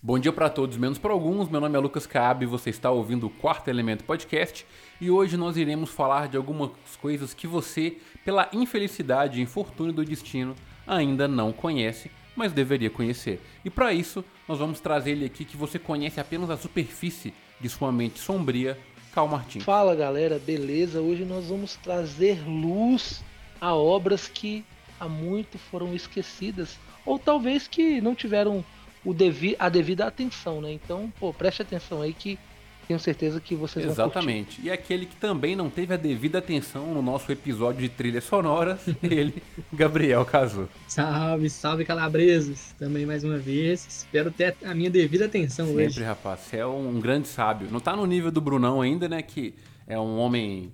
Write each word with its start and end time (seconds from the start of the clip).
Bom 0.00 0.16
dia 0.16 0.32
para 0.32 0.48
todos, 0.48 0.76
menos 0.76 0.96
para 0.96 1.12
alguns. 1.12 1.48
Meu 1.48 1.60
nome 1.60 1.76
é 1.76 1.80
Lucas 1.80 2.06
Caab, 2.06 2.46
você 2.46 2.70
está 2.70 2.88
ouvindo 2.88 3.26
o 3.26 3.30
Quarto 3.30 3.66
Elemento 3.66 4.04
Podcast 4.04 4.64
e 5.00 5.10
hoje 5.10 5.36
nós 5.36 5.56
iremos 5.56 5.90
falar 5.90 6.28
de 6.28 6.36
algumas 6.36 6.70
coisas 7.02 7.34
que 7.34 7.48
você, 7.48 7.96
pela 8.24 8.48
infelicidade 8.52 9.40
e 9.40 9.42
infortúnio 9.42 9.92
do 9.92 10.04
destino, 10.04 10.54
ainda 10.86 11.26
não 11.26 11.52
conhece, 11.52 12.12
mas 12.36 12.52
deveria 12.52 12.88
conhecer. 12.88 13.40
E 13.64 13.70
para 13.70 13.92
isso, 13.92 14.24
nós 14.46 14.60
vamos 14.60 14.78
trazer 14.78 15.10
ele 15.10 15.24
aqui 15.24 15.44
que 15.44 15.56
você 15.56 15.80
conhece 15.80 16.20
apenas 16.20 16.48
a 16.48 16.56
superfície 16.56 17.34
de 17.60 17.68
sua 17.68 17.90
mente 17.90 18.20
sombria, 18.20 18.78
Cal 19.12 19.26
Martins. 19.26 19.64
Fala 19.64 19.96
galera, 19.96 20.38
beleza? 20.38 21.00
Hoje 21.00 21.24
nós 21.24 21.48
vamos 21.48 21.74
trazer 21.74 22.48
luz 22.48 23.24
a 23.60 23.74
obras 23.74 24.28
que 24.28 24.64
há 25.00 25.08
muito 25.08 25.58
foram 25.58 25.92
esquecidas 25.92 26.78
ou 27.04 27.18
talvez 27.18 27.66
que 27.66 28.00
não 28.00 28.14
tiveram 28.14 28.64
o 29.08 29.14
devi 29.14 29.56
a 29.58 29.70
devida 29.70 30.06
atenção, 30.06 30.60
né? 30.60 30.70
Então, 30.70 31.10
pô, 31.18 31.32
preste 31.32 31.62
atenção 31.62 32.02
aí 32.02 32.12
que 32.12 32.38
tenho 32.86 33.00
certeza 33.00 33.40
que 33.40 33.54
vocês 33.54 33.86
Exatamente. 33.86 34.60
vão 34.60 34.66
E 34.66 34.70
aquele 34.70 35.06
que 35.06 35.16
também 35.16 35.56
não 35.56 35.70
teve 35.70 35.94
a 35.94 35.96
devida 35.96 36.38
atenção 36.38 36.92
no 36.92 37.00
nosso 37.00 37.32
episódio 37.32 37.80
de 37.80 37.88
trilhas 37.88 38.24
sonoras, 38.24 38.80
ele, 39.02 39.42
Gabriel 39.72 40.26
Cazu. 40.26 40.68
Salve, 40.86 41.48
salve 41.48 41.86
calabresos. 41.86 42.74
Também 42.78 43.06
mais 43.06 43.24
uma 43.24 43.38
vez. 43.38 43.86
Espero 43.88 44.30
ter 44.30 44.54
a 44.62 44.74
minha 44.74 44.90
devida 44.90 45.24
atenção 45.24 45.68
Sempre, 45.68 45.84
hoje. 45.84 45.94
Sempre, 45.94 46.06
rapaz. 46.06 46.40
Você 46.40 46.58
é 46.58 46.66
um 46.66 47.00
grande 47.00 47.28
sábio. 47.28 47.68
Não 47.70 47.80
tá 47.80 47.96
no 47.96 48.04
nível 48.04 48.30
do 48.30 48.42
Brunão 48.42 48.82
ainda, 48.82 49.08
né? 49.08 49.22
Que 49.22 49.54
é 49.86 49.98
um 49.98 50.18
homem 50.18 50.70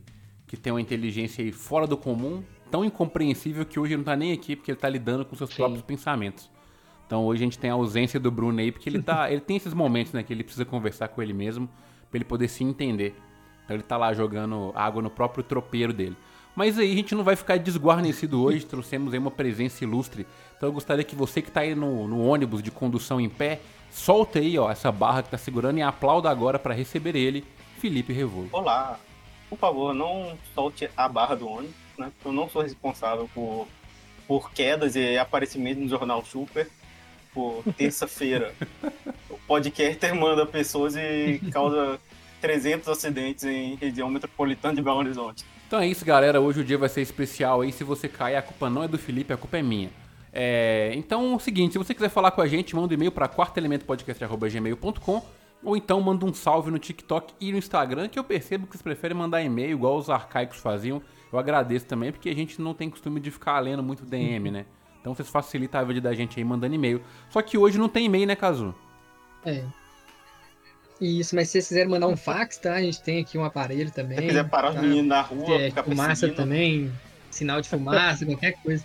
que 0.48 0.56
tem 0.56 0.73
uma 0.73 0.80
inteligência 0.80 1.45
aí 1.45 1.52
fora 1.52 1.87
do 1.87 1.96
comum, 1.96 2.42
tão 2.68 2.84
incompreensível 2.84 3.64
que 3.64 3.78
hoje 3.78 3.96
não 3.96 4.02
tá 4.02 4.16
nem 4.16 4.32
aqui 4.32 4.56
porque 4.56 4.73
ele 4.73 4.78
tá 4.78 4.88
lidando 4.88 5.24
com 5.24 5.37
seus 5.37 5.51
Sim. 5.51 5.56
próprios 5.56 5.82
pensamentos. 5.82 6.52
Então 7.14 7.27
hoje 7.27 7.45
a 7.45 7.46
gente 7.46 7.59
tem 7.60 7.70
a 7.70 7.74
ausência 7.74 8.18
do 8.18 8.28
Bruno 8.28 8.59
aí, 8.59 8.73
porque 8.73 8.88
ele 8.88 9.00
tá. 9.00 9.30
ele 9.30 9.41
tem 9.41 9.56
esses 9.56 9.73
momentos, 9.73 10.12
né, 10.12 10.24
que 10.24 10.32
ele 10.32 10.42
precisa 10.42 10.64
conversar 10.64 11.06
com 11.06 11.23
ele 11.23 11.32
mesmo 11.32 11.68
para 12.10 12.18
ele 12.18 12.24
poder 12.24 12.48
se 12.48 12.64
entender. 12.64 13.15
Então 13.65 13.76
ele 13.76 13.84
tá 13.84 13.96
lá 13.96 14.12
jogando 14.12 14.73
água 14.74 15.01
no 15.01 15.09
próprio 15.09 15.45
tropeiro 15.45 15.92
dele. 15.92 16.16
Mas 16.57 16.76
aí 16.76 16.90
a 16.92 16.96
gente 16.96 17.15
não 17.15 17.23
vai 17.23 17.37
ficar 17.37 17.57
desguarnecido 17.57 18.42
hoje, 18.42 18.66
trouxemos 18.66 19.12
aí 19.12 19.18
uma 19.20 19.30
presença 19.30 19.85
ilustre. 19.85 20.26
Então 20.57 20.68
eu 20.68 20.73
gostaria 20.73 21.04
que 21.04 21.15
você 21.15 21.40
que 21.40 21.52
tá 21.52 21.60
aí 21.60 21.73
no, 21.73 22.09
no 22.09 22.20
ônibus 22.20 22.60
de 22.60 22.73
condução 22.73 23.20
em 23.20 23.29
pé, 23.29 23.60
solta 23.92 24.40
aí, 24.40 24.59
ó, 24.59 24.68
essa 24.68 24.90
barra 24.90 25.23
que 25.23 25.30
tá 25.30 25.38
segurando 25.38 25.79
e 25.79 25.82
aplauda 25.82 26.29
agora 26.29 26.59
para 26.59 26.74
receber 26.74 27.15
ele, 27.15 27.45
Felipe 27.79 28.12
Revolo. 28.12 28.48
Olá. 28.51 28.98
Por 29.48 29.57
favor, 29.57 29.95
não 29.95 30.37
solte 30.52 30.90
a 30.96 31.09
barra 31.09 31.37
do 31.37 31.46
ônibus, 31.46 31.76
né? 31.96 32.10
Eu 32.24 32.32
não 32.32 32.48
sou 32.48 32.62
responsável 32.62 33.30
por, 33.32 33.68
por 34.26 34.51
quedas 34.51 34.96
e 34.96 35.16
aparecimentos 35.16 35.80
no 35.80 35.88
jornal 35.88 36.24
Super 36.24 36.68
tipo, 37.35 37.65
terça-feira, 37.77 38.54
o 39.29 39.37
podcaster 39.46 40.15
manda 40.15 40.46
pessoas 40.46 40.95
e 40.96 41.41
causa 41.51 41.99
300 42.41 42.88
acidentes 42.88 43.45
em 43.45 43.74
região 43.74 44.09
metropolitana 44.09 44.74
de 44.74 44.82
Belo 44.82 44.99
Horizonte. 44.99 45.45
Então 45.66 45.80
é 45.80 45.87
isso, 45.88 46.04
galera. 46.04 46.41
Hoje 46.41 46.60
o 46.60 46.65
dia 46.65 46.79
vai 46.79 46.88
ser 46.88 47.01
especial 47.01 47.63
aí. 47.63 47.73
Se 47.73 47.82
você 47.82 48.09
cair, 48.09 48.37
a 48.37 48.43
culpa 48.43 48.71
não 48.71 48.85
é 48.85 48.88
do 48.88 48.96
Felipe, 48.96 49.32
a 49.32 49.37
culpa 49.37 49.59
é 49.59 49.63
minha. 49.63 49.91
É... 50.32 50.93
Então 50.95 51.32
é 51.32 51.37
o 51.37 51.41
seguinte, 51.41 51.73
se 51.73 51.79
você 51.79 51.93
quiser 51.93 52.10
falar 52.10 52.30
com 52.30 52.41
a 52.41 52.46
gente, 52.46 52.76
manda 52.76 52.93
um 52.93 52.95
e-mail 52.95 53.10
para 53.10 53.29
quartoelementopodcast.gmail.com 53.29 55.23
ou 55.63 55.76
então 55.76 56.01
manda 56.01 56.26
um 56.26 56.35
salve 56.35 56.71
no 56.71 56.79
TikTok 56.79 57.32
e 57.41 57.51
no 57.51 57.57
Instagram, 57.57 58.09
que 58.09 58.19
eu 58.19 58.24
percebo 58.24 58.66
que 58.66 58.73
vocês 58.73 58.82
preferem 58.82 59.16
mandar 59.16 59.43
e-mail 59.43 59.71
igual 59.71 59.96
os 59.96 60.10
arcaicos 60.10 60.59
faziam. 60.59 61.01
Eu 61.32 61.38
agradeço 61.38 61.87
também, 61.87 62.13
porque 62.13 62.29
a 62.29 62.35
gente 62.35 62.60
não 62.60 62.74
tem 62.74 62.91
costume 62.91 63.19
de 63.19 63.30
ficar 63.30 63.59
lendo 63.60 63.82
muito 63.82 64.04
DM, 64.04 64.50
né? 64.50 64.66
Então 65.05 65.15
vocês 65.15 65.28
facilitam 65.28 65.78
a 65.78 65.84
vida 65.84 66.00
da 66.00 66.15
gente 66.15 66.41
aí 66.41 66.44
mandando 66.44 66.75
e-mail. 66.75 66.99
Só 67.28 67.43
que 67.43 67.59
hoje 67.59 67.77
não 67.77 67.91
tem 67.91 68.06
e-mail, 68.06 68.27
né, 68.27 68.34
Cazu? 68.34 68.75
É. 69.44 69.62
Isso, 70.99 71.37
mas 71.37 71.49
se 71.49 71.53
vocês 71.53 71.69
quiserem 71.69 71.91
mandar 71.91 72.06
um 72.06 72.16
fax, 72.16 72.56
tá? 72.56 72.72
A 72.72 72.81
gente 72.81 73.03
tem 73.03 73.21
aqui 73.21 73.37
um 73.37 73.44
aparelho 73.44 73.91
também. 73.91 74.16
Se 74.16 74.27
quiser 74.28 74.49
parar 74.49 74.72
tá? 74.72 74.81
os 74.81 74.81
meninos 74.81 75.06
na 75.06 75.21
rua, 75.21 75.60
é, 75.60 75.71
fumaça 75.71 76.27
também, 76.31 76.91
sinal 77.31 77.60
de 77.60 77.69
fumaça, 77.69 78.25
qualquer 78.25 78.53
coisa. 78.62 78.82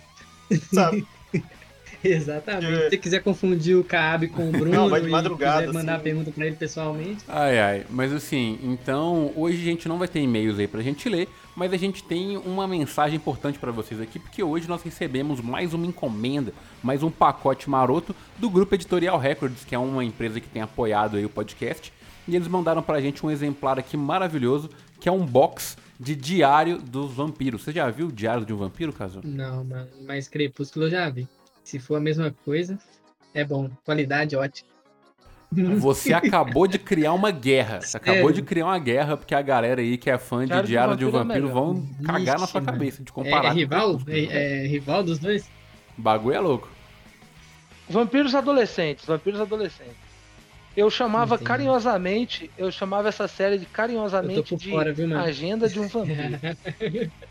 Sabe? 0.70 1.06
Exatamente. 2.04 2.66
Se 2.66 2.90
você 2.90 2.96
quiser 2.98 3.22
confundir 3.22 3.78
o 3.78 3.84
Cabe 3.84 4.28
com 4.28 4.46
o 4.46 4.52
Bruno 4.52 4.72
não, 4.72 4.88
vai 4.90 5.00
de 5.00 5.08
madrugada, 5.08 5.66
quiser 5.66 5.72
mandar 5.72 5.94
assim. 5.94 6.04
pergunta 6.04 6.30
para 6.30 6.46
ele 6.46 6.56
pessoalmente. 6.56 7.24
Ai, 7.28 7.58
ai. 7.58 7.86
Mas 7.88 8.12
assim, 8.12 8.58
então, 8.62 9.32
hoje 9.34 9.58
a 9.62 9.64
gente 9.64 9.88
não 9.88 9.98
vai 9.98 10.08
ter 10.08 10.20
e-mails 10.20 10.58
aí 10.58 10.66
pra 10.66 10.82
gente 10.82 11.08
ler, 11.08 11.28
mas 11.56 11.72
a 11.72 11.76
gente 11.76 12.02
tem 12.02 12.36
uma 12.36 12.66
mensagem 12.66 13.16
importante 13.16 13.58
para 13.58 13.72
vocês 13.72 14.00
aqui, 14.00 14.18
porque 14.18 14.42
hoje 14.42 14.68
nós 14.68 14.82
recebemos 14.82 15.40
mais 15.40 15.74
uma 15.74 15.86
encomenda, 15.86 16.52
mais 16.82 17.02
um 17.02 17.10
pacote 17.10 17.68
maroto 17.68 18.14
do 18.38 18.48
Grupo 18.48 18.74
Editorial 18.74 19.18
Records, 19.18 19.64
que 19.64 19.74
é 19.74 19.78
uma 19.78 20.04
empresa 20.04 20.40
que 20.40 20.48
tem 20.48 20.62
apoiado 20.62 21.16
aí 21.16 21.24
o 21.24 21.30
podcast. 21.30 21.92
E 22.28 22.36
eles 22.36 22.48
mandaram 22.48 22.82
pra 22.82 23.00
gente 23.00 23.24
um 23.24 23.30
exemplar 23.30 23.78
aqui 23.78 23.96
maravilhoso, 23.96 24.70
que 25.00 25.08
é 25.08 25.12
um 25.12 25.24
box 25.24 25.76
de 25.98 26.14
Diário 26.14 26.78
dos 26.78 27.12
Vampiros. 27.12 27.62
Você 27.62 27.72
já 27.72 27.90
viu 27.90 28.06
o 28.06 28.12
Diário 28.12 28.46
de 28.46 28.52
um 28.52 28.56
Vampiro, 28.56 28.92
caso? 28.92 29.20
Não, 29.24 29.66
mas 30.06 30.28
Crepúsculo 30.28 30.86
eu 30.86 30.90
já 30.90 31.10
vi. 31.10 31.28
Se 31.64 31.78
for 31.78 31.96
a 31.96 32.00
mesma 32.00 32.34
coisa, 32.44 32.78
é 33.34 33.44
bom. 33.44 33.68
Qualidade 33.84 34.36
ótima. 34.36 34.69
Você 35.52 36.12
acabou 36.14 36.66
de 36.66 36.78
criar 36.78 37.12
uma 37.12 37.30
guerra. 37.30 37.80
Você 37.80 37.96
acabou 37.96 38.32
de 38.32 38.42
criar 38.42 38.66
uma 38.66 38.78
guerra, 38.78 39.16
porque 39.16 39.34
a 39.34 39.42
galera 39.42 39.80
aí 39.80 39.98
que 39.98 40.08
é 40.08 40.18
fã 40.18 40.46
de 40.46 40.62
Diário 40.62 40.96
de 40.96 41.04
um 41.04 41.10
Vampiro, 41.10 41.48
é 41.48 41.52
vão 41.52 41.86
cagar 42.04 42.38
na 42.38 42.46
sua 42.46 42.60
mano. 42.60 42.72
cabeça 42.72 43.02
de 43.02 43.12
comparar. 43.12 43.48
É, 43.48 43.50
é 43.50 43.52
rival? 43.52 44.00
É, 44.06 44.64
é, 44.64 44.66
rival 44.66 45.02
dos 45.02 45.18
dois? 45.18 45.48
O 45.98 46.02
bagulho 46.02 46.36
é 46.36 46.40
louco. 46.40 46.68
Vampiros 47.88 48.34
adolescentes, 48.34 49.04
vampiros 49.04 49.40
adolescentes. 49.40 50.10
Eu 50.76 50.88
chamava 50.88 51.34
Entendi. 51.34 51.48
carinhosamente, 51.48 52.50
eu 52.56 52.70
chamava 52.70 53.08
essa 53.08 53.26
série 53.26 53.58
de 53.58 53.66
carinhosamente 53.66 54.54
de 54.54 54.70
fora, 54.70 54.92
viu, 54.92 55.18
Agenda 55.18 55.68
de 55.68 55.80
um 55.80 55.88
Vampiro. 55.88 56.38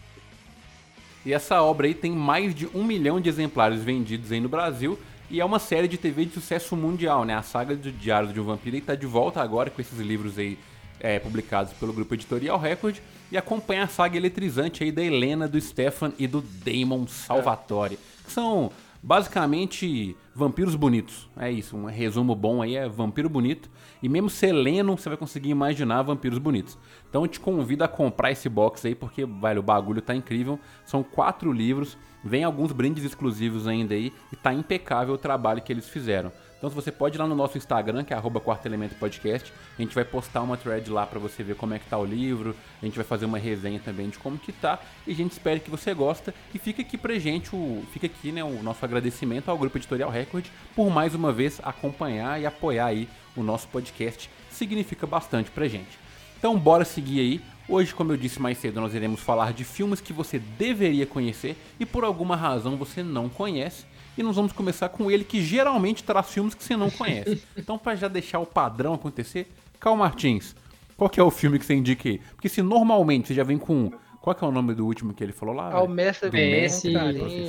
E 1.25 1.33
essa 1.33 1.61
obra 1.61 1.85
aí 1.85 1.93
tem 1.93 2.11
mais 2.11 2.55
de 2.55 2.65
um 2.73 2.83
milhão 2.83 3.19
de 3.19 3.27
exemplares 3.27 3.83
vendidos 3.83 4.31
aí 4.31 4.39
no 4.39 4.47
Brasil. 4.47 4.97
E 5.29 5.39
é 5.39 5.45
uma 5.45 5.59
série 5.59 5.87
de 5.87 5.95
TV 5.95 6.25
de 6.25 6.33
sucesso 6.33 6.75
mundial, 6.75 7.23
né? 7.23 7.35
A 7.35 7.43
saga 7.43 7.75
do 7.75 7.91
Diário 7.91 8.33
de 8.33 8.39
um 8.39 8.43
Vampiro 8.43 8.75
está 8.75 8.95
de 8.95 9.05
volta 9.05 9.39
agora 9.41 9.69
com 9.69 9.79
esses 9.79 9.99
livros 9.99 10.39
aí 10.39 10.57
é, 10.99 11.19
publicados 11.19 11.71
pelo 11.73 11.93
grupo 11.93 12.15
Editorial 12.15 12.57
Record. 12.57 12.97
E 13.31 13.37
acompanha 13.37 13.83
a 13.83 13.87
saga 13.87 14.17
eletrizante 14.17 14.83
aí 14.83 14.91
da 14.91 15.03
Helena, 15.03 15.47
do 15.47 15.61
Stefan 15.61 16.13
e 16.17 16.25
do 16.25 16.41
Damon 16.41 17.05
Salvatore. 17.07 17.99
Que 18.25 18.31
são 18.31 18.71
basicamente 19.01 20.15
vampiros 20.35 20.75
bonitos. 20.75 21.29
É 21.37 21.51
isso, 21.51 21.75
um 21.75 21.85
resumo 21.85 22.35
bom 22.35 22.61
aí 22.61 22.75
é 22.75 22.87
vampiro 22.87 23.29
bonito. 23.29 23.69
E 24.01 24.09
mesmo 24.09 24.29
seleno, 24.29 24.97
você 24.97 25.09
vai 25.09 25.17
conseguir 25.17 25.49
imaginar 25.49 26.01
vampiros 26.03 26.37
bonitos. 26.37 26.77
Então 27.09 27.23
eu 27.23 27.27
te 27.27 27.39
convido 27.39 27.83
a 27.83 27.87
comprar 27.87 28.31
esse 28.31 28.47
box 28.47 28.85
aí, 28.85 28.95
porque, 28.95 29.25
velho, 29.25 29.59
o 29.59 29.63
bagulho 29.63 30.01
tá 30.01 30.15
incrível. 30.15 30.59
São 30.85 31.03
quatro 31.03 31.51
livros, 31.51 31.97
vem 32.23 32.43
alguns 32.43 32.71
brindes 32.71 33.03
exclusivos 33.03 33.67
ainda 33.67 33.93
aí, 33.93 34.13
e 34.31 34.35
tá 34.35 34.53
impecável 34.53 35.13
o 35.13 35.17
trabalho 35.17 35.61
que 35.61 35.71
eles 35.71 35.87
fizeram. 35.87 36.31
Então 36.59 36.69
você 36.69 36.91
pode 36.91 37.15
ir 37.15 37.19
lá 37.19 37.25
no 37.25 37.35
nosso 37.35 37.57
Instagram, 37.57 38.03
que 38.03 38.13
é 38.13 38.17
arroba 38.17 38.41
Quarto 38.41 38.65
Elemento 38.65 38.93
Podcast, 38.95 39.53
a 39.77 39.81
gente 39.81 39.95
vai 39.95 40.03
postar 40.03 40.41
uma 40.41 40.57
thread 40.57 40.89
lá 40.89 41.07
para 41.07 41.17
você 41.17 41.41
ver 41.41 41.55
como 41.55 41.73
é 41.73 41.79
que 41.79 41.85
tá 41.85 41.97
o 41.97 42.03
livro, 42.03 42.53
a 42.81 42.85
gente 42.85 42.97
vai 42.97 43.05
fazer 43.05 43.25
uma 43.25 43.37
resenha 43.37 43.79
também 43.79 44.09
de 44.09 44.19
como 44.19 44.37
que 44.37 44.51
tá, 44.51 44.77
e 45.07 45.13
a 45.13 45.15
gente 45.15 45.31
espera 45.31 45.57
que 45.57 45.71
você 45.71 45.93
gosta, 45.93 46.35
e 46.53 46.59
fica 46.59 46.81
aqui 46.81 46.97
pra 46.97 47.17
gente, 47.17 47.55
o, 47.55 47.81
fica 47.93 48.07
aqui 48.07 48.33
né, 48.33 48.43
o 48.43 48.61
nosso 48.61 48.83
agradecimento 48.83 49.49
ao 49.49 49.57
Grupo 49.57 49.77
Editorial 49.77 50.09
Record 50.09 50.47
por 50.75 50.89
mais 50.89 51.15
uma 51.15 51.31
vez 51.31 51.61
acompanhar 51.63 52.41
e 52.41 52.45
apoiar 52.45 52.87
aí 52.87 53.07
o 53.37 53.41
nosso 53.41 53.69
podcast, 53.69 54.29
significa 54.51 55.07
bastante 55.07 55.49
pra 55.49 55.65
gente. 55.65 55.97
Então 56.37 56.57
bora 56.59 56.83
seguir 56.83 57.21
aí. 57.21 57.41
Hoje, 57.67 57.93
como 57.93 58.11
eu 58.11 58.17
disse 58.17 58.41
mais 58.41 58.57
cedo, 58.57 58.81
nós 58.81 58.95
iremos 58.95 59.21
falar 59.21 59.53
de 59.53 59.63
filmes 59.63 60.01
que 60.01 60.11
você 60.11 60.39
deveria 60.39 61.05
conhecer 61.05 61.55
e 61.79 61.85
por 61.85 62.03
alguma 62.03 62.35
razão 62.35 62.75
você 62.75 63.03
não 63.03 63.29
conhece. 63.29 63.85
E 64.19 64.23
nós 64.23 64.35
vamos 64.35 64.51
começar 64.51 64.89
com 64.89 65.09
ele 65.09 65.23
que 65.23 65.41
geralmente 65.41 66.03
traz 66.03 66.29
filmes 66.29 66.53
que 66.53 66.61
você 66.61 66.75
não 66.75 66.89
conhece. 66.91 67.41
Então, 67.55 67.77
para 67.77 67.95
já 67.95 68.09
deixar 68.09 68.39
o 68.39 68.45
padrão 68.45 68.93
acontecer, 68.93 69.49
Cal 69.79 69.95
Martins, 69.95 70.53
qual 70.97 71.09
que 71.09 71.21
é 71.21 71.23
o 71.23 71.31
filme 71.31 71.57
que 71.57 71.63
você 71.63 71.73
indica 71.73 72.09
aí? 72.09 72.19
Porque 72.35 72.49
se 72.49 72.61
normalmente 72.61 73.29
você 73.29 73.33
já 73.33 73.45
vem 73.45 73.57
com 73.57 73.89
qual 74.21 74.35
que 74.35 74.43
é 74.43 74.47
o 74.47 74.51
nome 74.51 74.73
do 74.73 74.85
último 74.85 75.13
que 75.13 75.23
ele 75.23 75.31
falou 75.31 75.55
lá? 75.55 75.71
Ao 75.71 75.87
mestre 75.87 76.29
PS 76.29 76.83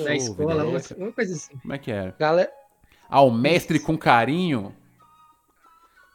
da 0.04 0.14
escola, 0.14 0.64
uma 0.96 1.10
coisa 1.10 1.34
assim. 1.34 1.56
Como 1.60 1.74
é 1.74 1.78
que 1.78 1.90
era? 1.90 2.14
Galera... 2.16 2.52
Ao 3.08 3.32
mestre 3.32 3.80
com 3.80 3.98
carinho. 3.98 4.72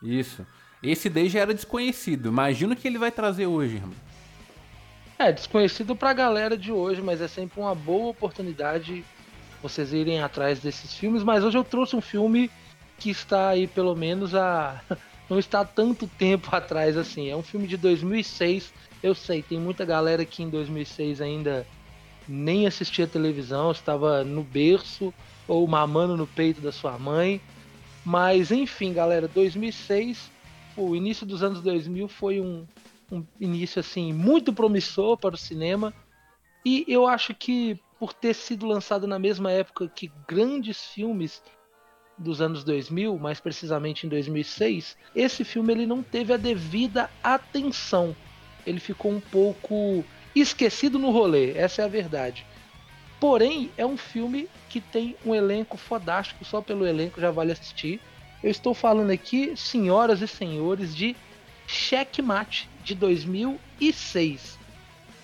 Isso. 0.02 0.48
Esse 0.82 1.10
daí 1.10 1.28
já 1.28 1.42
era 1.42 1.54
desconhecido. 1.54 2.30
Imagina 2.30 2.74
o 2.74 2.78
que 2.78 2.88
ele 2.88 2.98
vai 2.98 3.12
trazer 3.12 3.46
hoje, 3.46 3.76
irmão. 3.76 3.96
É, 5.20 5.34
desconhecido 5.34 5.98
pra 5.98 6.14
galera 6.14 6.58
de 6.58 6.72
hoje, 6.72 7.02
mas 7.02 7.20
é 7.20 7.28
sempre 7.28 7.60
uma 7.60 7.76
boa 7.76 8.12
oportunidade 8.12 9.04
vocês 9.68 9.92
irem 9.94 10.22
atrás 10.22 10.60
desses 10.60 10.94
filmes. 10.94 11.24
Mas 11.24 11.44
hoje 11.44 11.58
eu 11.58 11.64
trouxe 11.64 11.96
um 11.96 12.02
filme 12.02 12.52
que 13.00 13.10
está 13.10 13.50
aí 13.50 13.68
pelo 13.68 13.96
menos 13.96 14.36
a. 14.36 14.82
não 15.30 15.40
está 15.40 15.66
tanto 15.66 16.08
tempo 16.08 16.56
atrás 16.56 16.96
assim. 16.96 17.30
É 17.30 17.36
um 17.36 17.44
filme 17.44 17.68
de 17.68 17.78
2006. 17.78 18.72
Eu 19.02 19.16
sei, 19.16 19.42
tem 19.42 19.60
muita 19.60 19.84
galera 19.84 20.24
que 20.24 20.44
em 20.44 20.50
2006 20.50 21.22
ainda 21.22 21.66
nem 22.28 22.66
assistia 22.66 23.06
televisão, 23.06 23.72
estava 23.72 24.24
no 24.24 24.44
berço 24.44 25.14
ou 25.48 25.68
mamando 25.68 26.18
no 26.18 26.26
peito 26.26 26.62
da 26.62 26.72
sua 26.72 26.98
mãe. 26.98 27.42
Mas 28.04 28.52
enfim, 28.52 28.94
galera, 28.94 29.28
2006, 29.28 30.32
o 30.78 30.96
início 30.96 31.26
dos 31.26 31.42
anos 31.44 31.62
2000 31.62 32.08
foi 32.08 32.40
um, 32.40 32.66
um 33.12 33.24
início 33.40 33.80
assim 33.80 34.14
muito 34.14 34.54
promissor 34.54 35.18
para 35.18 35.36
o 35.36 35.38
cinema. 35.38 35.94
E 36.64 36.84
eu 36.88 37.08
acho 37.08 37.34
que 37.34 37.80
por 38.00 38.14
ter 38.14 38.34
sido 38.34 38.66
lançado 38.66 39.08
na 39.08 39.18
mesma 39.18 39.52
época 39.52 39.88
que 39.88 40.12
grandes 40.28 40.86
filmes 40.86 41.42
dos 42.18 42.42
anos 42.42 42.64
2000, 42.64 43.18
mais 43.18 43.40
precisamente 43.40 44.06
em 44.06 44.10
2006, 44.10 44.98
esse 45.16 45.44
filme 45.44 45.74
ele 45.74 45.86
não 45.86 46.02
teve 46.02 46.34
a 46.34 46.38
devida 46.38 47.10
atenção. 47.24 48.16
Ele 48.66 48.80
ficou 48.80 49.12
um 49.12 49.20
pouco 49.20 50.04
esquecido 50.36 50.98
no 50.98 51.12
rolê, 51.12 51.52
essa 51.52 51.82
é 51.82 51.86
a 51.86 51.90
verdade. 51.90 52.46
Porém, 53.20 53.72
é 53.78 53.86
um 53.86 53.98
filme 53.98 54.50
que 54.70 54.82
tem 54.82 55.16
um 55.26 55.34
elenco 55.34 55.78
fodástico, 55.78 56.44
só 56.44 56.62
pelo 56.62 56.86
elenco 56.86 57.20
já 57.22 57.32
vale 57.32 57.52
assistir. 57.52 58.00
Eu 58.44 58.52
estou 58.52 58.74
falando 58.74 59.12
aqui, 59.12 59.56
senhoras 59.56 60.22
e 60.22 60.28
senhores, 60.28 60.96
de 60.96 61.16
Checkmate 61.66 62.70
de 62.84 62.94
2006. 62.94 64.60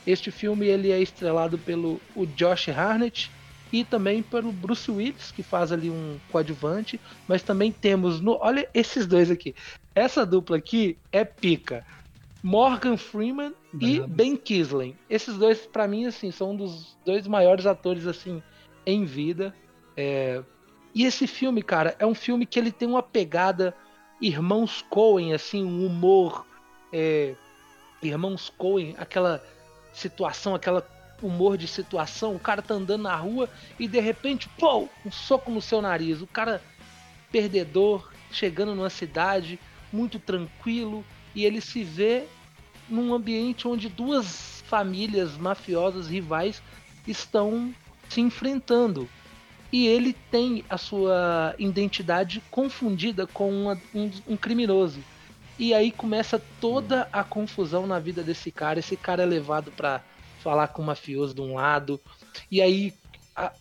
Este 0.06 0.32
filme 0.32 0.66
ele 0.66 0.92
é 0.92 1.00
estrelado 1.00 1.58
pelo 1.58 2.00
o 2.16 2.26
Josh 2.26 2.70
Harnett 2.70 3.32
e 3.72 3.84
também 3.84 4.22
pelo 4.22 4.52
Bruce 4.52 4.90
Willis, 4.92 5.32
que 5.32 5.44
faz 5.44 5.72
ali 5.72 5.90
um 5.90 6.20
coadjuvante, 6.32 7.00
mas 7.28 7.42
também 7.42 7.72
temos 7.72 8.20
no, 8.20 8.38
olha 8.42 8.68
esses 8.74 9.06
dois 9.08 9.32
aqui. 9.32 9.56
Essa 9.96 10.26
dupla 10.26 10.58
aqui 10.58 10.98
é 11.12 11.24
pica. 11.24 11.86
Morgan 12.44 12.98
Freeman 12.98 13.54
Bravo. 13.72 13.94
e 13.94 14.08
Ben 14.08 14.36
Kingsley. 14.36 14.96
Esses 15.10 15.38
dois 15.38 15.60
para 15.60 15.88
mim 15.88 16.06
assim 16.06 16.32
são 16.32 16.52
um 16.52 16.56
dos 16.56 16.98
dois 17.06 17.28
maiores 17.28 17.66
atores 17.66 18.08
assim 18.08 18.42
em 18.86 19.06
vida. 19.06 19.54
É... 19.96 20.42
E 20.94 21.06
esse 21.06 21.26
filme, 21.26 21.62
cara, 21.62 21.96
é 22.00 22.06
um 22.06 22.16
filme 22.16 22.46
que 22.46 22.60
ele 22.60 22.72
tem 22.72 22.88
uma 22.88 23.04
pegada 23.04 23.74
irmãos 24.20 24.84
Coen, 24.90 25.34
assim, 25.34 25.64
um 25.64 25.86
humor 25.86 26.46
é... 26.92 27.36
irmãos 28.02 28.50
Coen, 28.50 28.96
aquela 28.98 29.42
situação, 29.94 30.56
aquela 30.56 30.88
humor 31.22 31.58
de 31.58 31.68
situação, 31.68 32.36
o 32.36 32.40
cara 32.40 32.62
tá 32.62 32.74
andando 32.74 33.04
na 33.04 33.16
rua 33.16 33.50
e 33.80 33.88
de 33.88 34.00
repente, 34.00 34.50
pô, 34.58 34.88
um 35.06 35.12
soco 35.12 35.52
no 35.52 35.62
seu 35.62 35.82
nariz. 35.82 36.22
O 36.22 36.28
cara 36.28 36.62
perdedor, 37.32 38.12
chegando 38.32 38.76
numa 38.76 38.90
cidade 38.90 39.60
muito 39.92 40.20
tranquilo 40.20 41.06
e 41.36 41.46
ele 41.46 41.62
se 41.62 41.84
vê 41.84 42.26
num 42.90 43.14
ambiente 43.14 43.68
onde 43.68 43.88
duas 43.88 44.62
famílias 44.68 45.38
mafiosas 45.38 46.08
rivais 46.08 46.62
estão 47.08 47.74
se 48.10 48.22
enfrentando. 48.22 49.08
E 49.72 49.88
ele 49.88 50.14
tem 50.30 50.66
a 50.70 50.78
sua 50.78 51.56
identidade 51.58 52.44
confundida 52.52 53.26
com 53.26 53.50
uma, 53.50 53.82
um, 53.96 54.12
um 54.28 54.38
criminoso. 54.38 55.00
E 55.62 55.76
aí 55.76 55.92
começa 55.92 56.42
toda 56.60 57.08
a 57.14 57.24
confusão 57.24 57.86
na 57.86 58.00
vida 58.00 58.24
desse 58.24 58.50
cara. 58.50 58.80
Esse 58.80 58.98
cara 58.98 59.22
é 59.22 59.26
levado 59.28 59.72
para 59.72 60.02
falar 60.40 60.70
com 60.70 60.82
o 60.82 60.86
mafioso 60.86 61.36
de 61.36 61.42
um 61.42 61.54
lado. 61.54 62.02
E 62.50 62.60
aí 62.60 62.92
a, 63.36 63.54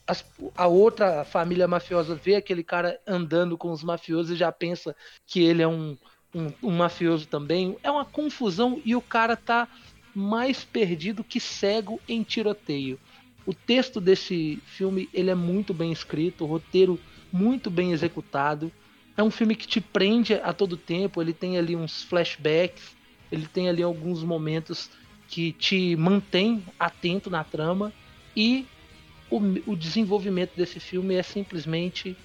a, 0.56 0.66
outra 0.66 1.26
família 1.26 1.68
mafiosa 1.68 2.14
vê 2.14 2.36
aquele 2.36 2.64
cara 2.64 2.98
andando 3.06 3.58
com 3.58 3.70
os 3.70 3.84
mafiosos 3.84 4.30
e 4.30 4.36
já 4.36 4.50
pensa 4.50 4.96
que 5.26 5.42
ele 5.42 5.60
é 5.60 5.68
um, 5.68 5.94
um, 6.34 6.50
um 6.62 6.70
mafioso 6.70 7.26
também. 7.26 7.76
É 7.82 7.90
uma 7.90 8.06
confusão 8.06 8.80
e 8.82 8.96
o 8.96 9.02
cara 9.02 9.36
tá 9.36 9.68
mais 10.14 10.64
perdido 10.64 11.22
que 11.22 11.38
cego 11.38 12.00
em 12.08 12.22
tiroteio. 12.22 12.98
O 13.44 13.52
texto 13.52 14.00
desse 14.00 14.58
filme 14.64 15.06
ele 15.12 15.28
é 15.28 15.34
muito 15.34 15.74
bem 15.74 15.92
escrito, 15.92 16.44
o 16.44 16.48
roteiro 16.48 16.98
muito 17.30 17.70
bem 17.70 17.92
executado. 17.92 18.72
É 19.20 19.22
um 19.22 19.30
filme 19.30 19.54
que 19.54 19.66
te 19.66 19.82
prende 19.82 20.32
a 20.32 20.50
todo 20.50 20.78
tempo, 20.78 21.20
ele 21.20 21.34
tem 21.34 21.58
ali 21.58 21.76
uns 21.76 22.02
flashbacks, 22.04 22.96
ele 23.30 23.46
tem 23.46 23.68
ali 23.68 23.82
alguns 23.82 24.24
momentos 24.24 24.88
que 25.28 25.52
te 25.52 25.94
mantém 25.94 26.64
atento 26.78 27.28
na 27.28 27.44
trama 27.44 27.92
e 28.34 28.64
o, 29.30 29.36
o 29.66 29.76
desenvolvimento 29.76 30.56
desse 30.56 30.80
filme 30.80 31.16
é 31.16 31.22
simplesmente 31.22 32.16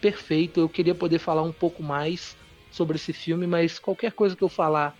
perfeito. 0.00 0.58
Eu 0.58 0.70
queria 0.70 0.94
poder 0.94 1.18
falar 1.18 1.42
um 1.42 1.52
pouco 1.52 1.82
mais 1.82 2.34
sobre 2.72 2.96
esse 2.96 3.12
filme, 3.12 3.46
mas 3.46 3.78
qualquer 3.78 4.12
coisa 4.12 4.34
que 4.34 4.42
eu 4.42 4.48
falar 4.48 4.96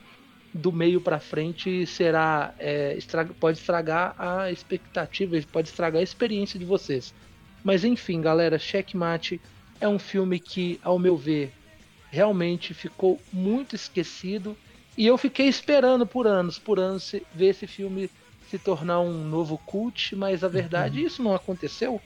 do 0.52 0.70
meio 0.70 1.00
para 1.00 1.18
frente 1.18 1.86
será 1.86 2.54
é, 2.58 2.94
estraga, 2.94 3.32
pode 3.32 3.56
estragar 3.56 4.14
a 4.18 4.52
expectativa, 4.52 5.34
pode 5.50 5.70
estragar 5.70 6.00
a 6.00 6.04
experiência 6.04 6.58
de 6.58 6.66
vocês. 6.66 7.14
Mas 7.64 7.84
enfim, 7.84 8.20
galera, 8.20 8.58
Checkmate 8.58 9.40
é 9.80 9.88
um 9.88 9.98
filme 9.98 10.38
que, 10.38 10.80
ao 10.82 10.98
meu 10.98 11.16
ver, 11.16 11.52
realmente 12.10 12.74
ficou 12.74 13.20
muito 13.32 13.74
esquecido 13.76 14.56
e 14.96 15.06
eu 15.06 15.16
fiquei 15.16 15.46
esperando 15.46 16.06
por 16.06 16.26
anos, 16.26 16.58
por 16.58 16.80
anos, 16.80 17.14
ver 17.34 17.50
esse 17.50 17.66
filme 17.66 18.10
se 18.50 18.58
tornar 18.58 19.00
um 19.00 19.24
novo 19.24 19.58
cult, 19.58 20.16
mas 20.16 20.42
a 20.42 20.48
verdade, 20.48 21.00
uhum. 21.00 21.06
isso 21.06 21.22
não 21.22 21.34
aconteceu. 21.34 22.00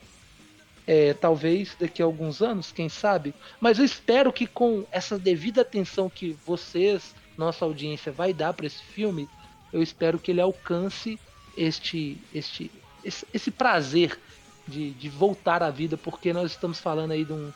É, 0.87 1.15
talvez 1.15 1.77
daqui 1.79 2.03
a 2.03 2.05
alguns 2.05 2.43
anos, 2.43 2.73
quem 2.73 2.89
sabe. 2.89 3.33
Mas 3.61 3.79
eu 3.79 3.85
espero 3.85 4.33
que 4.33 4.47
com 4.47 4.85
essa 4.91 5.19
devida 5.19 5.63
atenção 5.63 6.11
que 6.11 6.37
vocês, 6.45 7.15
nossa 7.39 7.65
audiência, 7.65 8.11
vai 8.11 8.35
dar 8.35 8.53
para 8.53 8.67
esse 8.67 8.83
filme, 8.83 9.29
eu 9.73 9.81
espero 9.81 10.19
que 10.19 10.33
ele 10.33 10.41
alcance 10.41 11.19
este, 11.57 12.19
este, 12.35 12.71
esse, 13.05 13.27
esse 13.33 13.51
prazer 13.51 14.19
de, 14.67 14.91
de 14.91 15.09
voltar 15.09 15.63
à 15.63 15.71
vida, 15.71 15.97
porque 15.97 16.33
nós 16.33 16.51
estamos 16.51 16.79
falando 16.81 17.13
aí 17.13 17.25
de 17.25 17.33
um 17.33 17.53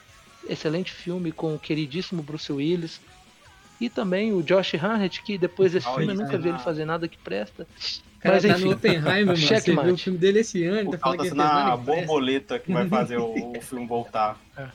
excelente 0.48 0.93
filme 0.93 1.32
com 1.32 1.54
o 1.54 1.58
queridíssimo 1.58 2.22
Bruce 2.22 2.52
Willis, 2.52 3.00
e 3.81 3.90
também 3.90 4.32
o 4.32 4.43
Josh 4.43 4.75
Harnett, 4.75 5.22
que 5.22 5.37
depois 5.37 5.72
desse 5.72 5.87
filme 5.87 6.12
eu 6.12 6.14
nunca 6.14 6.38
vi 6.38 6.48
ele 6.48 6.58
fazer 6.58 6.84
nada 6.84 7.06
que 7.06 7.19
presta. 7.19 7.66
Cara, 8.20 8.37
Mas, 8.37 8.43
tá 8.43 8.48
enfim, 8.50 8.64
no 8.64 8.72
Oppenheimer, 8.72 9.26
mano. 9.26 9.37
Você 9.37 9.60
viu 9.60 9.94
o 9.94 9.98
filme 9.98 10.19
dele 10.19 10.40
esse 10.40 10.64
ano, 10.64 10.90
tá 10.93 10.98
falando 10.98 11.20
que 11.20 11.26
ele 11.26 11.34
na 11.34 11.76
borboleta 11.76 12.58
que 12.58 12.72
vai 12.72 12.88
fazer 12.88 13.19
o, 13.19 13.52
o 13.52 13.60
filme 13.60 13.87
voltar. 13.87 14.40
É, 14.56 14.69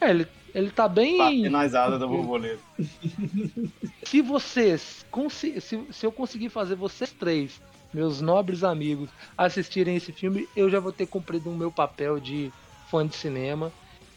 é 0.00 0.10
ele, 0.10 0.26
ele 0.54 0.70
tá 0.70 0.88
bem. 0.88 1.18
Patinazada 1.18 1.98
da 1.98 2.06
borboleta. 2.06 2.62
se 4.04 4.22
vocês. 4.22 5.04
Se, 5.30 5.60
se 5.60 6.06
eu 6.06 6.10
conseguir 6.10 6.48
fazer 6.48 6.74
vocês 6.74 7.12
três, 7.12 7.60
meus 7.92 8.22
nobres 8.22 8.64
amigos, 8.64 9.10
assistirem 9.36 9.96
esse 9.96 10.12
filme, 10.12 10.48
eu 10.56 10.70
já 10.70 10.80
vou 10.80 10.92
ter 10.92 11.06
cumprido 11.06 11.50
o 11.50 11.56
meu 11.56 11.70
papel 11.70 12.18
de 12.18 12.50
fã 12.90 13.06
de 13.06 13.14
cinema. 13.14 13.70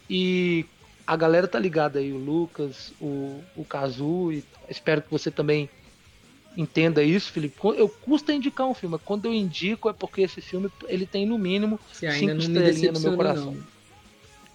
E 0.08 0.64
a 1.06 1.16
galera 1.16 1.46
tá 1.46 1.58
ligada 1.58 1.98
aí, 1.98 2.12
o 2.12 2.18
Lucas, 2.18 2.92
o, 3.00 3.40
o 3.56 3.64
Kazu, 3.64 4.32
e 4.32 4.44
espero 4.68 5.02
que 5.02 5.10
você 5.10 5.30
também 5.30 5.68
entenda 6.56 7.02
isso, 7.02 7.30
Felipe. 7.30 7.56
Eu 7.76 7.88
custa 7.88 8.32
indicar 8.32 8.66
um 8.66 8.74
filme, 8.74 8.98
quando 9.04 9.26
eu 9.26 9.34
indico 9.34 9.88
é 9.88 9.92
porque 9.92 10.22
esse 10.22 10.40
filme 10.40 10.70
ele 10.88 11.06
tem 11.06 11.26
no 11.26 11.38
mínimo 11.38 11.78
cinco 11.92 12.38
estrelinhas 12.38 12.94
no 12.94 13.00
meu 13.00 13.16
coração. 13.16 13.52
Não. 13.52 13.76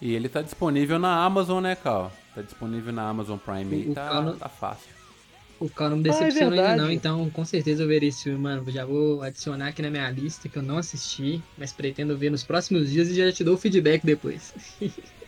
E 0.00 0.14
ele 0.14 0.28
tá 0.28 0.42
disponível 0.42 0.98
na 0.98 1.24
Amazon, 1.24 1.62
né, 1.62 1.76
Cal? 1.76 2.12
Tá 2.34 2.42
disponível 2.42 2.92
na 2.92 3.08
Amazon 3.08 3.38
Prime 3.38 3.90
e 3.90 3.94
tá, 3.94 4.20
não... 4.20 4.36
tá 4.36 4.48
fácil. 4.48 4.90
O 5.60 5.70
Cal 5.70 5.90
não 5.90 5.98
me 5.98 6.02
decepcionou 6.02 6.58
ah, 6.58 6.62
é 6.62 6.70
ainda 6.70 6.82
não, 6.82 6.90
então 6.90 7.30
com 7.30 7.44
certeza 7.44 7.84
eu 7.84 7.86
verei 7.86 8.08
esse 8.08 8.24
filme, 8.24 8.38
mano. 8.38 8.68
Já 8.68 8.84
vou 8.84 9.22
adicionar 9.22 9.68
aqui 9.68 9.80
na 9.80 9.90
minha 9.90 10.10
lista 10.10 10.48
que 10.48 10.56
eu 10.56 10.62
não 10.62 10.76
assisti, 10.76 11.40
mas 11.56 11.72
pretendo 11.72 12.18
ver 12.18 12.30
nos 12.30 12.42
próximos 12.42 12.90
dias 12.90 13.08
e 13.08 13.14
já 13.14 13.30
te 13.30 13.44
dou 13.44 13.54
o 13.54 13.58
feedback 13.58 14.04
depois. 14.04 14.52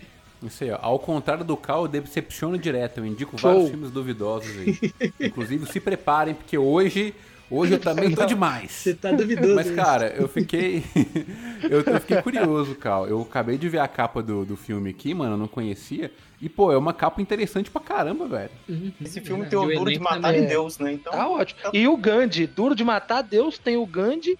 Não 0.44 0.50
sei, 0.50 0.70
ó. 0.70 0.78
Ao 0.82 0.98
contrário 0.98 1.42
do 1.42 1.56
Cal, 1.56 1.84
eu 1.84 1.88
decepciono 1.88 2.58
direto. 2.58 2.98
Eu 2.98 3.06
indico 3.06 3.38
Show. 3.38 3.50
vários 3.50 3.70
filmes 3.70 3.90
duvidosos 3.90 4.54
aí. 4.58 4.92
Inclusive, 5.18 5.64
se 5.72 5.80
preparem, 5.80 6.34
porque 6.34 6.58
hoje. 6.58 7.14
Hoje 7.50 7.74
eu 7.74 7.78
também 7.78 8.14
tô 8.14 8.24
demais. 8.26 8.70
Você 8.72 8.94
tá 8.94 9.10
duvidoso. 9.12 9.54
Mas, 9.54 9.70
cara, 9.70 10.14
eu 10.16 10.28
fiquei. 10.28 10.82
eu, 11.70 11.80
eu, 11.80 12.00
fiquei 12.00 12.20
curioso, 12.20 12.74
Cal. 12.74 13.06
Eu 13.06 13.22
acabei 13.22 13.56
de 13.56 13.68
ver 13.68 13.78
a 13.78 13.88
capa 13.88 14.22
do, 14.22 14.44
do 14.44 14.56
filme 14.56 14.90
aqui, 14.90 15.14
mano, 15.14 15.32
eu 15.32 15.38
não 15.38 15.48
conhecia. 15.48 16.10
E, 16.40 16.48
pô, 16.48 16.70
é 16.70 16.76
uma 16.76 16.92
capa 16.92 17.22
interessante 17.22 17.70
pra 17.70 17.80
caramba, 17.80 18.26
velho. 18.26 18.50
Uhum. 18.68 18.92
Esse 19.00 19.20
filme 19.20 19.46
tem 19.46 19.58
o 19.58 19.66
Duro 19.66 19.90
de 19.90 19.98
Matar 19.98 20.34
em 20.34 20.46
Deus, 20.46 20.78
né? 20.78 20.92
Então. 20.92 21.12
Tá 21.12 21.26
ótimo. 21.26 21.60
E 21.72 21.88
o 21.88 21.96
Gandhi, 21.96 22.46
Duro 22.46 22.74
de 22.74 22.84
Matar 22.84 23.22
Deus, 23.22 23.56
tem 23.56 23.78
o 23.78 23.86
Gandhi. 23.86 24.38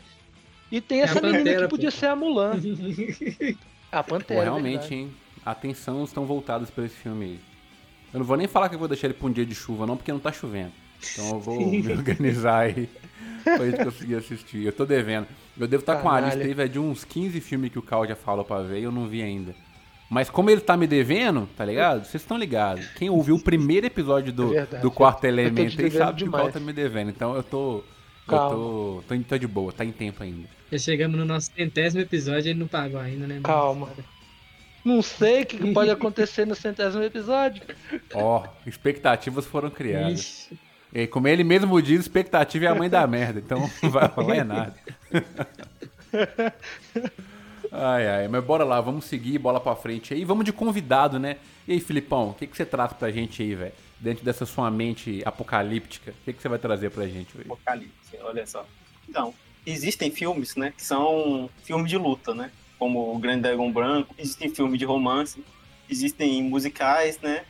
E 0.71 0.81
tem 0.81 1.01
essa 1.01 1.19
é 1.19 1.23
menina 1.23 1.39
Pantera, 1.39 1.63
que 1.63 1.71
podia 1.71 1.91
pô. 1.91 1.97
ser 1.97 2.07
a 2.07 2.17
Mulan. 2.17 2.53
a 3.93 4.03
Pantera. 4.03 4.41
Pô, 4.41 4.45
realmente, 4.45 4.81
verdade. 4.81 4.95
hein? 4.95 5.24
Atenção 5.45 6.05
estão 6.05 6.25
voltadas 6.25 6.71
para 6.71 6.85
esse 6.85 6.97
filme 6.97 7.25
aí. 7.25 7.41
Eu 8.13 8.21
não 8.21 8.27
vou 8.27 8.37
nem 8.37 8.47
falar 8.47 8.69
que 8.69 8.75
eu 8.75 8.79
vou 8.79 8.89
deixar 8.89 9.09
ele 9.09 9.15
pra 9.15 9.27
um 9.27 9.33
dia 9.33 9.45
de 9.45 9.55
chuva, 9.55 9.87
não, 9.87 9.97
porque 9.97 10.13
não 10.13 10.21
tá 10.21 10.33
chovendo. 10.33 10.73
Então 11.13 11.31
eu 11.31 11.41
vou 11.41 11.61
me 11.61 11.93
organizar 11.93 12.61
aí 12.61 12.89
pra 13.43 13.67
gente 13.67 13.85
conseguir 13.85 14.15
assistir. 14.17 14.65
Eu 14.65 14.73
tô 14.73 14.87
devendo. 14.87 15.27
Eu 15.59 15.67
devo 15.67 15.83
estar 15.83 15.97
tá 15.97 16.03
com 16.03 16.09
a 16.09 16.21
lista 16.21 16.63
aí, 16.63 16.69
de 16.69 16.79
uns 16.79 17.05
15 17.05 17.41
filmes 17.41 17.71
que 17.71 17.79
o 17.79 17.83
Cal 17.83 18.07
já 18.07 18.17
falou 18.17 18.45
pra 18.45 18.63
ver 18.63 18.81
e 18.81 18.85
eu 18.85 18.93
não 18.93 19.07
vi 19.07 19.23
ainda. 19.23 19.55
Mas 20.09 20.31
como 20.31 20.51
ele 20.51 20.61
tá 20.61 20.77
me 20.77 20.87
devendo, 20.87 21.49
tá 21.57 21.65
ligado? 21.65 22.05
Vocês 22.05 22.23
estão 22.23 22.39
ligados. 22.39 22.87
Quem 22.91 23.11
ouviu 23.11 23.37
o 23.37 23.43
primeiro 23.43 23.87
episódio 23.87 24.33
do, 24.33 24.57
é 24.57 24.65
do 24.65 24.91
quarto 24.91 25.25
elemento 25.25 25.81
aí 25.81 25.91
sabe 25.91 26.19
demais. 26.19 26.19
que 26.19 26.29
o 26.29 26.31
Cal 26.31 26.53
tá 26.53 26.61
me 26.61 26.73
devendo. 26.73 27.11
Então 27.11 27.35
eu 27.35 27.43
tô. 27.43 27.83
Calma. 28.27 28.55
Eu 28.55 28.57
tô, 28.57 29.03
tô, 29.09 29.25
tô 29.25 29.39
de 29.39 29.47
boa, 29.47 29.73
tá 29.73 29.85
em 29.85 29.93
tempo 29.93 30.23
ainda. 30.23 30.49
Já 30.71 30.79
chegamos 30.79 31.17
no 31.19 31.25
nosso 31.25 31.51
centésimo 31.55 32.01
episódio 32.01 32.49
e 32.49 32.51
ele 32.51 32.59
não 32.59 32.67
pagou 32.67 33.01
ainda, 33.01 33.27
né? 33.27 33.41
Calma. 33.43 33.89
Não 34.85 35.01
sei 35.01 35.43
o 35.43 35.47
que 35.47 35.73
pode 35.73 35.91
acontecer 35.91 36.47
no 36.47 36.55
centésimo 36.55 37.03
episódio. 37.03 37.63
Ó, 38.13 38.45
oh, 38.45 38.69
expectativas 38.69 39.47
foram 39.47 39.71
criadas. 39.71 40.51
E 40.93 41.07
como 41.09 41.27
ele 41.27 41.43
mesmo 41.43 41.81
diz, 41.83 42.01
expectativa 42.01 42.67
é 42.67 42.69
a 42.69 42.75
mãe 42.75 42.89
da 42.89 43.05
merda, 43.07 43.41
então 43.41 43.59
não 43.83 43.91
vai 43.91 44.07
rolar 44.07 44.37
é 44.37 44.45
nada. 44.45 44.75
Ai, 47.77 48.07
ai, 48.07 48.29
mas 48.29 48.45
bora 48.45 48.63
lá, 48.63 48.81
vamos 48.81 49.05
seguir, 49.05 49.37
bola 49.37 49.59
pra 49.59 49.75
frente 49.75 50.15
aí. 50.15 50.25
Vamos 50.25 50.45
de 50.45 50.53
convidado, 50.53 51.19
né? 51.19 51.39
E 51.67 51.73
aí, 51.73 51.81
Filipão, 51.81 52.31
o 52.31 52.35
que, 52.35 52.47
que 52.47 52.57
você 52.57 52.65
traz 52.65 52.93
pra 52.93 53.11
gente 53.11 53.43
aí, 53.43 53.53
velho? 53.53 53.73
Dentro 53.99 54.25
dessa 54.25 54.47
sua 54.47 54.71
mente 54.71 55.23
apocalíptica, 55.25 56.13
o 56.13 56.25
que, 56.25 56.35
que 56.35 56.41
você 56.41 56.49
vai 56.49 56.61
trazer 56.61 56.91
pra 56.91 57.09
gente 57.09 57.37
hoje? 57.37 57.47
Apocalipse, 57.47 58.17
olha 58.23 58.47
só. 58.47 58.65
Então, 59.09 59.35
existem 59.67 60.09
filmes, 60.13 60.55
né, 60.55 60.73
que 60.77 60.85
são 60.85 61.51
filmes 61.65 61.91
de 61.91 61.99
luta, 61.99 62.33
né? 62.33 62.53
Como 62.79 63.15
o 63.15 63.19
Grande 63.19 63.43
Dragão 63.43 63.73
Branco, 63.73 64.15
existem 64.19 64.53
filmes 64.55 64.79
de 64.79 64.85
romance, 64.85 65.43
existem 65.89 66.43
musicais, 66.43 67.19
né? 67.21 67.45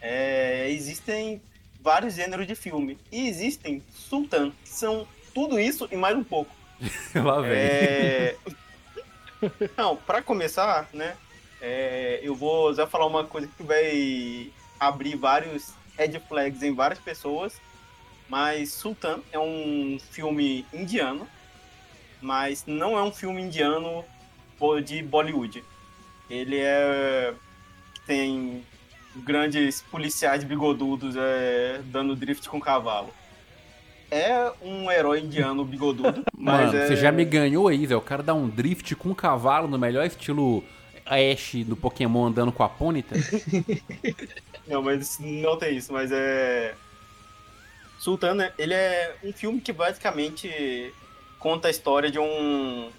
É, 0.00 0.70
existem 0.70 1.40
vários 1.80 2.14
gêneros 2.14 2.46
de 2.46 2.54
filme. 2.54 2.98
E 3.10 3.28
existem 3.28 3.82
Sultan, 3.90 4.52
que 4.62 4.68
são 4.68 5.06
tudo 5.34 5.58
isso 5.58 5.88
e 5.90 5.96
mais 5.96 6.16
um 6.16 6.24
pouco. 6.24 6.54
Lá 7.14 7.40
vem. 7.40 7.52
É... 7.52 8.36
Não, 9.76 9.96
para 9.96 10.22
começar, 10.22 10.88
né? 10.92 11.16
É, 11.60 12.20
eu 12.22 12.34
vou 12.34 12.74
já 12.74 12.86
falar 12.86 13.06
uma 13.06 13.24
coisa 13.24 13.46
que 13.46 13.62
vai 13.62 14.50
abrir 14.78 15.16
vários 15.16 15.74
red 15.96 16.18
flags 16.20 16.62
em 16.62 16.74
várias 16.74 16.98
pessoas. 16.98 17.60
Mas 18.28 18.72
Sultan 18.72 19.20
é 19.32 19.38
um 19.38 19.98
filme 20.10 20.64
indiano, 20.72 21.26
mas 22.22 22.64
não 22.64 22.96
é 22.96 23.02
um 23.02 23.10
filme 23.10 23.42
indiano 23.42 24.04
de 24.84 25.02
Bollywood. 25.02 25.64
Ele 26.28 26.58
é 26.58 27.34
tem 28.06 28.64
grandes 29.16 29.82
policiais 29.82 30.44
bigodudos 30.44 31.14
é, 31.16 31.80
dando 31.84 32.16
drift 32.16 32.48
com 32.48 32.60
cavalo 32.60 33.12
é 34.10 34.52
um 34.60 34.90
herói 34.90 35.20
indiano 35.20 35.64
bigodudo. 35.64 36.24
Mas 36.36 36.66
Mano, 36.66 36.78
é... 36.78 36.86
você 36.86 36.96
já 36.96 37.12
me 37.12 37.24
ganhou 37.24 37.68
aí, 37.68 37.86
Zé. 37.86 37.94
O 37.94 38.00
cara 38.00 38.22
dá 38.22 38.34
um 38.34 38.48
drift 38.48 38.94
com 38.96 39.10
um 39.10 39.14
cavalo 39.14 39.68
no 39.68 39.78
melhor 39.78 40.04
estilo 40.04 40.64
Ash 41.06 41.54
do 41.64 41.76
Pokémon 41.76 42.26
andando 42.26 42.52
com 42.52 42.62
a 42.62 42.68
Ponyta. 42.68 43.14
não, 44.66 44.82
mas 44.82 45.18
não 45.18 45.56
tem 45.56 45.76
isso, 45.76 45.92
mas 45.92 46.10
é. 46.12 46.74
Sultana, 47.98 48.52
ele 48.58 48.74
é 48.74 49.14
um 49.22 49.32
filme 49.32 49.60
que 49.60 49.72
basicamente 49.72 50.92
conta 51.38 51.68
a 51.68 51.70
história 51.70 52.10
de 52.10 52.18
um 52.18 52.90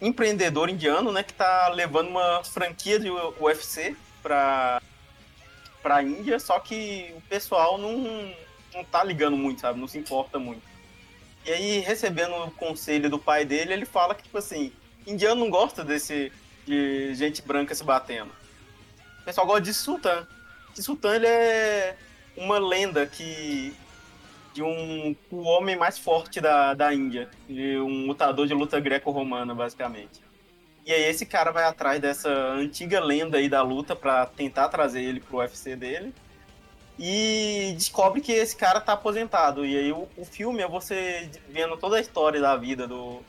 empreendedor 0.00 0.68
indiano, 0.68 1.12
né, 1.12 1.22
que 1.22 1.32
tá 1.32 1.68
levando 1.68 2.08
uma 2.08 2.42
franquia 2.42 2.98
de 2.98 3.10
UFC 3.10 3.96
pra, 4.22 4.80
pra 5.82 6.02
Índia, 6.02 6.38
só 6.38 6.58
que 6.58 7.12
o 7.16 7.20
pessoal 7.22 7.78
não 7.78 8.32
não 8.74 8.84
tá 8.84 9.02
ligando 9.02 9.36
muito, 9.36 9.60
sabe? 9.60 9.80
Não 9.80 9.88
se 9.88 9.98
importa 9.98 10.38
muito. 10.38 10.62
E 11.44 11.50
aí, 11.50 11.78
recebendo 11.80 12.34
o 12.34 12.50
conselho 12.52 13.10
do 13.10 13.18
pai 13.18 13.44
dele, 13.44 13.72
ele 13.72 13.86
fala 13.86 14.14
que, 14.14 14.22
tipo 14.22 14.38
assim, 14.38 14.72
indiano 15.06 15.40
não 15.40 15.50
gosta 15.50 15.82
desse 15.82 16.32
de 16.66 17.14
gente 17.14 17.42
branca 17.42 17.74
se 17.74 17.82
batendo. 17.82 18.30
O 19.20 19.24
pessoal 19.24 19.46
gosta 19.46 19.62
de 19.62 19.74
Sultan. 19.74 20.26
Que 20.74 20.82
Sultan 20.82 21.16
ele 21.16 21.26
é 21.26 21.96
uma 22.36 22.58
lenda 22.58 23.06
que 23.06 23.74
de 24.52 24.62
um 24.62 25.14
o 25.30 25.42
homem 25.42 25.76
mais 25.76 25.98
forte 25.98 26.40
da, 26.40 26.74
da 26.74 26.92
Índia, 26.92 27.28
de 27.48 27.78
um 27.78 28.06
lutador 28.06 28.46
de 28.46 28.54
luta 28.54 28.80
greco-romana, 28.80 29.54
basicamente. 29.54 30.20
E 30.84 30.92
aí 30.92 31.04
esse 31.04 31.26
cara 31.26 31.52
vai 31.52 31.64
atrás 31.64 32.00
dessa 32.00 32.30
antiga 32.30 33.00
lenda 33.00 33.38
aí 33.38 33.48
da 33.48 33.62
luta 33.62 33.94
para 33.94 34.26
tentar 34.26 34.68
trazer 34.68 35.02
ele 35.02 35.20
pro 35.20 35.38
UFC 35.38 35.76
dele 35.76 36.12
e 36.98 37.72
descobre 37.76 38.20
que 38.20 38.32
esse 38.32 38.56
cara 38.56 38.80
tá 38.80 38.92
aposentado. 38.92 39.64
E 39.64 39.76
aí 39.76 39.92
o, 39.92 40.08
o 40.16 40.24
filme 40.24 40.62
é 40.62 40.68
você 40.68 41.30
vendo 41.48 41.76
toda 41.76 41.96
a 41.96 42.00
história 42.00 42.40
da 42.40 42.56
vida 42.56 42.86
do, 42.86 43.20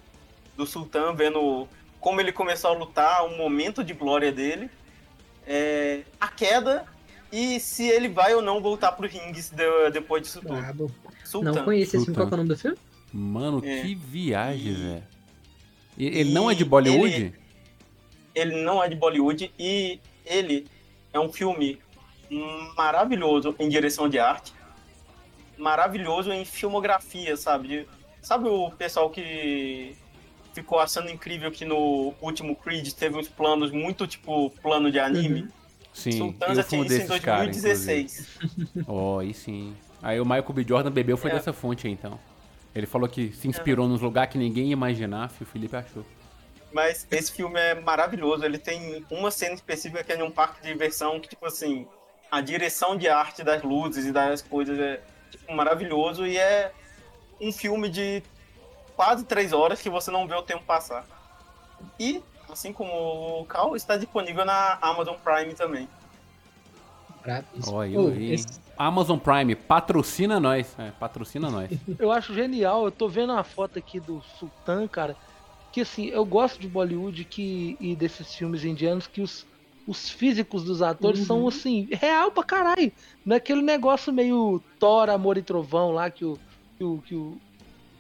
do 0.58 0.66
Sultan, 0.66 1.14
vendo 1.14 1.68
como 2.00 2.20
ele 2.20 2.32
começou 2.32 2.72
a 2.72 2.74
lutar, 2.74 3.26
o 3.26 3.38
momento 3.38 3.84
de 3.84 3.94
glória 3.94 4.32
dele, 4.32 4.70
é, 5.48 6.02
a 6.20 6.28
queda 6.28 6.86
e 7.32 7.60
se 7.60 7.88
ele 7.88 8.10
vai 8.10 8.34
ou 8.34 8.42
não 8.42 8.62
voltar 8.62 8.92
pro 8.92 9.08
ringue 9.08 9.42
de, 9.42 9.92
depois 9.92 10.24
disso 10.24 10.42
tudo. 10.42 10.92
Sultan. 11.24 11.52
Não 11.52 11.64
conheci 11.64 11.96
esse 11.96 12.06
filme, 12.06 12.18
qual 12.18 12.30
é 12.30 12.34
o 12.34 12.38
nome 12.38 12.50
do 12.50 12.58
filme? 12.58 12.78
Mano, 13.14 13.62
é. 13.64 13.82
que 13.82 13.96
viagem, 13.96 14.74
velho. 14.74 15.04
Ele 15.98 16.32
não 16.32 16.50
é 16.50 16.56
de 16.56 16.66
Bollywood? 16.66 17.14
Ele, 17.16 17.36
ele 18.34 18.64
não 18.64 18.84
é 18.84 18.90
de 18.90 18.96
Bollywood 18.96 19.52
e 19.58 20.00
ele 20.26 20.68
é 21.14 21.20
um 21.20 21.32
filme 21.32 21.80
maravilhoso 22.76 23.56
em 23.60 23.68
direção 23.70 24.08
de 24.08 24.18
arte, 24.20 24.54
maravilhoso 25.58 26.32
em 26.32 26.46
filmografia, 26.46 27.36
sabe? 27.36 27.88
Sabe 28.22 28.48
o 28.48 28.72
pessoal 28.72 29.10
que 29.10 29.96
ficou 30.54 30.80
achando 30.80 31.10
incrível 31.10 31.52
que 31.52 31.66
no 31.66 32.14
último 32.22 32.56
Creed 32.56 32.92
teve 32.94 33.18
uns 33.18 33.28
planos 33.28 33.72
muito 33.72 34.08
tipo 34.08 34.50
plano 34.62 34.92
de 34.92 35.00
anime? 35.00 35.42
Uhum. 35.42 35.50
Sim, 35.94 36.12
Sultan 36.12 36.56
já 36.56 36.64
tinha 36.64 36.86
isso 36.86 37.02
em 37.02 37.08
2016. 37.08 38.28
Ó, 38.88 39.16
oh, 39.16 39.20
aí 39.20 39.34
sim. 39.34 39.76
Aí 40.02 40.20
o 40.20 40.26
Michael 40.26 40.54
B. 40.54 40.66
Jordan 40.68 40.92
bebeu 40.92 41.18
foi 41.18 41.32
é. 41.32 41.34
dessa 41.36 41.54
fonte 41.54 41.88
aí, 41.88 41.94
então. 41.94 42.20
Ele 42.74 42.88
falou 42.88 43.08
que 43.08 43.32
se 43.34 43.48
inspirou 43.48 43.86
é. 43.86 43.90
nos 43.90 44.02
lugares 44.02 44.32
que 44.32 44.38
ninguém 44.38 44.68
ia 44.68 44.74
imaginar, 44.74 45.32
o 45.40 45.46
Felipe 45.46 45.76
achou. 45.76 46.06
Mas 46.72 47.06
esse 47.12 47.32
filme 47.32 47.60
é 47.60 47.76
maravilhoso. 47.76 48.46
Ele 48.46 48.58
tem 48.58 49.06
uma 49.12 49.30
cena 49.30 49.54
específica 49.54 50.04
que 50.04 50.14
é 50.14 50.18
num 50.18 50.32
parque 50.32 50.62
de 50.62 50.70
diversão 50.70 51.20
que, 51.20 51.28
tipo 51.28 51.46
assim, 51.46 51.86
a 52.32 52.40
direção 52.40 52.96
de 52.96 53.10
arte 53.10 53.44
das 53.44 53.62
luzes 53.62 54.06
e 54.06 54.12
das 54.12 54.42
coisas 54.42 54.80
é 54.80 55.02
tipo, 55.30 55.54
maravilhoso 55.54 56.26
e 56.26 56.38
é 56.38 56.72
um 57.42 57.52
filme 57.52 57.90
de 57.90 58.24
quase 58.96 59.26
três 59.26 59.52
horas 59.52 59.82
que 59.82 59.90
você 59.90 60.10
não 60.10 60.28
vê 60.28 60.36
o 60.36 60.42
tempo 60.42 60.64
passar. 60.64 61.06
E, 62.00 62.24
assim 62.52 62.74
como 62.74 63.42
o 63.42 63.46
Cal, 63.46 63.76
está 63.76 63.98
disponível 63.98 64.46
na 64.46 64.78
Amazon 64.82 65.16
Prime 65.24 65.54
também. 65.54 65.88
Oh, 67.68 67.84
esse... 67.84 68.60
Amazon 68.78 69.18
Prime, 69.18 69.56
patrocina 69.56 70.40
nós. 70.40 70.76
É, 70.80 70.92
patrocina 70.92 71.50
nós. 71.50 71.70
eu 72.00 72.12
acho 72.12 72.34
genial, 72.34 72.86
eu 72.86 72.92
tô 72.92 73.08
vendo 73.08 73.32
uma 73.32 73.44
foto 73.44 73.78
aqui 73.78 74.00
do 74.00 74.22
Sultan, 74.40 74.88
cara, 74.88 75.16
que 75.72 75.82
assim, 75.82 76.08
eu 76.08 76.26
gosto 76.26 76.60
de 76.60 76.68
Bollywood 76.68 77.24
que, 77.26 77.78
e 77.80 77.96
desses 77.96 78.34
filmes 78.34 78.66
indianos 78.66 79.06
que 79.08 79.22
os, 79.22 79.46
os 79.88 80.10
físicos 80.10 80.64
dos 80.64 80.82
atores 80.82 81.22
uhum. 81.22 81.26
são 81.26 81.48
assim, 81.48 81.88
real 81.92 82.32
pra 82.32 82.44
caralho. 82.44 82.92
Não 83.26 83.36
é 83.36 83.38
aquele 83.38 83.62
negócio 83.62 84.12
meio 84.12 84.62
Thor, 84.80 85.10
Amor 85.10 85.38
e 85.38 85.44
Trovão 85.44 85.92
lá 85.92 86.10
que 86.10 86.26
o, 86.26 86.40
que 86.78 86.84
o, 86.84 86.98
que 87.06 87.16
o, 87.16 87.38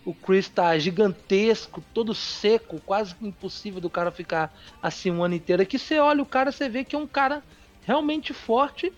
o 0.05 0.13
Chris 0.13 0.49
tá 0.49 0.77
gigantesco, 0.77 1.83
todo 1.93 2.13
seco, 2.13 2.81
quase 2.85 3.15
impossível 3.21 3.79
do 3.79 3.89
cara 3.89 4.11
ficar 4.11 4.53
assim 4.81 5.11
um 5.11 5.23
ano 5.23 5.35
inteiro. 5.35 5.61
Aqui 5.61 5.77
você 5.77 5.99
olha 5.99 6.23
o 6.23 6.25
cara, 6.25 6.51
você 6.51 6.67
vê 6.67 6.83
que 6.83 6.95
é 6.95 6.99
um 6.99 7.07
cara 7.07 7.43
realmente 7.81 8.33
forte, 8.33 8.91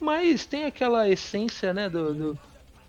mas 0.00 0.44
tem 0.44 0.64
aquela 0.64 1.08
essência, 1.08 1.72
né, 1.72 1.88
do, 1.88 2.14
do, 2.14 2.38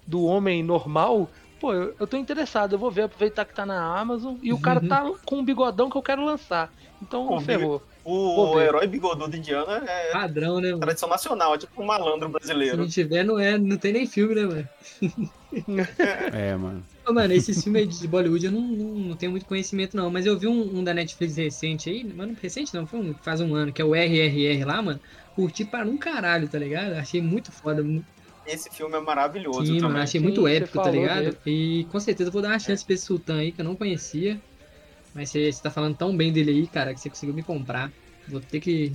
do 0.06 0.24
homem 0.24 0.62
normal. 0.62 1.30
Pô, 1.64 1.74
eu, 1.74 1.96
eu 1.98 2.06
tô 2.06 2.18
interessado, 2.18 2.74
eu 2.74 2.78
vou 2.78 2.92
ver, 2.92 3.04
aproveitar 3.04 3.46
que 3.46 3.56
tá 3.56 3.66
na 3.66 3.98
Amazon 3.98 4.36
e 4.44 4.52
o 4.52 4.60
cara 4.60 4.82
tá 4.82 5.10
com 5.24 5.38
um 5.38 5.46
bigodão 5.46 5.90
que 5.90 5.96
eu 5.96 6.02
quero 6.02 6.26
lançar. 6.26 6.70
Então, 7.02 7.26
Pô, 7.26 7.40
ferrou. 7.40 7.82
O 8.04 8.60
herói 8.60 8.86
bigodudo 8.86 9.38
indiano 9.38 9.72
é 9.72 10.12
padrão, 10.12 10.60
né? 10.60 10.72
Mano? 10.72 10.82
Tradição 10.82 11.08
nacional, 11.08 11.56
é 11.56 11.58
tipo 11.58 11.82
um 11.82 11.86
malandro 11.86 12.28
brasileiro. 12.28 12.76
Se 12.76 12.82
não 12.82 12.88
tiver, 12.90 13.24
não 13.24 13.40
é, 13.40 13.58
não 13.58 13.78
tem 13.78 13.94
nem 13.94 14.06
filme, 14.06 14.36
né, 14.36 14.42
mano? 14.42 14.70
é, 16.34 16.54
mano. 16.58 16.84
Ô, 17.08 17.14
mano, 17.14 17.34
esse 17.34 17.54
filme 17.64 17.88
de 17.88 18.10
Bollywood 18.10 18.46
eu 18.46 18.52
não, 18.52 18.60
não, 18.60 18.88
não, 18.96 19.16
tenho 19.16 19.32
muito 19.32 19.46
conhecimento, 19.46 19.96
não. 19.96 20.12
Mas 20.12 20.26
eu 20.26 20.38
vi 20.38 20.48
um, 20.48 20.80
um, 20.80 20.84
da 20.84 20.94
Netflix 20.94 21.38
recente 21.38 21.90
aí, 21.90 22.04
mano, 22.04 22.36
recente 22.42 22.74
não, 22.74 22.86
foi 22.86 23.00
um, 23.00 23.14
faz 23.14 23.40
um 23.40 23.56
ano, 23.56 23.72
que 23.72 23.82
é 23.82 23.86
o 23.86 23.96
RRR 23.96 24.66
lá, 24.66 24.82
mano. 24.82 25.00
Curti 25.34 25.64
para 25.64 25.88
um 25.88 25.96
caralho, 25.96 26.50
tá 26.50 26.60
ligado? 26.60 26.92
Achei 26.96 27.22
muito 27.22 27.54
foda. 27.54 27.82
Esse 28.46 28.70
filme 28.70 28.96
é 28.96 29.00
maravilhoso 29.00 29.62
Sim, 29.62 29.78
também. 29.78 29.82
mano, 29.82 29.98
achei 30.00 30.20
muito 30.20 30.42
Sim, 30.42 30.54
épico, 30.54 30.82
tá 30.82 30.92
ligado? 30.92 31.24
Dele. 31.24 31.38
E 31.46 31.88
com 31.92 32.00
certeza 32.00 32.30
eu 32.30 32.34
vou 32.34 32.42
dar 32.42 32.50
uma 32.50 32.60
chance 32.60 32.84
é. 32.84 32.86
pra 32.86 32.94
esse 32.96 33.06
Sultan 33.06 33.38
aí, 33.38 33.52
que 33.52 33.62
eu 33.62 33.66
não 33.66 33.76
conhecia. 33.76 34.40
Mas 35.14 35.30
você, 35.30 35.52
você 35.52 35.62
tá 35.62 35.70
falando 35.70 35.96
tão 35.96 36.16
bem 36.16 36.32
dele 36.32 36.52
aí, 36.52 36.68
cara, 36.68 36.94
que 36.94 37.00
você 37.00 37.10
conseguiu 37.10 37.36
me 37.36 37.44
comprar. 37.44 37.92
Vou 38.28 38.42
ter 38.42 38.60
que. 38.60 38.92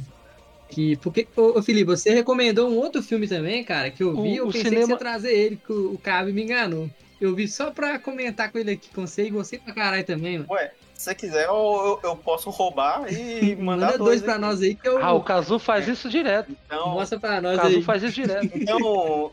que 0.68 0.96
porque, 0.96 1.28
ô, 1.36 1.58
ô 1.58 1.62
Felipe, 1.62 1.84
você 1.84 2.10
recomendou 2.10 2.68
um 2.68 2.76
outro 2.76 3.02
filme 3.02 3.28
também, 3.28 3.64
cara, 3.64 3.90
que 3.90 4.02
eu 4.02 4.20
vi. 4.22 4.40
O, 4.40 4.44
eu 4.44 4.46
pensei 4.46 4.64
cinema... 4.64 4.82
que 4.82 4.92
você 4.92 4.98
trazer 4.98 5.32
ele, 5.32 5.56
que 5.56 5.72
o, 5.72 5.94
o 5.94 5.98
Cabe 5.98 6.32
me 6.32 6.42
enganou. 6.42 6.90
Eu 7.20 7.34
vi 7.34 7.48
só 7.48 7.70
pra 7.70 7.98
comentar 7.98 8.50
com 8.50 8.58
ele 8.58 8.72
aqui 8.72 8.90
com 8.94 9.06
você 9.06 9.26
e 9.26 9.30
você 9.30 9.58
pra 9.58 9.74
caralho 9.74 10.04
também, 10.04 10.38
mano. 10.38 10.50
Ué, 10.50 10.72
se 10.98 11.04
você 11.04 11.14
quiser, 11.14 11.46
eu, 11.46 12.00
eu, 12.02 12.10
eu 12.10 12.16
posso 12.16 12.50
roubar 12.50 13.10
e 13.10 13.54
mandar 13.62 13.86
Manda 13.86 13.98
dois, 13.98 14.20
dois 14.20 14.22
pra 14.22 14.36
nós 14.36 14.60
aí 14.60 14.74
que 14.74 14.88
eu. 14.88 14.98
Ah, 15.02 15.12
o 15.12 15.22
Kazu 15.22 15.58
faz 15.60 15.86
isso 15.86 16.10
direto. 16.10 16.50
Então, 16.66 16.90
Mostra 16.90 17.20
pra 17.20 17.40
nós 17.40 17.56
o 17.56 17.62
Kazu 17.62 17.76
aí. 17.76 17.82
faz 17.82 18.02
isso 18.02 18.14
direto. 18.14 18.50
Então, 18.58 19.30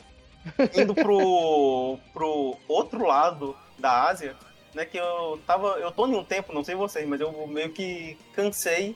indo 0.80 0.94
pro, 0.94 1.98
pro 2.14 2.56
outro 2.68 3.04
lado 3.08 3.56
da 3.80 4.04
Ásia, 4.04 4.36
né, 4.76 4.86
que 4.86 4.96
eu 4.96 5.40
tava. 5.48 5.70
Eu 5.80 5.92
tô 5.92 6.06
em 6.08 6.14
um 6.14 6.24
tempo, 6.24 6.54
não 6.54 6.64
sei 6.64 6.76
vocês, 6.76 7.08
mas 7.08 7.20
eu 7.20 7.48
meio 7.48 7.72
que 7.72 8.16
cansei 8.34 8.96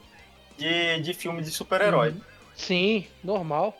de, 0.56 1.02
de 1.02 1.14
filme 1.16 1.42
de 1.42 1.50
super-herói. 1.50 2.10
Uhum. 2.10 2.22
Sim, 2.56 3.08
normal. 3.24 3.76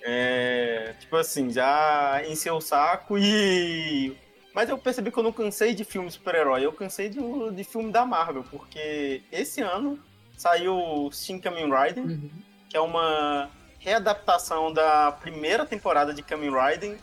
É, 0.00 0.94
tipo 0.98 1.16
assim, 1.16 1.50
já 1.50 2.22
encheu 2.26 2.56
o 2.56 2.60
saco 2.62 3.18
e. 3.18 4.16
Mas 4.54 4.68
eu 4.68 4.76
percebi 4.76 5.10
que 5.10 5.18
eu 5.18 5.22
não 5.22 5.32
cansei 5.32 5.74
de 5.74 5.84
filme 5.84 6.10
super-herói, 6.10 6.64
eu 6.64 6.72
cansei 6.72 7.08
de, 7.08 7.18
de 7.54 7.64
filme 7.64 7.90
da 7.90 8.04
Marvel, 8.04 8.44
porque 8.50 9.22
esse 9.32 9.62
ano 9.62 9.98
saiu 10.36 11.08
Shin 11.12 11.38
Kamen 11.38 11.70
Rider, 11.70 12.04
uhum. 12.04 12.30
que 12.68 12.76
é 12.76 12.80
uma 12.80 13.50
readaptação 13.78 14.72
da 14.72 15.12
primeira 15.12 15.64
temporada 15.64 16.12
de 16.12 16.22
Kamen 16.22 16.50
Rider, 16.50 16.98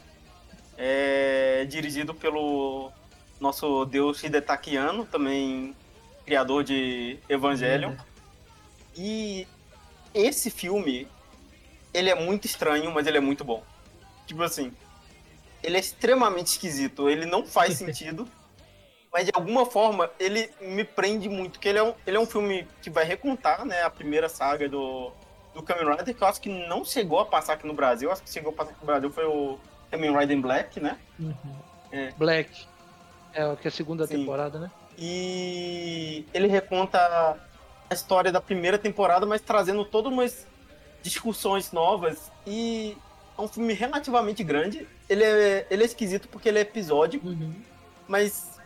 é, 0.77 1.65
dirigido 1.65 2.13
pelo 2.13 2.91
nosso 3.39 3.86
deus 3.86 4.24
Hidetaki 4.24 4.77
Anno, 4.77 5.06
também 5.06 5.75
criador 6.25 6.63
de 6.63 7.18
Evangelion. 7.27 7.91
Uhum. 7.91 7.98
E 8.96 9.48
esse 10.13 10.50
filme, 10.51 11.08
ele 11.94 12.10
é 12.10 12.15
muito 12.15 12.46
estranho, 12.46 12.91
mas 12.91 13.08
ele 13.08 13.18
é 13.18 13.22
muito 13.22 13.44
bom. 13.44 13.63
Tipo 14.27 14.44
assim, 14.44 14.72
ele 15.63 15.78
é 15.78 15.80
extremamente 15.80 16.48
esquisito, 16.48 17.10
ele 17.10 17.25
não 17.25 17.46
faz 17.46 17.75
sentido, 17.78 18.28
mas 19.12 19.25
de 19.25 19.32
alguma 19.34 19.66
forma 19.66 20.10
ele 20.20 20.50
me 20.62 20.84
prende 20.84 21.28
muito, 21.28 21.54
porque 21.54 21.70
ele 21.70 21.80
é 21.80 21.84
um, 21.84 21.94
ele 22.06 22.18
é 22.18 22.20
um 22.20 22.25
filme 22.25 22.68
que 22.82 22.89
vai 22.89 23.04
recontar, 23.04 23.66
né, 23.66 23.84
a 23.84 23.89
primeira 23.89 24.30
saga 24.30 24.68
do, 24.70 25.12
do 25.54 25.63
Kamen 25.63 25.89
Rider, 25.89 26.16
que 26.16 26.22
eu 26.22 26.28
acho 26.28 26.42
que 26.42 26.50
não 26.68 26.86
chegou 26.86 27.20
a 27.20 27.25
passar 27.25 27.54
aqui 27.54 27.68
no 27.68 27.74
Brasil, 27.74 28.10
eu 28.10 28.13
acho 28.13 28.24
que 28.24 28.30
chegou 28.30 28.51
a 28.51 28.56
passar 28.56 28.72
aqui 28.72 28.82
no 28.82 28.88
Brasil 28.88 29.12
foi 29.12 29.25
o 29.25 29.60
Kamen 29.92 30.18
Rider 30.18 30.39
Black, 30.39 30.80
né? 30.80 30.98
Uhum. 31.20 31.56
É. 31.92 32.12
Black. 32.12 32.68
É, 33.34 33.56
que 33.56 33.68
é 33.68 33.70
a 33.70 33.72
segunda 33.72 34.08
Sim. 34.08 34.20
temporada, 34.20 34.60
né? 34.60 34.72
E 34.98 36.25
ele 36.34 36.48
reconta 36.48 37.38
a 37.89 37.94
história 37.94 38.32
da 38.32 38.42
primeira 38.42 38.78
temporada, 38.78 39.25
mas 39.25 39.42
trazendo 39.42 39.86
todas 39.86 40.12
umas 40.12 40.48
discussões 41.01 41.72
novas. 41.72 42.32
E 42.46 42.98
é 43.39 43.43
um 43.43 43.48
filme 43.48 43.74
relativamente 43.74 44.43
grande. 44.43 44.88
Ele 45.08 45.24
é, 45.24 45.65
ele 45.69 45.84
é 45.84 45.86
esquisito 45.86 46.27
porque 46.27 46.50
ele 46.50 46.60
é 46.60 46.62
episódico, 46.62 47.27
uhum. 47.27 47.53
mas 48.08 48.60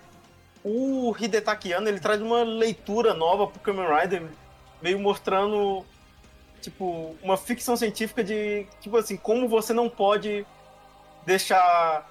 o 0.64 1.16
Hidetaki 1.18 1.74
Anno, 1.74 1.88
ele 1.88 2.00
traz 2.00 2.22
uma 2.22 2.44
leitura 2.44 3.14
nova 3.14 3.48
pro 3.48 3.60
Kamen 3.60 3.86
Rider, 3.86 4.24
meio 4.82 5.00
mostrando 5.00 5.86
tipo 6.62 7.16
uma 7.22 7.36
ficção 7.38 7.76
científica 7.76 8.24
de 8.24 8.66
tipo 8.80 8.96
assim 8.96 9.18
como 9.18 9.50
você 9.50 9.74
não 9.74 9.90
pode 9.90 10.46
deixar 11.26 12.10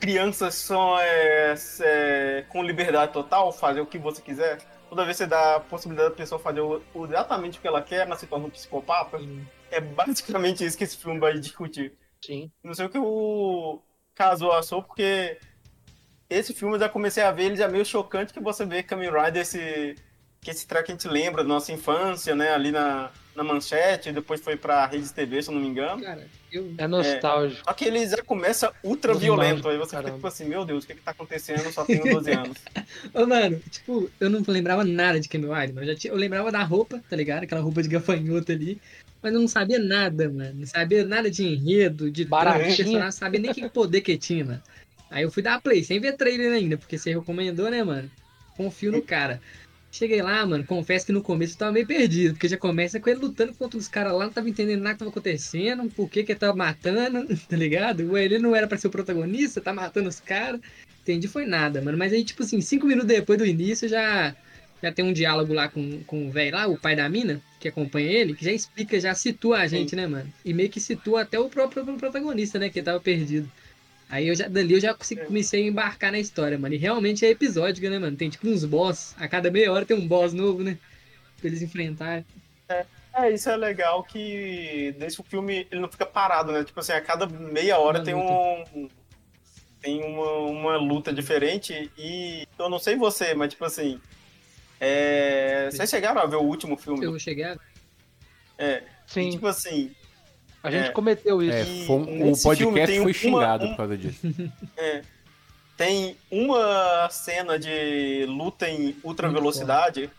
crianças 0.00 0.54
são 0.54 0.98
é, 0.98 1.54
é, 1.80 2.44
com 2.48 2.62
liberdade 2.62 3.12
total, 3.12 3.52
fazer 3.52 3.80
o 3.80 3.86
que 3.86 3.98
você 3.98 4.22
quiser. 4.22 4.58
Toda 4.88 5.04
vez 5.04 5.18
que 5.18 5.24
você 5.24 5.28
dá 5.28 5.56
a 5.56 5.60
possibilidade 5.60 6.10
da 6.10 6.16
pessoa 6.16 6.40
fazer 6.40 6.60
o, 6.60 6.82
exatamente 7.04 7.58
o 7.58 7.60
que 7.60 7.68
ela 7.68 7.82
quer, 7.82 8.06
ela 8.06 8.16
se 8.16 8.26
torna 8.26 8.46
um 8.46 8.50
psicopata. 8.50 9.18
Sim. 9.18 9.46
É 9.70 9.80
basicamente 9.80 10.64
isso 10.64 10.76
que 10.76 10.84
esse 10.84 10.96
filme 10.96 11.18
vai 11.18 11.38
discutir. 11.38 11.92
Sim. 12.24 12.50
Não 12.62 12.74
sei 12.74 12.86
o 12.86 12.90
que 12.90 12.98
o 12.98 13.80
caso 14.14 14.50
achou, 14.50 14.82
porque 14.82 15.38
esse 16.28 16.52
filme 16.54 16.76
eu 16.76 16.80
já 16.80 16.88
comecei 16.88 17.22
a 17.22 17.32
ver, 17.32 17.44
ele 17.44 17.56
já 17.56 17.64
é 17.64 17.68
meio 17.68 17.84
chocante 17.84 18.32
que 18.32 18.40
você 18.40 18.64
vê 18.64 18.82
Kamen 18.82 19.10
Rider, 19.10 19.42
esse, 19.42 19.96
que 20.40 20.50
esse 20.50 20.66
track 20.66 20.90
a 20.90 20.94
gente 20.94 21.08
lembra 21.08 21.42
da 21.42 21.48
nossa 21.48 21.72
infância, 21.72 22.34
né? 22.34 22.52
Ali 22.52 22.70
na, 22.70 23.10
na 23.34 23.42
manchete, 23.44 24.12
depois 24.12 24.40
foi 24.40 24.56
pra 24.56 24.86
Rede 24.86 25.12
TV, 25.12 25.42
se 25.42 25.50
eu 25.50 25.54
não 25.54 25.60
me 25.60 25.68
engano. 25.68 26.02
Cara, 26.02 26.26
eu... 26.52 26.74
É 26.78 26.86
nostálgico. 26.86 27.60
É, 27.60 27.64
só 27.64 27.72
que 27.72 27.84
ele 27.84 28.06
já 28.06 28.22
começa 28.22 28.72
ultra 28.82 29.14
violento. 29.14 29.68
Aí 29.68 29.78
você 29.78 29.92
Caramba. 29.92 30.08
fica 30.08 30.16
tipo 30.16 30.26
assim, 30.26 30.44
meu 30.44 30.64
Deus, 30.64 30.84
o 30.84 30.86
que 30.86 30.94
que 30.94 31.02
tá 31.02 31.12
acontecendo? 31.12 31.64
Eu 31.64 31.72
só 31.72 31.84
tenho 31.84 32.02
12 32.04 32.30
anos. 32.32 32.58
Ô, 33.14 33.26
mano, 33.26 33.60
tipo, 33.70 34.10
eu 34.20 34.30
não 34.30 34.42
lembrava 34.46 34.84
nada 34.84 35.20
de 35.20 35.28
Kamen 35.28 35.52
Rider, 35.52 35.74
mas 35.74 35.88
eu, 35.88 35.94
já 35.94 35.98
tinha, 35.98 36.12
eu 36.12 36.16
lembrava 36.16 36.50
da 36.50 36.62
roupa, 36.62 37.02
tá 37.08 37.16
ligado? 37.16 37.44
Aquela 37.44 37.60
roupa 37.60 37.82
de 37.82 37.88
gafanhoto 37.88 38.52
ali. 38.52 38.80
Mas 39.22 39.34
eu 39.34 39.40
não 39.40 39.48
sabia 39.48 39.78
nada, 39.78 40.28
mano. 40.30 40.60
Não 40.60 40.66
sabia 40.66 41.04
nada 41.04 41.30
de 41.30 41.46
enredo, 41.46 42.10
de 42.10 42.24
Baratinho. 42.24 42.98
Não 42.98 43.12
sabia 43.12 43.40
nem 43.40 43.52
que 43.52 43.68
poder 43.68 44.00
que 44.00 44.16
tinha, 44.16 44.44
mano. 44.44 44.62
Aí 45.10 45.24
eu 45.24 45.30
fui 45.30 45.42
dar 45.42 45.60
play, 45.60 45.82
sem 45.82 46.00
ver 46.00 46.16
trailer 46.16 46.52
ainda, 46.52 46.78
porque 46.78 46.96
você 46.96 47.12
recomendou, 47.12 47.68
né, 47.70 47.82
mano? 47.82 48.10
Confio 48.56 48.92
no 48.92 49.02
cara. 49.02 49.40
Cheguei 49.92 50.22
lá, 50.22 50.46
mano, 50.46 50.64
confesso 50.64 51.04
que 51.04 51.10
no 51.10 51.20
começo 51.20 51.54
eu 51.54 51.58
tava 51.58 51.72
meio 51.72 51.86
perdido, 51.86 52.34
porque 52.34 52.46
já 52.46 52.56
começa 52.56 53.00
com 53.00 53.10
ele 53.10 53.18
lutando 53.18 53.52
contra 53.54 53.76
os 53.76 53.88
caras 53.88 54.12
lá, 54.12 54.26
não 54.26 54.32
tava 54.32 54.48
entendendo 54.48 54.82
nada 54.82 54.94
que 54.94 55.00
tava 55.00 55.10
acontecendo, 55.10 55.90
por 55.90 56.08
que 56.08 56.22
que 56.22 56.30
ele 56.30 56.38
tava 56.38 56.56
matando, 56.56 57.26
tá 57.48 57.56
ligado? 57.56 58.16
Ele 58.16 58.38
não 58.38 58.54
era 58.54 58.68
pra 58.68 58.78
ser 58.78 58.86
o 58.86 58.90
protagonista, 58.90 59.60
tá 59.60 59.72
matando 59.72 60.08
os 60.08 60.20
caras. 60.20 60.60
Entendi, 61.02 61.26
foi 61.26 61.44
nada, 61.44 61.82
mano. 61.82 61.98
Mas 61.98 62.12
aí, 62.12 62.22
tipo 62.22 62.44
assim, 62.44 62.60
cinco 62.60 62.86
minutos 62.86 63.08
depois 63.08 63.36
do 63.36 63.44
início 63.44 63.88
já, 63.88 64.36
já 64.82 64.92
tem 64.92 65.04
um 65.04 65.12
diálogo 65.12 65.52
lá 65.52 65.68
com, 65.68 66.02
com 66.04 66.26
o 66.26 66.30
velho 66.30 66.56
lá, 66.56 66.66
o 66.66 66.78
pai 66.78 66.96
da 66.96 67.08
mina, 67.08 67.40
que 67.58 67.68
acompanha 67.68 68.10
ele, 68.10 68.34
que 68.34 68.44
já 68.44 68.52
explica, 68.52 68.98
já 68.98 69.14
situa 69.14 69.58
a 69.58 69.66
gente, 69.66 69.90
Sim. 69.90 69.96
né, 69.96 70.06
mano? 70.06 70.32
E 70.44 70.54
meio 70.54 70.70
que 70.70 70.80
situa 70.80 71.22
até 71.22 71.38
o 71.38 71.48
próprio 71.48 71.84
protagonista, 71.96 72.58
né, 72.58 72.70
que 72.70 72.82
tava 72.82 73.00
perdido. 73.00 73.50
Aí 74.10 74.26
eu 74.26 74.34
já, 74.34 74.48
dali 74.48 74.74
eu 74.74 74.80
já 74.80 74.90
é. 74.90 75.16
comecei 75.24 75.62
a 75.62 75.66
embarcar 75.68 76.10
na 76.10 76.18
história, 76.18 76.58
mano. 76.58 76.74
E 76.74 76.78
realmente 76.78 77.24
é 77.24 77.30
episódico, 77.30 77.88
né, 77.88 77.98
mano? 77.98 78.16
Tem 78.16 78.28
tipo 78.28 78.48
uns 78.48 78.64
boss. 78.64 79.14
A 79.16 79.28
cada 79.28 79.50
meia 79.52 79.70
hora 79.72 79.86
tem 79.86 79.96
um 79.96 80.06
boss 80.06 80.32
novo, 80.32 80.64
né? 80.64 80.76
Pra 81.38 81.46
eles 81.48 81.62
enfrentarem. 81.62 82.26
É, 82.68 82.84
é 83.14 83.30
isso 83.30 83.48
é 83.48 83.56
legal 83.56 84.02
que 84.02 84.94
deixa 84.98 85.22
o 85.22 85.24
filme. 85.24 85.66
Ele 85.70 85.80
não 85.80 85.88
fica 85.88 86.04
parado, 86.04 86.50
né? 86.50 86.64
Tipo 86.64 86.80
assim, 86.80 86.92
a 86.92 87.00
cada 87.00 87.26
meia 87.26 87.78
hora 87.78 87.98
uma 87.98 88.04
tem 88.04 88.14
luta. 88.14 88.32
um. 88.74 88.88
Tem 89.80 90.02
uma, 90.02 90.32
uma 90.38 90.76
luta 90.76 91.12
diferente. 91.12 91.88
E 91.96 92.48
eu 92.58 92.68
não 92.68 92.80
sei 92.80 92.96
você, 92.96 93.32
mas 93.32 93.50
tipo 93.50 93.64
assim. 93.64 94.00
É... 94.80 95.70
Vocês 95.70 95.90
chegaram 95.90 96.20
a 96.20 96.26
ver 96.26 96.36
o 96.36 96.42
último 96.42 96.76
filme? 96.76 97.04
Eu 97.04 97.18
cheguei 97.18 97.54
É. 98.58 98.82
Sim. 99.06 99.28
E, 99.28 99.30
tipo 99.32 99.46
assim, 99.46 99.94
a 100.62 100.70
gente 100.70 100.88
é, 100.88 100.92
cometeu 100.92 101.42
isso. 101.42 101.52
É, 101.52 101.64
foi, 101.86 101.96
o 102.30 102.42
podcast 102.42 103.00
foi 103.00 103.12
xingado 103.12 103.64
uma, 103.64 103.70
um, 103.70 103.74
por 103.74 103.76
causa 103.76 103.96
disso. 103.96 104.20
É, 104.76 105.02
tem 105.76 106.16
uma 106.30 107.08
cena 107.10 107.58
de 107.58 108.26
luta 108.28 108.68
em 108.68 108.94
ultra 109.02 109.30
velocidade 109.30 110.10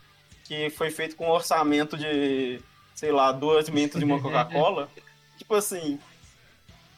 que 0.44 0.70
foi 0.70 0.90
feito 0.90 1.14
com 1.14 1.26
um 1.26 1.30
orçamento 1.30 1.96
de, 1.96 2.60
sei 2.94 3.12
lá, 3.12 3.30
duas 3.30 3.68
mentas 3.70 4.00
de 4.00 4.04
uma 4.04 4.18
Coca-Cola. 4.20 4.88
tipo 5.38 5.54
assim, 5.54 5.98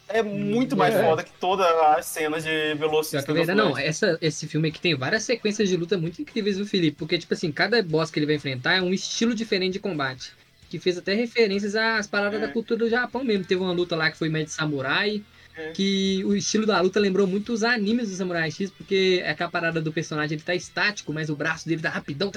é 0.08 0.22
muito 0.22 0.76
mais 0.76 0.94
é. 0.94 1.02
foda 1.02 1.22
que 1.22 1.32
todas 1.40 1.66
as 1.66 2.06
cenas 2.06 2.44
de 2.44 2.74
velocidade. 2.74 3.54
Não, 3.54 3.76
essa, 3.76 4.18
esse 4.20 4.46
filme 4.46 4.68
aqui 4.68 4.80
tem 4.80 4.94
várias 4.96 5.22
sequências 5.22 5.68
de 5.68 5.76
luta 5.76 5.96
muito 5.96 6.20
incríveis 6.20 6.58
do 6.58 6.66
Felipe, 6.66 6.96
porque, 6.98 7.18
tipo 7.18 7.34
assim, 7.34 7.50
cada 7.50 7.82
boss 7.82 8.10
que 8.10 8.18
ele 8.18 8.26
vai 8.26 8.34
enfrentar 8.36 8.74
é 8.74 8.82
um 8.82 8.92
estilo 8.92 9.34
diferente 9.34 9.74
de 9.74 9.80
combate 9.80 10.32
que 10.74 10.78
fez 10.80 10.98
até 10.98 11.14
referências 11.14 11.76
às 11.76 12.08
paradas 12.08 12.42
é. 12.42 12.46
da 12.46 12.52
cultura 12.52 12.80
do 12.80 12.90
Japão 12.90 13.22
mesmo. 13.22 13.44
Teve 13.44 13.62
uma 13.62 13.72
luta 13.72 13.94
lá 13.94 14.10
que 14.10 14.18
foi 14.18 14.28
meio 14.28 14.44
de 14.44 14.50
samurai, 14.50 15.22
é. 15.56 15.70
que 15.70 16.22
o 16.24 16.34
estilo 16.34 16.66
da 16.66 16.80
luta 16.80 16.98
lembrou 16.98 17.28
muito 17.28 17.52
os 17.52 17.62
animes 17.62 18.10
do 18.10 18.16
Samurai 18.16 18.50
X, 18.50 18.72
porque 18.72 19.22
é 19.24 19.30
aquela 19.30 19.50
parada 19.50 19.80
do 19.80 19.92
personagem 19.92 20.34
ele 20.34 20.42
tá 20.42 20.54
estático, 20.54 21.12
mas 21.12 21.30
o 21.30 21.36
braço 21.36 21.68
dele 21.68 21.80
tá 21.80 21.90
rapidão. 21.90 22.32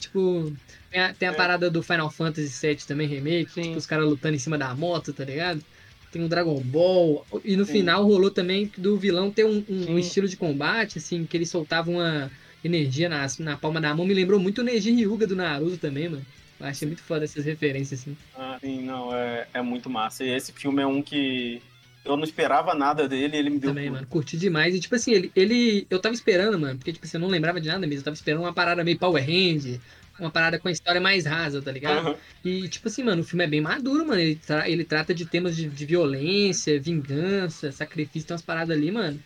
Tipo, 0.00 0.52
tem 0.90 1.00
a, 1.00 1.14
tem 1.14 1.28
a 1.28 1.32
é. 1.32 1.34
parada 1.34 1.70
do 1.70 1.82
Final 1.82 2.10
Fantasy 2.10 2.66
VII 2.66 2.78
também, 2.86 3.06
remake, 3.06 3.52
Sim. 3.52 3.62
tipo, 3.62 3.76
os 3.76 3.86
caras 3.86 4.06
lutando 4.06 4.34
em 4.34 4.40
cima 4.40 4.58
da 4.58 4.74
moto, 4.74 5.12
tá 5.12 5.24
ligado? 5.24 5.62
Tem 6.10 6.22
um 6.22 6.28
Dragon 6.28 6.60
Ball. 6.60 7.26
E 7.44 7.56
no 7.56 7.64
Sim. 7.64 7.72
final 7.72 8.04
rolou 8.04 8.30
também 8.30 8.70
do 8.76 8.96
vilão 8.96 9.30
ter 9.30 9.44
um, 9.44 9.62
um, 9.68 9.92
um, 9.92 9.98
estilo 9.98 10.26
de 10.26 10.36
combate, 10.36 10.98
assim, 10.98 11.24
que 11.24 11.36
ele 11.36 11.46
soltava 11.46 11.90
uma 11.90 12.30
energia 12.64 13.08
na, 13.08 13.26
na 13.40 13.56
palma 13.56 13.80
da 13.80 13.94
mão. 13.94 14.06
Me 14.06 14.14
lembrou 14.14 14.40
muito 14.40 14.60
o 14.60 14.64
Neji 14.64 14.90
Ryuga 14.92 15.26
do 15.26 15.36
Naruto 15.36 15.76
também, 15.76 16.08
mano. 16.08 16.24
Eu 16.58 16.66
achei 16.66 16.88
muito 16.88 17.02
foda 17.02 17.24
essas 17.24 17.44
referências, 17.44 18.00
assim. 18.00 18.16
Ah, 18.36 18.58
sim, 18.60 18.82
não, 18.82 19.14
é, 19.14 19.46
é 19.54 19.62
muito 19.62 19.88
massa. 19.88 20.24
E 20.24 20.30
esse 20.30 20.52
filme 20.52 20.82
é 20.82 20.86
um 20.86 21.00
que 21.00 21.62
eu 22.04 22.16
não 22.16 22.24
esperava 22.24 22.74
nada 22.74 23.06
dele, 23.06 23.36
ele 23.36 23.50
me 23.50 23.58
deu. 23.58 23.70
Também, 23.70 23.90
mano, 23.90 24.06
curti 24.06 24.36
demais. 24.36 24.74
E, 24.74 24.80
tipo 24.80 24.94
assim, 24.94 25.12
ele, 25.12 25.30
ele. 25.36 25.86
Eu 25.90 26.00
tava 26.00 26.14
esperando, 26.14 26.58
mano, 26.58 26.76
porque, 26.76 26.92
tipo 26.92 27.04
assim, 27.04 27.16
eu 27.16 27.20
não 27.20 27.28
lembrava 27.28 27.60
de 27.60 27.68
nada 27.68 27.86
mesmo. 27.86 28.00
Eu 28.00 28.04
tava 28.04 28.14
esperando 28.14 28.40
uma 28.40 28.52
parada 28.52 28.82
meio 28.82 28.98
Power 28.98 29.22
Hand, 29.22 29.78
uma 30.18 30.30
parada 30.30 30.58
com 30.58 30.68
a 30.68 30.72
história 30.72 31.00
mais 31.00 31.26
rasa, 31.26 31.62
tá 31.62 31.70
ligado? 31.70 32.08
Uhum. 32.08 32.16
E, 32.44 32.68
tipo 32.68 32.88
assim, 32.88 33.02
mano, 33.02 33.22
o 33.22 33.24
filme 33.24 33.44
é 33.44 33.46
bem 33.46 33.60
maduro, 33.60 34.06
mano. 34.06 34.20
Ele, 34.20 34.34
tra 34.34 34.68
ele 34.68 34.84
trata 34.84 35.14
de 35.14 35.24
temas 35.24 35.56
de, 35.56 35.68
de 35.68 35.86
violência, 35.86 36.80
vingança, 36.80 37.70
sacrifício, 37.72 38.26
tem 38.26 38.34
umas 38.34 38.42
paradas 38.42 38.76
ali, 38.76 38.90
mano. 38.90 39.18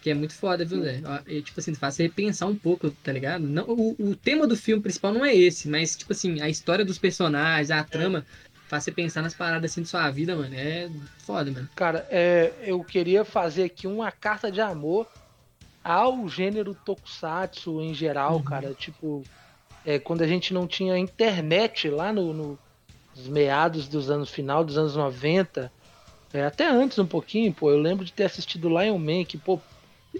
Que 0.00 0.10
é 0.10 0.14
muito 0.14 0.32
foda, 0.32 0.64
viu, 0.64 0.82
Zé? 0.82 1.02
E, 1.26 1.42
tipo 1.42 1.60
assim, 1.60 1.74
faz 1.74 1.94
você 1.94 2.04
repensar 2.04 2.46
um 2.46 2.56
pouco, 2.56 2.90
tá 2.90 3.12
ligado? 3.12 3.42
Não, 3.42 3.64
o, 3.64 3.96
o 3.98 4.16
tema 4.16 4.46
do 4.46 4.56
filme 4.56 4.82
principal 4.82 5.12
não 5.12 5.24
é 5.24 5.34
esse, 5.34 5.68
mas, 5.68 5.94
tipo 5.94 6.12
assim, 6.12 6.40
a 6.40 6.48
história 6.48 6.84
dos 6.84 6.98
personagens, 6.98 7.70
a 7.70 7.84
trama, 7.84 8.24
faz 8.66 8.84
você 8.84 8.92
pensar 8.92 9.20
nas 9.20 9.34
paradas 9.34 9.70
assim 9.70 9.82
de 9.82 9.88
sua 9.88 10.08
vida, 10.10 10.34
mano. 10.36 10.54
É 10.54 10.88
foda, 11.18 11.50
mano. 11.50 11.68
Cara, 11.74 12.06
é, 12.08 12.52
eu 12.62 12.82
queria 12.84 13.24
fazer 13.24 13.64
aqui 13.64 13.86
uma 13.86 14.10
carta 14.10 14.50
de 14.50 14.60
amor 14.60 15.06
ao 15.82 16.28
gênero 16.28 16.74
tokusatsu 16.74 17.80
em 17.80 17.92
geral, 17.92 18.36
uhum. 18.36 18.44
cara. 18.44 18.72
Tipo, 18.72 19.24
é, 19.84 19.98
quando 19.98 20.22
a 20.22 20.26
gente 20.26 20.52
não 20.52 20.66
tinha 20.66 20.98
internet 20.98 21.88
lá 21.88 22.12
no, 22.12 22.32
no, 22.32 22.58
nos 23.16 23.28
meados 23.28 23.88
dos 23.88 24.10
anos 24.10 24.30
final 24.30 24.64
dos 24.64 24.76
anos 24.76 24.96
90, 24.96 25.70
é, 26.32 26.44
até 26.44 26.68
antes 26.68 26.98
um 26.98 27.06
pouquinho, 27.06 27.52
pô, 27.52 27.70
eu 27.70 27.78
lembro 27.78 28.04
de 28.04 28.12
ter 28.12 28.24
assistido 28.24 28.68
Lion 28.68 28.98
Man, 28.98 29.24
que, 29.24 29.36
pô, 29.36 29.60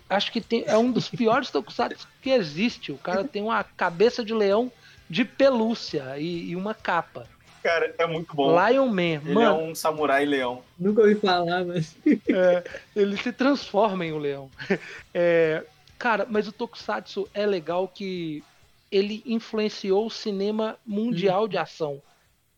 acho 0.09 0.33
que 0.33 0.40
tem, 0.40 0.64
é 0.66 0.77
um 0.77 0.90
dos 0.90 1.09
piores 1.11 1.51
tokusatsu 1.51 2.09
que 2.20 2.31
existe. 2.31 2.92
O 2.92 2.99
cara 2.99 3.25
tem 3.25 3.42
uma 3.42 3.62
cabeça 3.62 4.25
de 4.25 4.35
leão 4.35 4.70
de 5.09 5.25
pelúcia 5.25 6.18
e, 6.18 6.51
e 6.51 6.57
uma 6.57 6.75
capa. 6.75 7.27
Cara, 7.62 7.94
é 7.99 8.07
muito 8.07 8.35
bom. 8.35 8.57
Lion 8.68 8.87
Man, 8.87 9.03
Ele 9.03 9.35
mano. 9.35 9.46
é 9.46 9.53
um 9.53 9.75
samurai 9.75 10.25
leão. 10.25 10.62
Nunca 10.79 11.03
ouvi 11.03 11.14
falar, 11.16 11.64
mas. 11.64 11.94
É, 12.29 12.64
ele 12.96 13.16
se 13.16 13.33
transforma 13.33 14.05
em 14.05 14.12
um 14.12 14.18
leão. 14.18 14.51
É, 15.12 15.64
cara, 15.99 16.27
mas 16.29 16.49
o 16.49 16.53
Tokusatsu 16.53 17.29
é 17.35 17.44
legal 17.44 17.87
que 17.87 18.42
ele 18.90 19.22
influenciou 19.26 20.07
o 20.07 20.11
cinema 20.11 20.79
mundial 20.87 21.48
de 21.48 21.59
ação. 21.59 22.03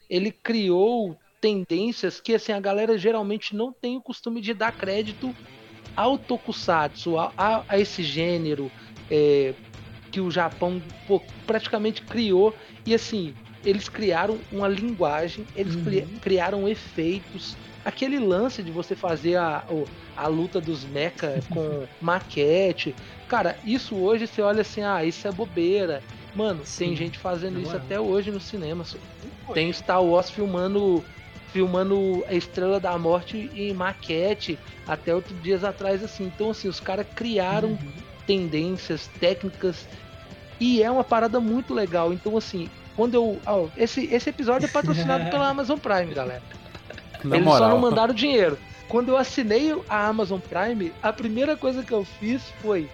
Ele 0.08 0.32
criou 0.32 1.22
tendências 1.40 2.20
que 2.20 2.34
assim 2.34 2.52
a 2.52 2.60
galera 2.60 2.98
geralmente 2.98 3.54
não 3.56 3.72
tem 3.72 3.96
o 3.96 4.02
costume 4.02 4.40
de 4.40 4.54
dar 4.54 4.72
crédito 4.72 5.36
ao 5.96 6.18
Tokusatsu, 6.18 7.18
a, 7.18 7.34
a- 7.36 7.64
a 7.68 7.78
esse 7.78 8.02
gênero 8.02 8.72
é, 9.10 9.56
que 10.10 10.20
o 10.20 10.30
Japão 10.30 10.92
pô, 11.06 11.32
praticamente 11.46 12.02
criou. 12.08 12.56
E 12.86 12.94
assim, 12.94 13.38
eles 13.64 13.88
criaram 13.88 14.46
uma 14.50 14.68
linguagem, 14.68 15.48
eles 15.54 15.76
Uhum. 15.76 15.76
cri- 15.76 16.18
criaram 16.20 16.68
efeitos. 16.68 17.56
Aquele 17.84 18.18
lance 18.20 18.62
de 18.62 18.72
você 18.72 18.96
fazer 18.96 19.36
a, 19.36 19.66
a 20.14 20.26
luta 20.28 20.60
dos 20.60 20.84
mecha 20.86 21.44
com 21.48 21.80
maquete. 22.00 22.96
Cara, 23.28 23.58
isso 23.64 23.96
hoje 23.98 24.26
você 24.26 24.42
olha 24.42 24.62
assim, 24.62 24.82
ah, 24.82 25.04
isso 25.04 25.26
é 25.28 25.32
bobeira. 25.32 26.04
Mano, 26.34 26.62
tem 26.78 26.96
gente 26.96 27.18
fazendo 27.18 27.60
isso 27.60 27.76
até 27.76 28.00
hoje 28.00 28.30
no 28.30 28.40
cinema. 28.40 28.84
só. 28.84 28.96
Tem 29.52 29.72
Star 29.72 30.02
Wars 30.02 30.30
filmando 30.30 31.04
filmando 31.52 32.24
a 32.28 32.32
Estrela 32.34 32.80
da 32.80 32.96
Morte 32.96 33.50
em 33.54 33.74
maquete 33.74 34.58
até 34.88 35.14
outros 35.14 35.40
dias 35.42 35.62
atrás 35.62 36.02
assim. 36.02 36.24
Então 36.34 36.50
assim, 36.50 36.66
os 36.68 36.80
caras 36.80 37.06
criaram 37.14 37.70
Uhum. 37.70 37.78
tendências, 38.26 39.06
técnicas 39.20 39.86
e 40.58 40.82
é 40.82 40.90
uma 40.90 41.04
parada 41.04 41.38
muito 41.40 41.74
legal. 41.74 42.10
Então 42.12 42.36
assim, 42.38 42.70
quando 42.96 43.14
eu, 43.14 43.38
ó, 43.44 43.66
esse 43.76 44.06
esse 44.06 44.30
episódio 44.30 44.64
é 44.66 44.68
patrocinado 44.68 45.28
pela 45.30 45.46
Amazon 45.50 45.78
Prime, 45.78 46.14
galera. 46.14 46.42
Na 47.22 47.36
Eles 47.36 47.46
moral. 47.46 47.68
só 47.68 47.74
não 47.74 47.78
mandaram 47.78 48.14
dinheiro. 48.14 48.56
Quando 48.88 49.08
eu 49.10 49.16
assinei 49.18 49.72
a 49.88 50.06
Amazon 50.06 50.40
Prime, 50.40 50.92
a 51.02 51.12
primeira 51.12 51.56
coisa 51.56 51.82
que 51.82 51.92
eu 51.92 52.04
fiz 52.04 52.42
foi 52.62 52.88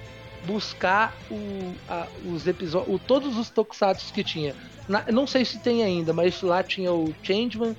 buscar 0.46 1.16
o, 1.30 1.74
a- 1.88 2.06
os 2.24 2.46
episódios, 2.46 3.00
todos 3.06 3.36
os 3.36 3.50
tokusatsu 3.50 4.12
que 4.12 4.22
tinha. 4.24 4.54
Na- 4.88 5.04
não 5.10 5.26
sei 5.26 5.44
se 5.44 5.58
tem 5.58 5.82
ainda, 5.82 6.12
mas 6.12 6.40
lá 6.42 6.62
tinha 6.62 6.92
o 6.92 7.14
Changeman, 7.22 7.76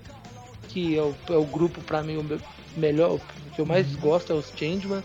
que 0.67 0.98
é 0.98 1.02
o, 1.02 1.15
é 1.30 1.38
o 1.38 1.45
grupo 1.45 1.82
pra 1.82 2.04
mim 2.04 2.17
o 2.17 2.24
meu- 2.24 2.41
melhor, 2.76 3.15
o 3.15 3.22
que 3.56 3.62
eu 3.62 3.65
mais 3.65 3.95
gosto 3.95 4.32
é 4.32 4.36
os 4.36 4.52
Changeman. 4.56 5.04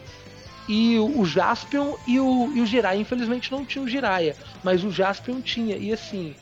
E 0.69 0.99
o, 0.99 1.21
o 1.21 1.25
Jaspion 1.27 1.95
e 2.07 2.19
o, 2.19 2.51
e 2.55 2.61
o 2.61 2.67
Jiraiya. 2.67 3.01
Infelizmente 3.01 3.51
não 3.53 3.65
tinha 3.65 3.85
o 3.85 3.89
Jiraiya, 3.89 4.37
mas 4.63 4.83
o 4.85 4.91
Jaspion 4.91 5.41
tinha. 5.41 5.77
E 5.77 5.93
assim, 5.93 6.35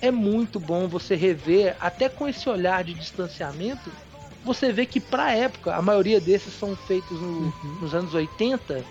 é 0.00 0.10
muito 0.10 0.58
bom 0.60 0.88
você 0.88 1.14
rever, 1.14 1.76
até 1.80 2.08
com 2.08 2.28
esse 2.28 2.48
olhar 2.48 2.82
de 2.84 2.94
distanciamento, 2.94 3.90
você 4.44 4.72
vê 4.72 4.84
que 4.86 5.00
pra 5.00 5.32
época, 5.34 5.74
a 5.74 5.82
maioria 5.82 6.20
desses 6.20 6.54
são 6.54 6.74
feitos 6.76 7.20
no- 7.20 7.40
Uhum. 7.42 7.52
nos 7.80 7.94
anos 7.94 8.14
80. 8.14 8.84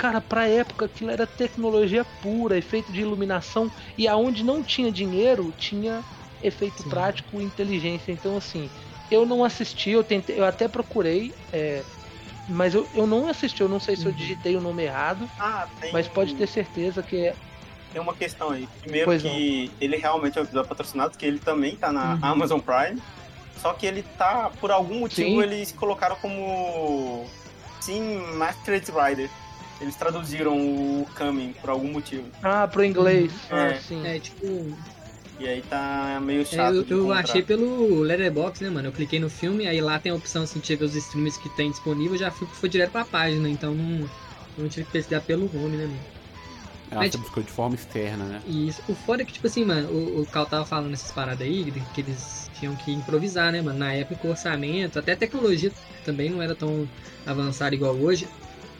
Cara, 0.00 0.18
pra 0.18 0.48
época 0.48 0.86
aquilo 0.86 1.10
era 1.10 1.26
tecnologia 1.26 2.06
pura, 2.22 2.56
efeito 2.56 2.90
de 2.90 3.02
iluminação, 3.02 3.70
e 3.98 4.08
aonde 4.08 4.42
não 4.42 4.62
tinha 4.62 4.90
dinheiro, 4.90 5.52
tinha 5.58 6.02
efeito 6.42 6.82
Sim. 6.82 6.88
prático 6.88 7.38
e 7.38 7.44
inteligência. 7.44 8.10
Então, 8.10 8.34
assim, 8.34 8.70
eu 9.10 9.26
não 9.26 9.44
assisti, 9.44 9.90
eu 9.90 10.02
tentei, 10.02 10.38
eu 10.38 10.46
até 10.46 10.66
procurei, 10.68 11.34
é, 11.52 11.82
mas 12.48 12.74
eu, 12.74 12.88
eu 12.94 13.06
não 13.06 13.28
assisti, 13.28 13.60
eu 13.60 13.68
não 13.68 13.78
sei 13.78 13.94
se 13.94 14.06
eu 14.06 14.10
Uhum. 14.10 14.16
digitei 14.16 14.56
o 14.56 14.60
nome 14.62 14.84
errado, 14.84 15.28
Ah, 15.38 15.68
tem. 15.78 15.92
mas 15.92 16.08
pode 16.08 16.34
ter 16.34 16.46
certeza 16.46 17.02
que 17.02 17.26
é. 17.26 17.36
Tem 17.92 18.00
uma 18.00 18.14
questão 18.14 18.52
aí. 18.52 18.66
Primeiro 18.80 19.04
Pois 19.04 19.20
que 19.20 19.70
ele 19.82 19.98
realmente 19.98 20.38
é 20.38 20.40
um 20.40 20.44
episódio 20.44 20.66
patrocinado, 20.68 21.18
que 21.18 21.26
ele 21.26 21.38
também 21.40 21.76
tá 21.76 21.92
na 21.92 22.14
Uhum. 22.14 22.18
Amazon 22.22 22.58
Prime. 22.60 22.98
Só 23.60 23.74
que 23.74 23.84
ele 23.84 24.02
tá, 24.16 24.50
por 24.58 24.70
algum 24.70 25.00
motivo, 25.00 25.28
Sim. 25.28 25.42
eles 25.42 25.72
colocaram 25.72 26.16
como 26.16 27.28
Sim 27.82 28.16
Masked 28.36 28.90
Rider. 28.90 29.28
Eles 29.80 29.96
traduziram 29.96 30.54
o 30.56 31.06
Coming 31.16 31.52
por 31.60 31.70
algum 31.70 31.90
motivo. 31.92 32.24
Ah, 32.42 32.68
pro 32.68 32.84
inglês. 32.84 33.32
Uhum. 33.32 33.38
Ah, 33.50 33.66
É. 33.68 33.74
sim. 33.80 34.06
É, 34.06 34.18
tipo. 34.18 34.76
E 35.38 35.48
aí 35.48 35.62
tá 35.62 36.20
meio 36.22 36.42
é, 36.42 36.44
chato. 36.44 36.74
eu 36.74 36.84
de 36.84 36.92
eu 36.92 36.98
comprar. 37.04 37.20
achei 37.20 37.42
pelo 37.42 38.00
Letterboxd, 38.02 38.62
né, 38.64 38.70
mano? 38.70 38.88
Eu 38.88 38.92
cliquei 38.92 39.18
no 39.18 39.30
filme, 39.30 39.66
aí 39.66 39.80
lá 39.80 39.98
tem 39.98 40.12
a 40.12 40.14
opção 40.14 40.42
assim, 40.42 40.60
de 40.60 40.76
ver 40.76 40.84
os 40.84 40.94
streams 40.94 41.38
que 41.40 41.48
tem 41.56 41.70
disponível, 41.70 42.18
já 42.18 42.30
fui, 42.30 42.46
foi 42.52 42.68
direto 42.68 42.90
pra 42.90 43.06
página, 43.06 43.48
então 43.48 43.74
não, 43.74 44.06
não 44.58 44.68
tive 44.68 44.84
que 44.84 44.92
pesquisar 44.92 45.22
pelo 45.22 45.50
nome, 45.50 45.78
né, 45.78 45.86
mano? 45.86 45.98
Ah, 46.90 46.96
Mas- 46.96 47.12
você 47.12 47.18
buscou 47.18 47.42
de 47.42 47.50
forma 47.50 47.74
externa, 47.74 48.24
né? 48.24 48.42
E 48.46 48.68
isso, 48.68 48.82
o 48.86 48.94
foda 48.94 49.22
é 49.22 49.24
que, 49.24 49.32
tipo 49.32 49.46
assim, 49.46 49.64
mano, 49.64 49.88
o, 49.88 50.20
o 50.20 50.26
Cal 50.26 50.44
tava 50.44 50.66
falando 50.66 50.92
essas 50.92 51.10
paradas 51.10 51.40
aí, 51.46 51.64
de 51.64 51.80
que 51.94 52.02
eles 52.02 52.50
tinham 52.58 52.76
que 52.76 52.92
improvisar, 52.92 53.50
né, 53.50 53.62
mano? 53.62 53.78
Na 53.78 53.94
época 53.94 54.26
o 54.28 54.30
orçamento, 54.32 54.98
até 54.98 55.12
a 55.12 55.16
tecnologia 55.16 55.72
também 56.04 56.28
não 56.28 56.42
era 56.42 56.54
tão 56.54 56.86
avançada 57.24 57.74
igual 57.74 57.94
hoje. 57.94 58.28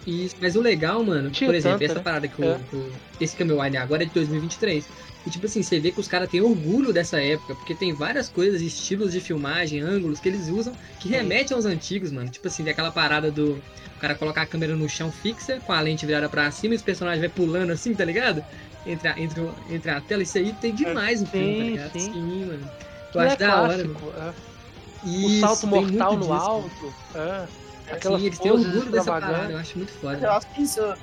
E, 0.06 0.28
mas 0.40 0.56
o 0.56 0.60
legal, 0.62 1.04
mano, 1.04 1.36
por 1.44 1.54
exemplo, 1.54 1.84
tanta, 1.84 1.84
essa 1.84 2.00
né? 2.00 2.04
parada 2.04 2.28
que 2.28 2.40
o, 2.40 2.44
É. 2.46 2.66
o- 2.72 3.00
esse 3.18 3.36
Camel 3.36 3.58
Wine 3.60 3.76
agora 3.76 4.02
é 4.02 4.06
de 4.06 4.12
2023. 4.12 4.88
E 5.24 5.30
tipo 5.30 5.44
assim, 5.46 5.62
você 5.62 5.78
vê 5.78 5.92
que 5.92 6.00
os 6.00 6.08
caras 6.08 6.28
têm 6.28 6.40
orgulho 6.40 6.92
dessa 6.92 7.20
época, 7.22 7.54
porque 7.54 7.74
tem 7.74 7.94
várias 7.94 8.28
coisas, 8.30 8.62
estilos 8.62 9.12
de 9.12 9.20
filmagem, 9.20 9.80
ângulos 9.80 10.18
que 10.18 10.28
eles 10.28 10.48
usam 10.48 10.74
que 10.98 11.08
remetem 11.08 11.54
aos 11.54 11.66
antigos, 11.66 12.10
mano. 12.10 12.30
Tipo 12.30 12.48
assim, 12.48 12.64
tem 12.64 12.72
aquela 12.72 12.90
parada 12.92 13.30
do 13.30 13.58
o 13.58 13.98
cara 13.98 14.14
colocar 14.16 14.42
a 14.42 14.46
câmera 14.46 14.74
no 14.74 14.88
chão 14.88 15.12
fixa, 15.12 15.60
com 15.60 15.72
a 15.72 15.80
lente 15.80 16.06
virada 16.06 16.28
pra 16.30 16.50
cima 16.50 16.72
e 16.74 16.76
os 16.76 16.82
personagens 16.82 17.20
vai 17.20 17.28
pulando 17.28 17.70
assim, 17.72 17.94
tá 17.94 18.04
ligado? 18.04 18.42
Entre 18.86 19.06
a, 19.08 19.20
entre, 19.20 19.40
o- 19.40 19.54
entre 19.68 19.90
a 19.90 20.00
tela, 20.00 20.22
isso 20.22 20.38
aí 20.38 20.54
tem 20.54 20.74
demais 20.74 21.20
no 21.20 21.26
filme, 21.26 21.54
tá 21.54 21.64
Sim, 21.64 21.70
ligado? 21.74 21.92
sim. 21.98 22.44
mano. 22.46 22.70
Que 23.12 23.18
Eu 23.18 23.22
é 23.22 23.36
da 23.36 23.60
hora, 23.60 23.76
clássico. 23.76 24.06
mano. 24.06 24.16
é. 24.16 24.34
O 25.22 25.28
Isso, 25.28 25.40
salto 25.40 25.68
tem 25.72 25.84
mortal 25.84 26.16
no 26.16 26.26
disso, 26.26 26.32
alto. 26.32 26.94
É. 27.14 27.59
É, 27.90 27.94
Aquelas 27.94 28.20
Sim, 28.20 28.26
eles 28.26 28.38
têm 28.38 28.50
orgulho 28.52 28.90
dessa 28.90 29.10
parada, 29.12 29.52
eu 29.52 29.58
acho 29.58 29.76
muito 29.76 29.92
foda. 29.92 30.18
Eu 30.18 30.32
acho 30.32 30.46
que 30.48 30.62
isso, 30.62 30.94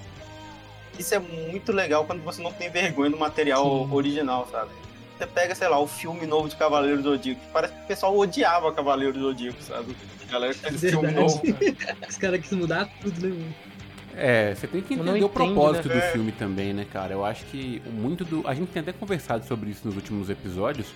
isso 0.97 1.13
é 1.15 1.19
muito 1.19 1.71
legal 1.71 2.05
quando 2.05 2.23
você 2.23 2.41
não 2.41 2.51
tem 2.51 2.69
vergonha 2.69 3.09
do 3.11 3.17
material 3.17 3.63
Sim. 3.85 3.93
original, 3.93 4.47
sabe? 4.51 4.71
Você 5.17 5.25
pega, 5.25 5.55
sei 5.55 5.67
lá, 5.67 5.79
o 5.79 5.87
filme 5.87 6.25
novo 6.27 6.47
de 6.47 6.55
Cavaleiro 6.55 7.01
do 7.01 7.09
Zodíaco, 7.09 7.41
que 7.41 7.47
parece 7.51 7.73
que 7.73 7.79
o 7.81 7.87
pessoal 7.87 8.15
odiava 8.17 8.71
Cavaleiro 8.71 9.13
do 9.13 9.19
Zodíaco, 9.19 9.61
sabe? 9.63 9.95
A 10.27 10.31
galera 10.31 10.53
fez 10.53 10.75
esse 10.75 10.89
filme 10.91 11.11
novo. 11.11 11.41
Os 12.07 12.17
caras 12.17 12.39
quis 12.41 12.51
mudar 12.51 12.87
tudo, 13.01 13.27
né? 13.27 13.53
É, 14.15 14.55
você 14.55 14.67
tem 14.67 14.81
que 14.81 14.93
entender 14.95 15.11
o 15.11 15.17
entendo, 15.17 15.29
propósito 15.29 15.89
né? 15.89 15.95
do 15.95 15.99
É. 16.01 16.11
filme 16.11 16.31
também, 16.31 16.73
né, 16.73 16.85
cara? 16.91 17.13
Eu 17.13 17.23
acho 17.25 17.45
que 17.45 17.81
muito 17.91 18.23
do. 18.25 18.47
A 18.47 18.53
gente 18.53 18.69
tem 18.69 18.81
até 18.81 18.91
conversado 18.93 19.45
sobre 19.45 19.69
isso 19.71 19.81
nos 19.85 19.95
últimos 19.95 20.29
episódios, 20.29 20.87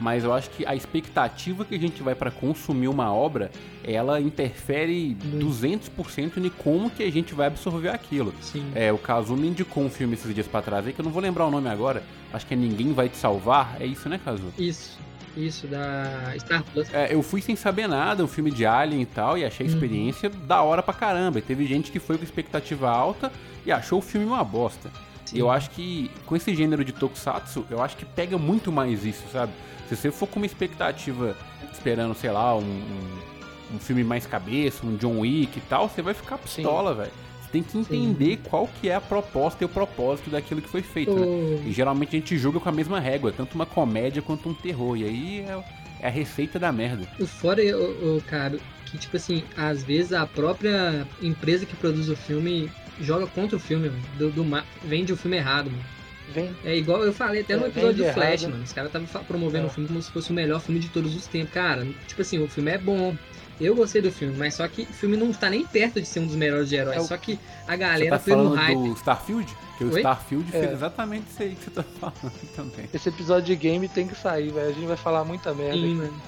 mas 0.00 0.24
eu 0.24 0.32
acho 0.32 0.48
que 0.50 0.66
a 0.66 0.74
expectativa 0.74 1.64
que 1.64 1.74
a 1.74 1.78
gente 1.78 2.02
vai 2.02 2.14
pra 2.14 2.30
consumir 2.30 2.88
uma 2.88 3.12
obra, 3.12 3.50
ela 3.84 4.20
interfere 4.20 5.16
Muito. 5.22 5.46
200% 5.46 6.38
em 6.38 6.48
como 6.50 6.90
que 6.90 7.02
a 7.02 7.10
gente 7.12 7.34
vai 7.34 7.46
absorver 7.46 7.90
aquilo. 7.90 8.32
Sim. 8.40 8.64
É, 8.74 8.92
o 8.92 8.98
Kazu 8.98 9.36
me 9.36 9.48
indicou 9.48 9.84
um 9.84 9.90
filme 9.90 10.14
esses 10.14 10.34
dias 10.34 10.46
pra 10.46 10.62
trás 10.62 10.86
aí, 10.86 10.92
que 10.92 11.00
eu 11.00 11.04
não 11.04 11.12
vou 11.12 11.22
lembrar 11.22 11.46
o 11.46 11.50
nome 11.50 11.68
agora. 11.68 12.02
Acho 12.32 12.46
que 12.46 12.54
é 12.54 12.56
Ninguém 12.56 12.92
Vai 12.92 13.08
Te 13.08 13.16
Salvar. 13.16 13.76
É 13.80 13.86
isso, 13.86 14.08
né, 14.08 14.18
Kazu? 14.24 14.52
Isso, 14.58 14.98
isso, 15.36 15.66
da 15.66 16.32
Star 16.38 16.62
Plus. 16.64 16.92
É, 16.94 17.12
eu 17.14 17.22
fui 17.22 17.42
sem 17.42 17.56
saber 17.56 17.86
nada, 17.88 18.24
um 18.24 18.28
filme 18.28 18.50
de 18.50 18.64
Alien 18.64 19.02
e 19.02 19.06
tal, 19.06 19.36
e 19.36 19.44
achei 19.44 19.66
a 19.66 19.68
Uhum. 19.68 19.74
experiência 19.74 20.30
da 20.30 20.62
hora 20.62 20.82
pra 20.82 20.94
caramba. 20.94 21.38
E 21.38 21.42
teve 21.42 21.66
gente 21.66 21.90
que 21.90 21.98
foi 21.98 22.16
com 22.16 22.24
expectativa 22.24 22.88
alta 22.88 23.30
e 23.66 23.72
achou 23.72 23.98
o 23.98 24.02
filme 24.02 24.26
uma 24.26 24.42
bosta. 24.44 24.90
Sim. 25.30 25.38
Eu 25.38 25.50
acho 25.50 25.70
que 25.70 26.10
com 26.26 26.34
esse 26.34 26.54
gênero 26.54 26.84
de 26.84 26.92
tokusatsu, 26.92 27.64
eu 27.70 27.80
acho 27.80 27.96
que 27.96 28.04
pega 28.04 28.36
muito 28.36 28.72
mais 28.72 29.04
isso, 29.04 29.22
sabe? 29.32 29.52
Se 29.88 29.96
você 29.96 30.10
for 30.10 30.26
com 30.26 30.40
uma 30.40 30.46
expectativa 30.46 31.36
esperando, 31.72 32.14
sei 32.14 32.30
lá, 32.30 32.56
um, 32.56 32.62
um, 32.62 33.76
um 33.76 33.78
filme 33.78 34.02
mais 34.02 34.26
cabeça, 34.26 34.84
um 34.84 34.96
John 34.96 35.20
Wick 35.20 35.58
e 35.58 35.62
tal, 35.62 35.88
você 35.88 36.02
vai 36.02 36.14
ficar 36.14 36.38
pistola, 36.38 36.94
velho. 36.94 37.12
Você 37.40 37.48
tem 37.52 37.62
que 37.62 37.78
entender 37.78 38.40
qual 38.48 38.68
que 38.80 38.88
é 38.88 38.94
a 38.94 39.00
proposta 39.00 39.62
e 39.62 39.66
o 39.66 39.68
propósito 39.68 40.30
daquilo 40.30 40.60
que 40.60 40.68
foi 40.68 40.82
feito, 40.82 41.14
né? 41.14 41.62
E 41.64 41.72
geralmente 41.72 42.16
a 42.16 42.18
gente 42.18 42.36
julga 42.36 42.58
com 42.58 42.68
a 42.68 42.72
mesma 42.72 42.98
régua, 42.98 43.32
tanto 43.32 43.54
uma 43.54 43.66
comédia 43.66 44.20
quanto 44.20 44.48
um 44.48 44.54
terror. 44.54 44.96
E 44.96 45.04
aí 45.04 45.40
é, 45.40 45.64
é 46.00 46.06
a 46.08 46.10
receita 46.10 46.58
da 46.58 46.72
merda. 46.72 47.08
O 47.18 47.26
fora, 47.26 47.62
o, 47.62 48.16
o, 48.16 48.22
cara, 48.22 48.58
que 48.86 48.98
tipo 48.98 49.16
assim, 49.16 49.44
às 49.56 49.82
vezes 49.82 50.12
a 50.12 50.26
própria 50.26 51.06
empresa 51.22 51.66
que 51.66 51.76
produz 51.76 52.08
o 52.08 52.16
filme 52.16 52.70
joga 53.00 53.26
contra 53.26 53.56
o 53.56 53.60
filme, 53.60 53.88
mano. 53.88 54.02
Do, 54.18 54.30
do 54.30 54.44
ma- 54.44 54.64
vende 54.84 55.12
o 55.12 55.16
filme 55.16 55.36
errado, 55.36 55.70
mano. 55.70 55.84
Vem. 56.32 56.54
É 56.64 56.76
igual 56.76 57.02
eu 57.04 57.12
falei 57.12 57.40
até 57.40 57.56
no 57.56 57.64
É, 57.64 57.68
episódio 57.68 58.04
do 58.04 58.12
Flash, 58.12 58.42
errado. 58.42 58.52
mano. 58.52 58.64
Os 58.64 58.72
caras 58.72 58.88
estavam 58.94 59.24
promovendo 59.24 59.64
É. 59.64 59.66
o 59.66 59.70
filme 59.70 59.88
como 59.88 60.00
se 60.00 60.10
fosse 60.12 60.30
o 60.30 60.34
melhor 60.34 60.60
filme 60.60 60.78
de 60.80 60.88
todos 60.88 61.14
os 61.16 61.26
tempos. 61.26 61.52
Cara, 61.52 61.84
tipo 62.06 62.22
assim, 62.22 62.42
o 62.42 62.48
filme 62.48 62.70
é 62.70 62.78
bom. 62.78 63.16
Eu 63.60 63.74
gostei 63.74 64.00
do 64.00 64.10
filme, 64.10 64.34
mas 64.38 64.54
só 64.54 64.66
que 64.68 64.82
o 64.82 64.86
filme 64.86 65.16
não 65.18 65.32
tá 65.34 65.50
nem 65.50 65.66
perto 65.66 66.00
de 66.00 66.06
ser 66.06 66.20
um 66.20 66.26
dos 66.26 66.36
melhores 66.36 66.68
de 66.68 66.76
heróis. 66.76 66.96
É 66.96 67.00
o- 67.00 67.04
Só 67.04 67.16
que 67.16 67.38
a 67.66 67.72
Você 67.72 67.76
galera 67.76 68.10
tá 68.10 68.18
foi 68.20 68.32
no 68.36 68.44
falando 68.44 68.54
hype. 68.58 68.76
do 68.88 68.92
Starfield? 68.94 69.56
Que 69.76 69.84
o 69.84 69.92
Oi? 69.92 69.98
Starfield 70.00 70.50
fez 70.50 70.64
É. 70.70 70.72
exatamente 70.72 71.26
isso 71.30 71.42
aí 71.42 71.54
que 71.56 71.64
você 71.64 71.70
tá 71.70 71.82
falando 71.82 72.32
também. 72.56 72.88
Esse 72.94 73.08
episódio 73.08 73.44
de 73.46 73.56
game 73.56 73.88
tem 73.88 74.06
que 74.06 74.14
sair, 74.14 74.50
velho. 74.52 74.68
A 74.68 74.72
gente 74.72 74.86
vai 74.86 74.96
falar 74.96 75.24
muita 75.24 75.52
merda. 75.52 75.74
Sim, 75.74 75.84
aqui. 75.84 75.94
mano. 75.94 76.22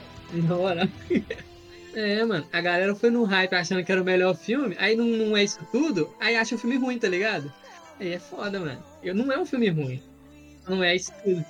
Na 0.48 0.56
hora. 0.56 0.90
É, 1.94 2.24
mano. 2.24 2.44
A 2.52 2.60
galera 2.60 2.94
foi 2.94 3.10
no 3.10 3.24
hype 3.24 3.52
achando 3.54 3.84
que 3.84 3.92
era 3.92 4.00
o 4.00 4.04
melhor 4.04 4.34
filme, 4.34 4.74
aí 4.78 4.96
não, 4.96 5.04
não 5.04 5.36
é 5.36 5.44
isso 5.44 5.58
tudo, 5.70 6.10
aí 6.18 6.36
acha 6.36 6.54
o 6.54 6.58
filme 6.58 6.76
ruim, 6.76 6.98
tá 6.98 7.08
ligado? 7.08 7.52
Aí 8.00 8.12
é 8.14 8.18
foda, 8.18 8.58
mano. 8.58 8.78
Eu, 9.02 9.14
não 9.14 9.30
é 9.32 9.38
um 9.38 9.44
filme 9.46 9.68
ruim. 9.68 10.02
Não 10.68 10.82
é 10.82 10.94
isso 10.96 11.12
tudo. 11.22 11.44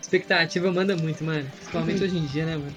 Expectativa 0.00 0.70
manda 0.72 0.96
muito, 0.96 1.24
mano. 1.24 1.48
Principalmente 1.56 2.02
hoje 2.04 2.16
em 2.18 2.26
dia, 2.26 2.44
né, 2.46 2.56
mano? 2.56 2.72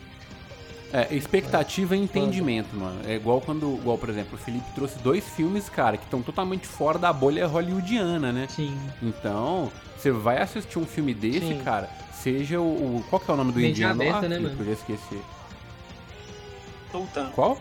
É, 0.92 1.14
expectativa 1.16 1.96
e 1.96 2.00
entendimento, 2.00 2.76
mano. 2.76 3.00
É 3.06 3.16
igual 3.16 3.40
quando, 3.42 3.76
igual, 3.76 3.98
por 3.98 4.10
exemplo, 4.10 4.34
o 4.34 4.38
Felipe 4.38 4.66
trouxe 4.74 4.98
dois 5.00 5.24
filmes, 5.30 5.70
cara, 5.70 5.98
que 5.98 6.04
estão 6.04 6.22
totalmente 6.24 6.66
fora 6.66 6.98
da 6.98 7.14
bolha 7.14 7.46
hollywoodiana, 7.46 8.32
né? 8.32 8.48
Sim. 8.50 8.76
Então, 9.02 9.72
você 9.96 10.10
vai 10.12 10.42
assistir 10.42 10.80
um 10.80 10.86
filme 10.86 11.14
desse, 11.14 11.48
Sim. 11.48 11.62
cara, 11.64 11.88
seja 12.12 12.60
o, 12.60 12.64
o- 12.98 13.04
Qual 13.08 13.20
que 13.20 13.30
é 13.30 13.34
o 13.34 13.38
nome 13.38 13.52
do 13.52 13.60
Mente 13.60 13.72
indiano 13.72 14.02
aberta, 14.02 14.22
lá? 14.22 14.22
né, 14.30 14.36
Felipe? 14.38 14.50
mano? 14.56 14.62
Eu 14.62 14.66
já 14.66 14.72
esqueci. 14.82 15.22
Sultan. 16.92 17.30
Qual? 17.36 17.58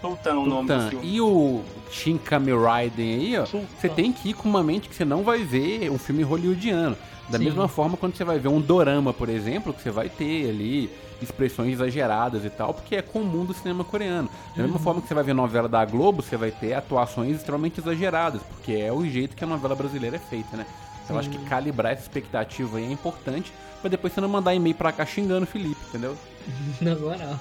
Sultan 0.00 0.30
é 0.30 0.34
o 0.34 0.46
nome 0.46 0.68
do 0.68 0.90
filme. 0.90 1.06
E 1.06 1.20
o 1.20 1.62
Shin 1.90 2.18
Kamen 2.18 2.60
Raiden 2.60 3.14
aí, 3.14 3.38
ó. 3.38 3.46
Sultan. 3.46 3.66
Você 3.78 3.88
tem 3.88 4.12
que 4.12 4.30
ir 4.30 4.34
com 4.34 4.48
uma 4.48 4.62
mente 4.62 4.88
que 4.88 4.94
você 4.94 5.04
não 5.04 5.22
vai 5.22 5.44
ver 5.44 5.90
um 5.90 5.98
filme 5.98 6.22
hollywoodiano. 6.22 6.96
Da 7.28 7.38
Sim. 7.38 7.44
mesma 7.44 7.68
forma, 7.68 7.96
quando 7.96 8.16
você 8.16 8.24
vai 8.24 8.38
ver 8.38 8.48
um 8.48 8.60
dorama, 8.60 9.12
por 9.12 9.28
exemplo, 9.28 9.72
que 9.72 9.80
você 9.80 9.90
vai 9.90 10.08
ter 10.08 10.50
ali 10.50 10.90
expressões 11.22 11.74
exageradas 11.74 12.44
e 12.44 12.50
tal, 12.50 12.74
porque 12.74 12.96
é 12.96 13.02
comum 13.02 13.44
do 13.44 13.54
cinema 13.54 13.84
coreano. 13.84 14.28
Da 14.56 14.64
mesma 14.64 14.78
forma 14.80 15.00
que 15.00 15.06
você 15.06 15.14
vai 15.14 15.22
ver 15.22 15.32
novela 15.32 15.68
da 15.68 15.84
Globo, 15.84 16.20
você 16.20 16.36
vai 16.36 16.50
ter 16.50 16.74
atuações 16.74 17.36
extremamente 17.36 17.80
exageradas, 17.80 18.42
porque 18.42 18.72
é 18.72 18.92
o 18.92 19.06
jeito 19.06 19.36
que 19.36 19.44
a 19.44 19.46
novela 19.46 19.76
brasileira 19.76 20.16
é 20.16 20.18
feita, 20.18 20.56
né? 20.56 20.66
Então 21.04 21.16
eu 21.16 21.20
acho 21.20 21.30
que 21.30 21.38
calibrar 21.44 21.92
essa 21.92 22.02
expectativa 22.02 22.78
aí 22.78 22.84
é 22.84 22.92
importante, 22.92 23.52
pra 23.80 23.88
depois 23.88 24.12
você 24.12 24.20
não 24.20 24.28
mandar 24.28 24.52
e-mail 24.52 24.74
pra 24.74 24.90
cá 24.90 25.06
xingando 25.06 25.44
o 25.44 25.46
Felipe, 25.46 25.80
entendeu? 25.88 26.16
Na 26.80 26.94
moral. 26.96 27.38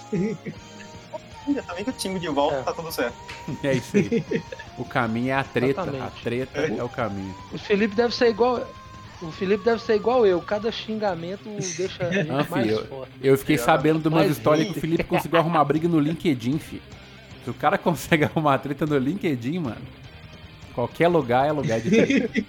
Ainda 1.48 1.64
também 1.64 1.84
que 1.84 1.90
o 1.90 1.94
time 1.94 2.20
de 2.20 2.28
volta 2.30 2.58
É. 2.58 2.62
tá 2.64 2.74
tudo 2.74 2.92
certo. 2.92 3.16
É 3.64 3.74
isso 3.74 3.98
aí. 3.98 4.24
O 4.78 4.86
caminho 4.86 5.30
é 5.30 5.34
a 5.34 5.44
treta, 5.44 5.82
a 5.82 5.86
Exatamente. 5.88 6.24
treta 6.24 6.60
é 6.60 6.84
o 6.84 6.90
caminho. 6.90 7.36
O 7.52 7.58
Felipe 7.58 7.96
deve 7.96 8.14
ser 8.14 8.30
igual. 8.30 8.68
O 9.22 9.32
Felipe 9.32 9.64
deve 9.64 9.82
ser 9.82 9.96
igual 9.96 10.26
eu. 10.26 10.42
Cada 10.42 10.72
xingamento 10.72 11.44
deixa 11.78 12.08
a 12.08 12.12
gente 12.12 12.30
Ah, 12.32 12.46
mais 12.50 12.66
filho, 12.68 12.86
forte. 12.88 13.12
Eu 13.22 13.38
fiquei 13.38 13.58
sabendo 13.58 14.00
de 14.00 14.08
umas 14.08 14.30
histórias 14.30 14.68
sim. 14.68 14.74
que 14.74 14.78
o 14.80 14.82
Felipe 14.82 15.04
conseguiu 15.04 15.40
arrumar 15.40 15.64
briga 15.64 15.88
no 15.88 16.00
LinkedIn, 16.00 16.58
fi. 16.60 16.82
Se 17.44 17.50
o 17.50 17.54
cara 17.54 17.78
consegue 17.80 18.24
arrumar 18.24 18.58
treta 18.60 18.86
no 18.86 18.98
LinkedIn, 18.98 19.60
mano, 19.60 19.82
qualquer 20.74 21.08
lugar 21.08 21.48
é 21.48 21.52
lugar 21.52 21.80
de 21.82 21.90
treta. 21.90 22.46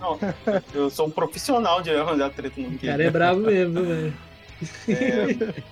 Não, 0.00 0.18
eu 0.72 0.88
sou 0.90 1.06
um 1.08 1.10
profissional 1.10 1.82
de 1.82 1.90
arranjar 1.90 2.30
treta 2.30 2.60
no 2.60 2.66
O 2.68 2.70
LinkedIn. 2.70 2.86
cara 2.92 3.02
é 3.04 3.10
bravo 3.10 3.40
mesmo, 3.40 3.82
velho. 3.84 4.14
É, 4.88 5.62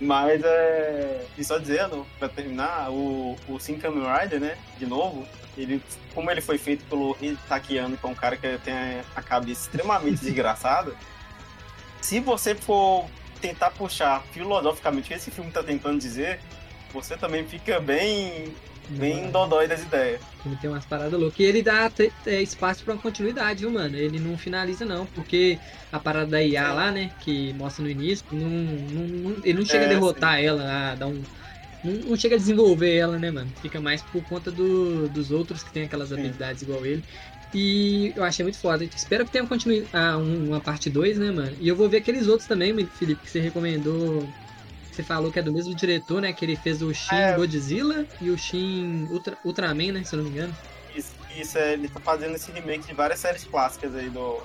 mas 0.00 0.42
é. 0.44 1.26
E 1.36 1.44
só 1.44 1.58
dizendo, 1.58 2.06
pra 2.18 2.28
terminar, 2.28 2.90
o, 2.90 3.36
o 3.48 3.58
Shin 3.58 3.78
Kamen 3.78 4.04
Rider, 4.04 4.40
né? 4.40 4.58
De 4.78 4.86
novo, 4.86 5.26
ele, 5.56 5.82
como 6.14 6.30
ele 6.30 6.40
foi 6.40 6.58
feito 6.58 6.84
pelo 6.84 7.16
Hitaki 7.20 7.74
Yano, 7.74 7.96
que 7.96 8.06
é 8.06 8.08
um 8.08 8.14
cara 8.14 8.36
que 8.36 8.58
tem 8.58 8.74
a 9.14 9.22
cabeça 9.22 9.68
extremamente 9.68 10.20
desgraçada, 10.24 10.94
se 12.00 12.20
você 12.20 12.54
for 12.54 13.06
tentar 13.40 13.70
puxar 13.70 14.22
filosoficamente 14.32 15.06
o 15.06 15.08
que 15.08 15.14
esse 15.14 15.30
filme 15.30 15.50
tá 15.50 15.62
tentando 15.62 15.98
dizer, 15.98 16.40
você 16.92 17.16
também 17.16 17.46
fica 17.46 17.80
bem, 17.80 18.60
bem 18.88 19.30
dodói 19.30 19.68
das 19.68 19.82
ideias. 19.82 20.22
Ele 20.44 20.56
tem 20.56 20.70
umas 20.70 20.86
paradas 20.86 21.18
loucas. 21.18 21.38
E 21.40 21.42
ele 21.48 21.62
dá 21.62 21.92
é, 22.26 22.42
espaço 22.42 22.84
pra 22.84 22.94
uma 22.94 23.00
continuidade, 23.02 23.60
viu, 23.60 23.70
mano? 23.72 23.96
Ele 23.96 24.18
não 24.20 24.38
finaliza, 24.38 24.84
não. 24.86 25.06
Porque 25.06 25.60
a 25.90 25.98
parada 26.00 26.30
da 26.30 26.42
IA 26.42 26.72
lá, 26.72 26.92
né? 26.92 27.10
Que 27.18 27.52
mostra 27.54 27.82
no 27.82 27.90
início, 27.90 28.24
não, 28.30 28.48
não- 28.48 29.36
ele 29.42 29.54
não 29.58 29.64
chega 29.64 29.84
a 29.84 29.88
É, 29.88 29.88
derrotar 29.88 30.40
ela, 30.40 30.92
a 30.92 30.94
dar 30.94 31.08
um. 31.08 31.26
Não, 31.82 31.92
não 31.94 32.16
chega 32.16 32.36
a 32.36 32.38
desenvolver 32.38 32.96
ela, 32.96 33.18
né, 33.18 33.30
mano? 33.30 33.54
Fica 33.60 33.80
mais 33.80 34.02
por 34.04 34.24
conta 34.26 34.52
do- 34.52 35.08
dos 35.08 35.30
outros 35.30 35.62
que 35.64 35.72
tem 35.72 35.84
aquelas 35.84 36.12
Sim. 36.12 36.12
habilidades 36.12 36.62
igual 36.62 36.84
ele. 36.86 37.04
E 37.52 38.12
eu 38.16 38.24
achei 38.24 38.42
muito 38.44 38.58
foda. 38.60 38.84
Espero 38.84 39.24
que 39.24 39.30
tenha 39.32 39.46
continui 39.48 39.88
ah, 39.92 40.18
um- 40.18 40.48
uma 40.48 40.60
parte 40.62 40.90
2, 40.90 41.18
né, 41.18 41.30
mano? 41.32 41.56
E 41.60 41.68
eu 41.68 41.76
vou 41.76 41.88
ver 41.90 41.98
aqueles 41.98 42.26
outros 42.28 42.46
também, 42.46 42.74
Felipe, 42.90 43.22
que 43.22 43.30
você 43.30 43.40
recomendou. 43.40 44.34
Você 44.98 45.04
falou 45.04 45.30
que 45.30 45.38
é 45.38 45.42
do 45.42 45.52
mesmo 45.52 45.72
diretor, 45.76 46.20
né? 46.20 46.32
Que 46.32 46.44
ele 46.44 46.56
fez 46.56 46.82
o 46.82 46.92
Shin 46.92 47.14
É. 47.14 47.36
Godzilla 47.36 48.04
e 48.20 48.30
o 48.30 48.36
Shin 48.36 49.06
Ultra, 49.12 49.38
Ultraman, 49.44 49.92
né? 49.92 50.02
Se 50.02 50.16
eu 50.16 50.16
não 50.16 50.24
me 50.24 50.30
engano. 50.32 50.52
Isso, 50.92 51.12
isso 51.36 51.56
é, 51.56 51.74
ele 51.74 51.88
tá 51.88 52.00
fazendo 52.00 52.34
esse 52.34 52.50
remake 52.50 52.84
de 52.88 52.94
várias 52.94 53.20
séries 53.20 53.44
clássicas 53.44 53.94
aí 53.94 54.10
do. 54.10 54.40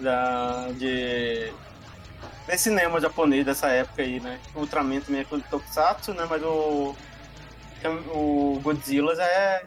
Da, 0.00 0.68
de. 0.78 1.52
Desse 2.46 2.62
cinema 2.64 2.98
japonês 2.98 3.44
dessa 3.44 3.68
época 3.68 4.00
aí, 4.00 4.18
né? 4.20 4.40
O 4.54 4.60
Ultraman 4.60 5.00
também 5.02 5.20
é 5.20 5.24
com 5.24 5.36
o 5.36 5.40
Tokusatsu, 5.42 6.14
né? 6.14 6.26
Mas 6.30 6.42
o. 6.42 6.96
O 8.14 8.58
Godzilla 8.62 9.14
já 9.14 9.24
é 9.24 9.66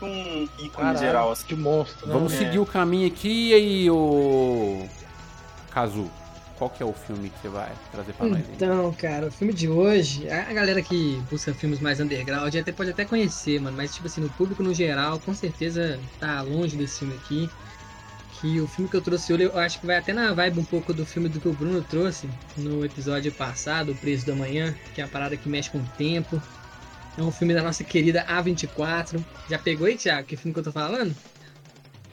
um 0.00 0.44
ícone 0.44 0.70
Caralho, 0.70 0.98
geral, 1.00 1.32
assim. 1.32 1.48
de 1.48 1.56
monstro. 1.56 2.06
né? 2.06 2.12
Vamos 2.14 2.32
É. 2.34 2.36
seguir 2.38 2.60
o 2.60 2.64
caminho 2.64 3.08
aqui 3.08 3.48
e 3.48 3.54
aí, 3.54 3.90
o 3.90 4.88
Kazu, 5.72 6.08
qual 6.60 6.68
que 6.68 6.82
é 6.82 6.86
o 6.86 6.92
filme 6.92 7.30
que 7.30 7.38
você 7.40 7.48
vai 7.48 7.72
trazer 7.90 8.12
pra 8.12 8.26
nós? 8.28 8.38
aí? 8.38 8.54
Então, 8.54 8.92
cara, 8.92 9.28
o 9.28 9.30
filme 9.30 9.54
de 9.54 9.66
hoje, 9.66 10.28
a 10.28 10.52
galera 10.52 10.82
que 10.82 11.18
busca 11.30 11.54
filmes 11.54 11.80
mais 11.80 12.00
underground 12.00 12.54
até 12.54 12.70
pode 12.70 12.90
até 12.90 13.06
conhecer, 13.06 13.58
mano, 13.58 13.74
mas 13.74 13.94
tipo 13.94 14.06
assim, 14.06 14.20
no 14.20 14.28
público 14.28 14.62
no 14.62 14.74
geral, 14.74 15.18
com 15.20 15.32
certeza 15.32 15.98
tá 16.18 16.42
longe 16.42 16.76
desse 16.76 16.98
filme 16.98 17.14
aqui. 17.14 17.48
Que 18.38 18.60
o 18.60 18.66
filme 18.66 18.90
que 18.90 18.96
eu 18.96 19.00
trouxe 19.00 19.32
hoje, 19.32 19.44
eu 19.44 19.58
acho 19.58 19.80
que 19.80 19.86
vai 19.86 19.96
até 19.96 20.12
na 20.12 20.34
vibe 20.34 20.60
um 20.60 20.64
pouco 20.64 20.92
do 20.92 21.06
filme 21.06 21.30
do 21.30 21.40
que 21.40 21.48
o 21.48 21.52
Bruno 21.54 21.82
trouxe 21.82 22.28
no 22.58 22.84
episódio 22.84 23.32
passado, 23.32 23.92
O 23.92 23.96
Preço 23.96 24.26
da 24.26 24.34
Manhã, 24.34 24.74
que 24.94 25.00
é 25.00 25.04
a 25.04 25.08
parada 25.08 25.38
que 25.38 25.48
mexe 25.48 25.70
com 25.70 25.78
o 25.78 25.86
tempo. 25.96 26.40
É 27.16 27.22
um 27.22 27.30
filme 27.30 27.54
da 27.54 27.62
nossa 27.62 27.82
querida 27.84 28.22
A24. 28.24 29.22
Já 29.48 29.58
pegou 29.58 29.86
aí, 29.86 29.96
Thiago, 29.96 30.26
que 30.26 30.36
filme 30.36 30.52
que 30.52 30.60
eu 30.60 30.64
tô 30.64 30.72
falando? 30.72 31.14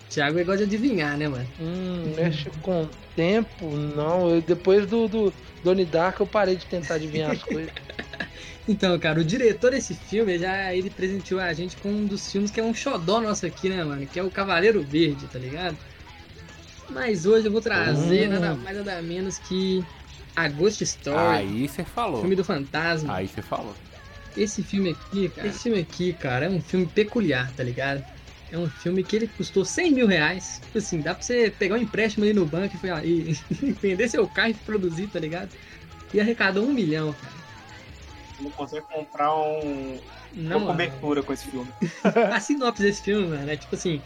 Thiago 0.10 0.38
gosta 0.46 0.66
de 0.66 0.76
adivinhar, 0.76 1.18
né, 1.18 1.28
mano? 1.28 1.48
Hum, 1.60 2.14
mexe 2.16 2.50
com 2.62 2.84
o 2.84 2.90
tempo, 3.16 3.70
não. 3.96 4.30
Eu, 4.30 4.42
depois 4.42 4.86
do, 4.88 5.08
do 5.08 5.34
Donnie 5.64 5.86
Dark 5.86 6.20
eu 6.20 6.26
parei 6.28 6.56
de 6.56 6.66
tentar 6.66 6.96
adivinhar 6.96 7.32
as 7.32 7.44
coisas. 7.44 7.72
Então, 8.70 9.00
cara, 9.00 9.18
o 9.22 9.24
diretor 9.24 9.72
desse 9.72 9.94
filme 9.94 10.38
já 10.38 10.74
ele 10.76 10.90
presenteou 10.90 11.40
a 11.40 11.54
gente 11.54 11.78
com 11.78 11.88
um 11.88 12.06
dos 12.06 12.30
filmes 12.30 12.52
que 12.52 12.60
é 12.60 12.64
um 12.64 12.74
xodó 12.74 13.22
nosso 13.22 13.46
aqui, 13.46 13.70
né, 13.70 13.82
mano? 13.82 14.06
Que 14.06 14.20
é 14.20 14.24
o 14.24 14.30
Cavaleiro 14.30 14.84
Verde, 14.84 15.26
tá 15.28 15.40
ligado? 15.40 15.78
Mas 16.90 17.26
hoje 17.26 17.46
eu 17.48 17.52
vou 17.52 17.62
trazer 17.62 18.28
Hum. 18.28 18.34
nada 18.34 18.56
mais 18.56 18.76
nada 18.78 19.02
menos 19.02 19.38
que 19.38 19.82
a 20.36 20.50
Ghost 20.50 20.84
Story, 20.84 21.18
Aí 21.38 21.68
você 21.70 21.86
falou. 21.86 22.20
filme 22.20 22.36
do 22.36 22.44
fantasma. 22.44 23.16
Aí 23.16 23.30
você 23.30 23.42
falou. 23.42 23.74
Esse 24.36 24.62
filme 24.62 24.90
aqui, 24.90 25.30
cara, 25.30 25.48
esse 25.48 25.60
filme 25.64 25.80
aqui, 25.80 26.12
cara, 26.12 26.46
é 26.48 26.50
um 26.50 26.60
filme 26.62 26.86
peculiar, 26.86 27.50
tá 27.56 27.64
ligado? 27.64 28.04
É 28.52 28.58
um 28.58 28.70
filme 28.70 29.04
que 29.04 29.16
ele 29.16 29.28
custou 29.28 29.66
100 29.66 29.92
mil 29.92 30.08
reais. 30.08 30.60
Tipo 30.64 30.78
assim, 30.78 31.02
dá 31.02 31.14
pra 31.14 31.24
você 31.24 31.52
pegar 31.52 31.76
um 31.76 31.80
empréstimo 31.80 32.24
ali 32.24 32.34
no 32.34 32.46
banco 32.46 32.76
e, 32.82 32.90
ó, 32.90 33.00
e 33.04 33.34
vender 33.74 34.08
seu 34.10 34.28
carro 34.28 34.52
e 34.52 34.54
produzir, 34.54 35.08
tá 35.08 35.20
ligado? 35.20 35.50
E 36.14 36.20
arrecadou 36.20 36.66
um 36.66 36.74
milhão, 36.74 37.14
cara. 37.14 37.34
Não 38.40 38.52
consegue 38.52 38.86
comprar 38.86 39.36
um, 39.36 40.00
Não, 40.34 40.58
uma 40.60 40.68
cobertura 40.68 41.24
com 41.24 41.34
esse 41.34 41.48
filme. 41.52 41.70
a 42.32 42.40
sinopse 42.40 42.84
desse 42.84 43.02
filme, 43.02 43.28
mano, 43.28 43.50
é 43.50 43.58
tipo 43.58 43.76
assim. 43.76 44.02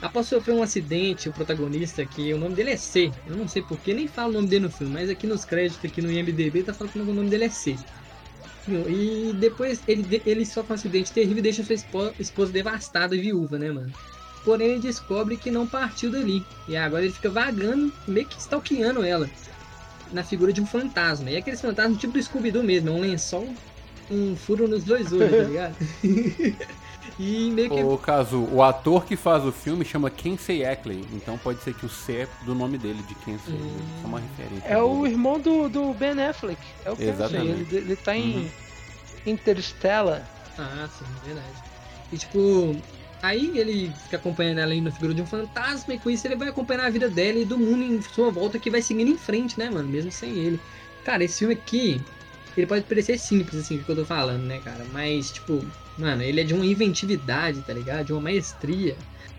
Após 0.00 0.26
sofrer 0.26 0.52
um 0.52 0.62
acidente, 0.64 1.28
o 1.28 1.32
protagonista, 1.32 2.04
que 2.04 2.34
o 2.34 2.38
nome 2.38 2.56
dele 2.56 2.70
é 2.70 2.76
C. 2.76 3.12
Eu 3.24 3.36
não 3.36 3.46
sei 3.46 3.62
porquê, 3.62 3.94
nem 3.94 4.08
falo 4.08 4.30
o 4.30 4.32
nome 4.32 4.48
dele 4.48 4.64
no 4.64 4.70
filme, 4.70 4.92
mas 4.92 5.08
aqui 5.08 5.28
nos 5.28 5.44
créditos, 5.44 5.84
aqui 5.84 6.02
no 6.02 6.10
IMDB, 6.10 6.64
tá 6.64 6.74
falando 6.74 6.92
que 6.92 6.98
o 6.98 7.04
nome 7.04 7.30
dele 7.30 7.44
é 7.44 7.48
C. 7.48 7.76
E 8.68 9.32
depois 9.34 9.82
ele, 9.88 10.22
ele 10.24 10.46
sofre 10.46 10.72
um 10.72 10.74
acidente 10.74 11.12
terrível 11.12 11.38
e 11.38 11.42
deixa 11.42 11.64
sua 11.64 11.74
esposa, 11.74 12.14
esposa 12.18 12.52
devastada 12.52 13.16
e 13.16 13.20
viúva, 13.20 13.58
né, 13.58 13.70
mano? 13.70 13.92
Porém, 14.44 14.72
ele 14.72 14.80
descobre 14.80 15.36
que 15.36 15.50
não 15.50 15.66
partiu 15.66 16.10
dali. 16.10 16.44
E 16.68 16.76
agora 16.76 17.04
ele 17.04 17.12
fica 17.12 17.30
vagando, 17.30 17.92
meio 18.06 18.26
que 18.26 18.38
stalkeando 18.38 19.02
ela. 19.02 19.28
Na 20.12 20.22
figura 20.22 20.52
de 20.52 20.60
um 20.60 20.66
fantasma. 20.66 21.30
E 21.30 21.36
aqueles 21.36 21.60
fantasmas 21.60 21.98
tipo 21.98 22.12
do 22.12 22.22
Scooby-Doo 22.22 22.62
mesmo, 22.62 22.90
é 22.90 22.92
um 22.92 23.00
lençol, 23.00 23.48
um 24.10 24.36
furo 24.36 24.68
nos 24.68 24.84
dois 24.84 25.12
olhos, 25.12 25.30
tá 25.30 25.42
ligado? 25.44 25.76
e 27.24 27.50
meio 27.52 27.70
que 27.70 27.82
Ô, 27.82 27.96
Kazu, 27.96 28.48
o 28.50 28.62
ator 28.62 29.04
que 29.04 29.14
faz 29.14 29.44
o 29.44 29.52
filme 29.52 29.84
chama 29.84 30.10
Kensei 30.10 30.64
Ackley, 30.64 31.04
então 31.12 31.38
pode 31.38 31.62
ser 31.62 31.72
que 31.72 31.86
o 31.86 31.88
C 31.88 32.12
é 32.22 32.28
do 32.44 32.52
nome 32.54 32.76
dele, 32.78 33.00
de 33.06 33.14
Kensei. 33.14 33.54
Hum. 33.54 33.76
Só 34.00 34.08
uma 34.08 34.18
referência. 34.18 34.66
É 34.66 34.82
o 34.82 35.06
irmão 35.06 35.38
do, 35.38 35.68
do 35.68 35.94
Ben 35.94 36.20
Affleck. 36.20 36.60
É 36.84 36.90
o 36.90 36.96
que 36.96 37.02
eu 37.04 37.14
sei. 37.16 37.24
Exatamente. 37.26 37.74
Ele, 37.74 37.76
ele 37.76 37.96
tá 37.96 38.16
em 38.16 38.36
Uhum. 38.38 38.48
Interstellar. 39.26 40.28
Ah, 40.58 40.88
sim, 40.98 41.04
verdade. 41.24 41.46
E 42.12 42.18
tipo, 42.18 42.76
aí 43.22 43.56
ele 43.56 43.92
fica 44.02 44.16
acompanhando 44.16 44.58
ela 44.58 44.72
aí 44.72 44.80
na 44.80 44.90
figura 44.90 45.14
de 45.14 45.22
um 45.22 45.26
fantasma, 45.26 45.94
e 45.94 45.98
com 45.98 46.10
isso 46.10 46.26
ele 46.26 46.36
vai 46.36 46.48
acompanhar 46.48 46.86
a 46.86 46.90
vida 46.90 47.08
dela 47.08 47.38
e 47.38 47.44
do 47.44 47.56
mundo 47.56 47.82
em 47.82 48.02
sua 48.02 48.30
volta 48.30 48.58
que 48.58 48.70
vai 48.70 48.82
seguindo 48.82 49.10
em 49.10 49.16
frente, 49.16 49.58
né, 49.58 49.70
mano? 49.70 49.88
Mesmo 49.88 50.10
sem 50.10 50.30
ele. 50.32 50.60
Cara, 51.04 51.22
esse 51.24 51.38
filme 51.38 51.54
aqui, 51.54 52.00
ele 52.60 52.66
pode 52.66 52.84
parecer 52.84 53.18
simples, 53.18 53.60
assim, 53.60 53.78
o 53.78 53.84
que 53.84 53.90
eu 53.90 53.96
tô 53.96 54.04
falando, 54.04 54.42
né, 54.42 54.60
cara? 54.60 54.84
Mas, 54.92 55.30
tipo, 55.30 55.64
mano, 55.96 56.22
ele 56.22 56.40
é 56.40 56.44
de 56.44 56.54
uma 56.54 56.66
inventividade, 56.66 57.62
tá 57.62 57.72
ligado? 57.72 58.06
De 58.06 58.12
uma 58.12 58.20
maestria. 58.20 58.96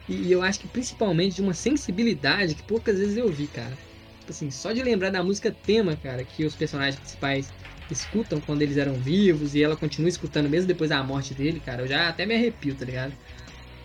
E, 0.07 0.15
e 0.15 0.31
eu 0.31 0.41
acho 0.41 0.59
que 0.59 0.67
principalmente 0.67 1.35
de 1.35 1.41
uma 1.41 1.53
sensibilidade 1.53 2.55
que 2.55 2.63
poucas 2.63 2.97
vezes 2.97 3.17
eu 3.17 3.29
vi, 3.29 3.47
cara. 3.47 3.77
Tipo 4.19 4.31
assim, 4.31 4.51
só 4.51 4.71
de 4.71 4.81
lembrar 4.81 5.09
da 5.09 5.23
música 5.23 5.55
tema, 5.65 5.95
cara, 5.95 6.23
que 6.23 6.45
os 6.45 6.55
personagens 6.55 6.99
principais 6.99 7.51
escutam 7.91 8.39
quando 8.41 8.61
eles 8.61 8.77
eram 8.77 8.93
vivos 8.95 9.53
e 9.53 9.61
ela 9.61 9.75
continua 9.75 10.09
escutando 10.09 10.49
mesmo 10.49 10.67
depois 10.67 10.89
da 10.89 11.03
morte 11.03 11.33
dele, 11.33 11.59
cara, 11.59 11.83
eu 11.83 11.87
já 11.87 12.07
até 12.07 12.25
me 12.25 12.33
arrepio, 12.33 12.73
tá 12.75 12.85
ligado? 12.85 13.13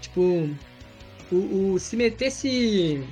Tipo, 0.01 0.49
o, 1.31 1.73
o, 1.75 1.79
se 1.79 1.97
metesse 1.97 3.03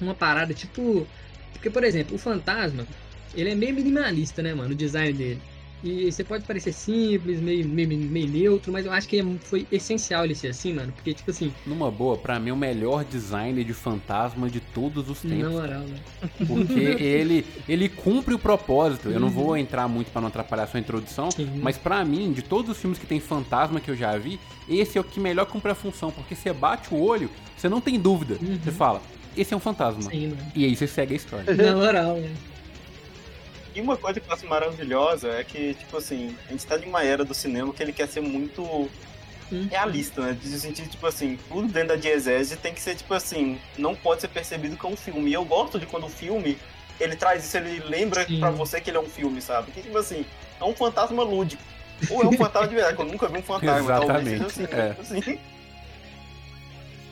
uma 0.00 0.14
parada 0.14 0.54
tipo. 0.54 1.06
Porque, 1.52 1.68
por 1.68 1.84
exemplo, 1.84 2.14
o 2.16 2.18
fantasma, 2.18 2.86
ele 3.34 3.50
é 3.50 3.54
meio 3.54 3.74
minimalista, 3.74 4.42
né, 4.42 4.54
mano? 4.54 4.72
O 4.72 4.74
design 4.74 5.12
dele. 5.12 5.40
E 5.82 6.12
você 6.12 6.22
pode 6.22 6.44
parecer 6.44 6.72
simples, 6.72 7.40
meio, 7.40 7.66
meio, 7.66 7.88
meio 7.88 8.28
neutro, 8.28 8.70
mas 8.70 8.84
eu 8.84 8.92
acho 8.92 9.08
que 9.08 9.22
foi 9.40 9.66
essencial 9.72 10.24
ele 10.24 10.34
ser 10.34 10.48
assim, 10.48 10.74
mano. 10.74 10.92
Porque, 10.92 11.14
tipo 11.14 11.30
assim. 11.30 11.52
Numa 11.66 11.90
boa, 11.90 12.18
pra 12.18 12.38
mim, 12.38 12.50
o 12.50 12.56
melhor 12.56 13.02
design 13.02 13.64
de 13.64 13.72
fantasma 13.72 14.50
de 14.50 14.60
todos 14.60 15.08
os 15.08 15.20
tempos. 15.22 15.38
Na 15.38 15.48
moral, 15.48 15.80
né? 15.80 15.98
Porque 16.46 16.80
ele, 17.02 17.46
ele 17.66 17.88
cumpre 17.88 18.34
o 18.34 18.38
propósito. 18.38 19.08
Eu 19.08 19.18
não 19.18 19.30
vou 19.30 19.56
entrar 19.56 19.88
muito 19.88 20.10
para 20.10 20.20
não 20.20 20.28
atrapalhar 20.28 20.64
a 20.64 20.66
sua 20.66 20.80
introdução, 20.80 21.30
Sim. 21.30 21.48
mas 21.62 21.78
pra 21.78 22.04
mim, 22.04 22.30
de 22.32 22.42
todos 22.42 22.70
os 22.72 22.78
filmes 22.78 22.98
que 22.98 23.06
tem 23.06 23.18
fantasma 23.18 23.80
que 23.80 23.90
eu 23.90 23.96
já 23.96 24.16
vi, 24.18 24.38
esse 24.68 24.98
é 24.98 25.00
o 25.00 25.04
que 25.04 25.18
melhor 25.18 25.46
cumpre 25.46 25.72
a 25.72 25.74
função. 25.74 26.10
Porque 26.10 26.34
você 26.34 26.52
bate 26.52 26.92
o 26.92 27.00
olho, 27.00 27.30
você 27.56 27.70
não 27.70 27.80
tem 27.80 27.98
dúvida. 27.98 28.36
Você 28.62 28.70
fala, 28.70 29.00
esse 29.34 29.54
é 29.54 29.56
um 29.56 29.60
fantasma. 29.60 30.02
Sim, 30.02 30.28
mano. 30.28 30.42
E 30.54 30.66
aí 30.66 30.76
você 30.76 30.86
segue 30.86 31.14
a 31.14 31.16
história. 31.16 31.54
Na 31.54 31.74
moral, 31.74 32.16
né? 32.18 32.30
E 33.74 33.80
uma 33.80 33.96
coisa 33.96 34.18
que 34.20 34.28
eu 34.28 34.34
acho 34.34 34.46
maravilhosa 34.46 35.28
é 35.28 35.44
que, 35.44 35.74
tipo 35.74 35.96
assim, 35.96 36.36
a 36.48 36.52
gente 36.52 36.66
tá 36.66 36.76
de 36.76 36.86
uma 36.86 37.04
era 37.04 37.24
do 37.24 37.34
cinema 37.34 37.72
que 37.72 37.82
ele 37.82 37.92
quer 37.92 38.08
ser 38.08 38.20
muito 38.20 38.90
Hum. 39.52 39.66
realista, 39.68 40.20
né? 40.22 40.32
De 40.40 40.48
sentido, 40.60 40.88
tipo 40.88 41.04
assim, 41.06 41.36
tudo 41.48 41.66
dentro 41.68 41.88
da 41.88 41.96
diegese 41.96 42.56
tem 42.56 42.72
que 42.72 42.80
ser, 42.80 42.94
tipo 42.94 43.12
assim, 43.12 43.58
não 43.76 43.94
pode 43.96 44.20
ser 44.20 44.28
percebido 44.28 44.76
como 44.76 44.94
um 44.94 44.96
filme. 44.96 45.30
E 45.30 45.34
eu 45.34 45.44
gosto 45.44 45.78
de 45.78 45.86
quando 45.86 46.06
o 46.06 46.08
filme, 46.08 46.56
ele 47.00 47.16
traz 47.16 47.44
isso, 47.44 47.56
ele 47.56 47.80
lembra 47.80 48.24
Sim. 48.26 48.38
pra 48.38 48.50
você 48.50 48.80
que 48.80 48.90
ele 48.90 48.96
é 48.96 49.00
um 49.00 49.08
filme, 49.08 49.40
sabe? 49.42 49.72
Que, 49.72 49.82
tipo 49.82 49.98
assim, 49.98 50.24
é 50.60 50.64
um 50.64 50.74
fantasma 50.74 51.22
lúdico. 51.24 51.62
Ou 52.10 52.22
é 52.22 52.26
um 52.28 52.32
fantasma 52.32 52.68
de 52.68 52.74
verdade, 52.74 52.96
que 52.96 53.02
eu 53.02 53.06
nunca 53.06 53.28
vi 53.28 53.38
um 53.38 53.42
fantasma, 53.42 54.00
talvez 54.00 54.28
seja 54.28 54.46
assim, 54.46 54.62
Exatamente, 54.62 54.80
é. 54.80 54.88
tipo 54.90 55.02
assim. 55.02 55.38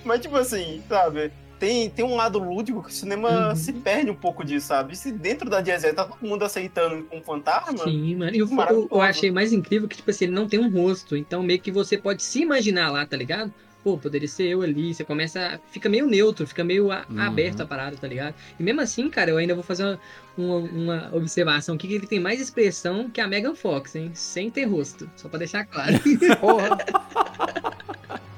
Mas, 0.05 0.21
tipo 0.21 0.37
assim, 0.37 0.83
sabe? 0.89 1.33
Tem, 1.59 1.91
tem 1.91 2.05
um 2.05 2.15
lado 2.15 2.39
lúdico 2.39 2.83
que 2.85 2.91
o 2.91 2.93
cinema 2.93 3.49
Uhum. 3.49 3.57
se 3.57 3.73
perde 3.73 4.11
um 4.11 4.15
pouco 4.15 4.45
disso, 4.45 4.69
sabe? 4.69 4.97
Se 4.97 5.11
dentro 5.11 5.51
da 5.51 5.61
diegese 5.61 5.93
tá 5.93 6.05
todo 6.05 6.25
mundo 6.27 6.45
aceitando 6.45 7.07
um 7.13 7.21
fantasma, 7.21 7.85
Sim, 7.85 8.17
mano. 8.17 8.35
E 8.37 8.43
o, 8.43 8.49
Maravilhoso. 8.51 8.89
eu, 8.93 8.97
eu 8.97 9.03
achei 9.03 9.31
mais 9.33 9.53
incrível 9.53 9.89
que, 9.89 9.97
tipo 9.97 10.09
assim, 10.11 10.27
ele 10.27 10.35
não 10.35 10.47
tem 10.49 10.61
um 10.61 10.71
rosto. 10.71 11.17
Então, 11.17 11.43
meio 11.43 11.61
que 11.61 11.73
você 11.73 11.99
pode 11.99 12.23
se 12.23 12.41
imaginar 12.43 12.91
lá, 12.93 13.05
tá 13.05 13.17
ligado? 13.17 13.53
Pô, 13.83 13.97
poderia 13.99 14.29
ser 14.29 14.45
eu 14.49 14.63
ali. 14.63 14.93
Você 14.95 15.05
começa. 15.05 15.61
Fica 15.71 15.89
meio 15.89 16.07
neutro, 16.07 16.47
fica 16.47 16.63
meio 16.63 16.93
a- 16.93 17.05
Uhum. 17.09 17.21
aberto 17.21 17.61
a 17.63 17.67
parada, 17.67 17.97
tá 17.97 18.07
ligado? 18.07 18.35
E 18.59 18.63
mesmo 18.63 18.81
assim, 18.81 19.09
cara, 19.09 19.31
eu 19.31 19.37
ainda 19.37 19.55
vou 19.55 19.65
fazer 19.65 19.85
uma, 19.85 19.99
uma, 20.37 20.57
uma 20.59 21.11
observação 21.17 21.75
aqui 21.75 21.89
que 21.89 21.95
ele 21.95 22.07
tem 22.07 22.21
mais 22.21 22.41
expressão 22.41 23.09
que 23.11 23.21
a 23.21 23.27
Megan 23.27 23.55
Fox, 23.55 23.95
hein? 23.97 24.11
Sem 24.15 24.51
ter 24.51 24.65
rosto. 24.65 25.09
Só 25.17 25.29
pra 25.29 25.39
deixar 25.39 25.65
claro. 25.65 25.95
Porra. 26.41 26.79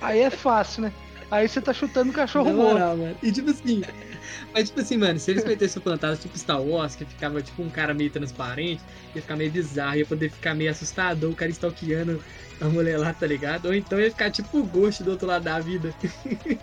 Aí 0.00 0.20
é 0.20 0.30
fácil, 0.30 0.82
né? 0.82 0.92
Aí 1.34 1.48
você 1.48 1.60
tá 1.60 1.72
chutando 1.72 2.12
cachorro 2.12 2.50
Na 2.50 2.52
morto. 2.56 2.78
mano. 2.78 3.16
E 3.22 3.32
tipo 3.32 3.50
assim. 3.50 3.82
Mas 4.54 4.68
tipo 4.68 4.80
assim, 4.80 4.96
mano, 4.96 5.18
se 5.18 5.30
eles 5.32 5.44
metessem 5.44 5.80
o 5.80 5.82
fantasma 5.84 6.16
tipo 6.16 6.38
Star 6.38 6.60
Wars, 6.62 6.94
que 6.94 7.04
ficava 7.04 7.42
tipo 7.42 7.60
um 7.62 7.68
cara 7.68 7.92
meio 7.92 8.10
transparente, 8.10 8.80
ia 9.14 9.20
ficar 9.22 9.36
meio 9.36 9.50
bizarro, 9.50 9.96
ia 9.96 10.06
poder 10.06 10.30
ficar 10.30 10.54
meio 10.54 10.70
assustador, 10.70 11.30
o 11.30 11.34
cara 11.34 11.50
stalkeando 11.50 12.22
a 12.60 12.66
mulher 12.66 12.98
lá, 12.98 13.12
tá 13.12 13.26
ligado? 13.26 13.66
Ou 13.66 13.74
então 13.74 13.98
ia 14.00 14.10
ficar 14.10 14.30
tipo 14.30 14.58
o 14.58 14.64
Ghost 14.64 15.02
do 15.02 15.10
outro 15.10 15.26
lado 15.26 15.42
da 15.42 15.58
vida. 15.58 15.92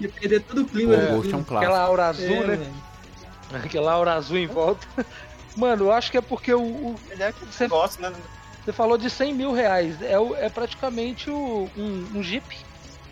ia 0.00 0.08
perder 0.08 0.42
todo 0.42 0.58
o 0.58 0.62
O 0.62 0.68
clima 0.68 0.96
do 0.96 1.06
Ghost 1.16 1.32
é 1.32 1.36
um 1.36 1.44
filme. 1.44 1.56
Aquela 1.56 1.58
clássico. 1.58 1.80
aura 1.86 2.06
azul, 2.08 2.26
É, 2.36 2.46
né? 2.46 2.56
mano. 2.56 3.64
Aquela 3.64 3.92
aura 3.92 4.12
azul 4.14 4.38
em 4.38 4.46
volta. 4.46 4.86
Mano, 5.56 5.84
eu 5.84 5.92
acho 5.92 6.10
que 6.10 6.18
é 6.18 6.20
porque 6.20 6.52
o, 6.52 6.60
o- 6.60 6.96
é 7.16 7.28
aquele 7.28 7.52
Você- 7.52 7.64
negócio, 7.64 8.02
né? 8.02 8.12
você 8.64 8.72
falou 8.72 8.98
de 8.98 9.08
100 9.08 9.32
mil 9.34 9.52
reais. 9.52 10.02
É, 10.02 10.18
o- 10.18 10.34
é 10.34 10.48
praticamente 10.48 11.30
o- 11.30 11.70
um, 11.76 12.06
um 12.16 12.22
Jeep 12.24 12.42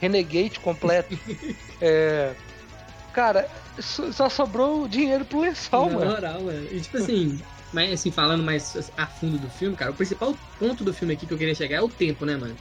Renegade 0.02 0.58
completo. 0.60 1.16
É, 1.84 2.32
cara, 3.12 3.48
só 3.80 4.28
sobrou 4.28 4.86
dinheiro 4.86 5.24
pro 5.24 5.40
lençol, 5.40 5.90
Na 5.90 5.96
mano. 5.96 6.10
moral, 6.12 6.42
mano. 6.42 6.68
E 6.70 6.80
tipo 6.80 6.96
assim, 6.96 7.40
mas 7.72 7.92
assim, 7.92 8.12
falando 8.12 8.44
mais 8.44 8.92
a 8.96 9.04
fundo 9.04 9.36
do 9.36 9.50
filme, 9.50 9.74
cara, 9.74 9.90
o 9.90 9.94
principal 9.94 10.38
ponto 10.60 10.84
do 10.84 10.94
filme 10.94 11.12
aqui 11.14 11.26
que 11.26 11.34
eu 11.34 11.38
queria 11.38 11.56
chegar 11.56 11.78
é 11.78 11.82
o 11.82 11.88
tempo, 11.88 12.24
né, 12.24 12.36
mano? 12.36 12.56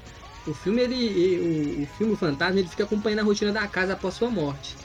O 0.48 0.56
filme, 0.56 0.82
ele. 0.82 1.40
O, 1.40 1.84
o 1.84 1.86
filme 1.98 2.14
o 2.14 2.18
Fantasma, 2.18 2.60
ele 2.60 2.68
fica 2.68 2.84
acompanhando 2.84 3.20
a 3.20 3.24
rotina 3.24 3.52
da 3.52 3.68
casa 3.68 3.94
após 3.94 4.16
sua 4.16 4.32
morte. 4.32 4.76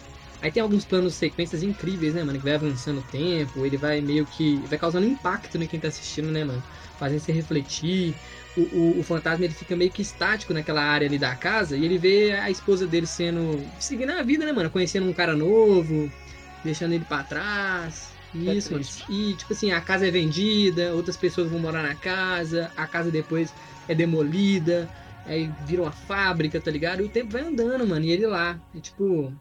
Aí 0.42 0.51
tem 0.53 0.62
alguns 0.62 0.85
planos 0.85 1.14
sequências 1.14 1.62
incríveis, 1.62 2.12
né, 2.12 2.23
mano? 2.23 2.38
Que 2.38 2.45
vai 2.45 2.55
avançando 2.55 2.99
o 2.99 3.03
tempo, 3.05 3.64
ele 3.64 3.79
vai 3.79 4.03
meio 4.03 4.27
que. 4.27 4.59
vai 4.66 4.79
causando 4.79 5.07
impacto 5.07 5.57
em 5.57 5.66
quem 5.66 5.81
tá 5.81 5.88
assistindo, 5.88 6.31
né, 6.31 6.45
mano? 6.45 6.62
Fazendo 6.99 7.21
você 7.21 7.33
refletir. 7.33 8.14
O, 8.57 8.62
o, 8.62 9.01
o 9.01 9.03
fantasma 9.03 9.45
ele 9.45 9.55
fica 9.55 9.77
meio 9.77 9.90
que 9.90 10.03
estático 10.03 10.55
naquela 10.55 10.83
área 10.83 11.07
ali 11.07 11.19
da 11.19 11.37
casa 11.37 11.77
e 11.77 11.85
ele 11.85 11.99
vê 11.99 12.33
a 12.33 12.51
esposa 12.51 12.87
dele 12.87 13.07
sendo. 13.07 13.62
seguindo 13.79 14.11
a 14.11 14.23
vida, 14.23 14.47
né, 14.47 14.53
mano? 14.53 14.71
Conhecendo 14.71 15.07
um 15.07 15.12
cara 15.12 15.37
novo, 15.37 16.11
deixando 16.64 16.92
ele 16.92 17.05
pra 17.05 17.23
trás. 17.23 18.16
Isso, 18.35 18.73
mano. 18.73 18.85
triste. 18.85 19.11
E, 19.12 19.35
tipo 19.35 19.53
assim, 19.53 19.71
a 19.73 19.81
casa 19.81 20.07
é 20.07 20.11
vendida, 20.11 20.95
outras 20.95 21.16
pessoas 21.16 21.51
vão 21.51 21.59
morar 21.59 21.83
na 21.83 21.95
casa, 21.97 22.71
a 22.77 22.87
casa 22.87 23.11
depois 23.11 23.55
é 23.88 23.95
demolida, 23.95 24.90
aí 25.25 25.49
vira 25.66 25.83
uma 25.83 25.92
fábrica, 25.92 26.61
tá 26.61 26.71
ligado? 26.71 27.01
E 27.01 27.05
o 27.05 27.09
tempo 27.09 27.31
vai 27.33 27.42
andando, 27.42 27.87
mano, 27.87 28.05
e 28.05 28.11
ele 28.11 28.27
lá. 28.27 28.59
E, 28.75 28.81
tipo, 28.81 29.33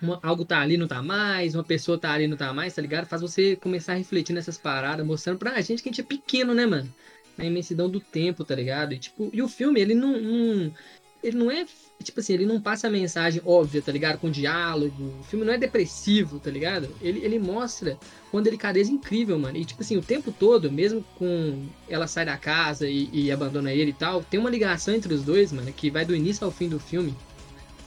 uma- 0.00 0.20
algo 0.22 0.44
tá 0.44 0.60
ali, 0.60 0.76
não 0.76 0.88
tá 0.88 1.02
mais, 1.02 1.54
uma 1.54 1.64
pessoa 1.64 1.98
tá 1.98 2.12
ali, 2.12 2.26
não 2.26 2.36
tá 2.36 2.52
mais, 2.52 2.74
tá 2.74 2.82
ligado? 2.82 3.06
Faz 3.06 3.22
você 3.22 3.56
começar 3.56 3.92
a 3.94 3.96
refletir 3.96 4.32
nessas 4.34 4.58
paradas, 4.58 5.06
mostrando 5.06 5.38
pra 5.38 5.60
gente 5.60 5.82
que 5.82 5.88
a 5.88 5.92
gente 5.92 6.00
é 6.02 6.04
pequeno, 6.04 6.54
né, 6.54 6.66
mano? 6.66 6.92
Na 7.36 7.44
imensidão 7.44 7.88
do 7.88 8.00
tempo, 8.00 8.44
tá 8.44 8.54
ligado? 8.54 8.94
E, 8.94 8.98
tipo, 8.98 9.30
e 9.32 9.42
o 9.42 9.48
filme, 9.48 9.80
ele 9.80 9.94
não, 9.94 10.20
não- 10.20 10.72
Ele 11.22 11.36
não 11.36 11.50
é. 11.50 11.64
Tipo 12.02 12.20
assim, 12.20 12.34
ele 12.34 12.46
não 12.46 12.60
passa 12.60 12.86
a 12.86 12.90
mensagem 12.90 13.40
óbvia, 13.44 13.82
tá 13.82 13.90
ligado? 13.90 14.18
Com 14.18 14.30
diálogo. 14.30 15.12
O 15.20 15.24
filme 15.24 15.44
não 15.44 15.52
é 15.54 15.58
depressivo, 15.58 16.38
tá 16.38 16.50
ligado? 16.50 16.88
Ele, 17.00 17.20
ele 17.24 17.38
mostra 17.38 17.98
uma 18.32 18.42
delicadeza 18.42 18.92
incrível, 18.92 19.38
mano. 19.38 19.56
E, 19.56 19.64
tipo 19.64 19.82
assim, 19.82 19.96
o 19.96 20.02
tempo 20.02 20.30
todo, 20.30 20.70
mesmo 20.70 21.02
com 21.16 21.66
ela 21.88 22.06
sai 22.06 22.26
da 22.26 22.36
casa 22.36 22.88
e, 22.88 23.08
e 23.12 23.32
abandona 23.32 23.72
ele 23.72 23.90
e 23.90 23.94
tal, 23.94 24.22
tem 24.22 24.38
uma 24.38 24.50
ligação 24.50 24.94
entre 24.94 25.12
os 25.12 25.22
dois, 25.24 25.50
mano, 25.52 25.72
que 25.72 25.90
vai 25.90 26.04
do 26.04 26.14
início 26.14 26.44
ao 26.44 26.50
fim 26.52 26.68
do 26.68 26.78
filme, 26.78 27.14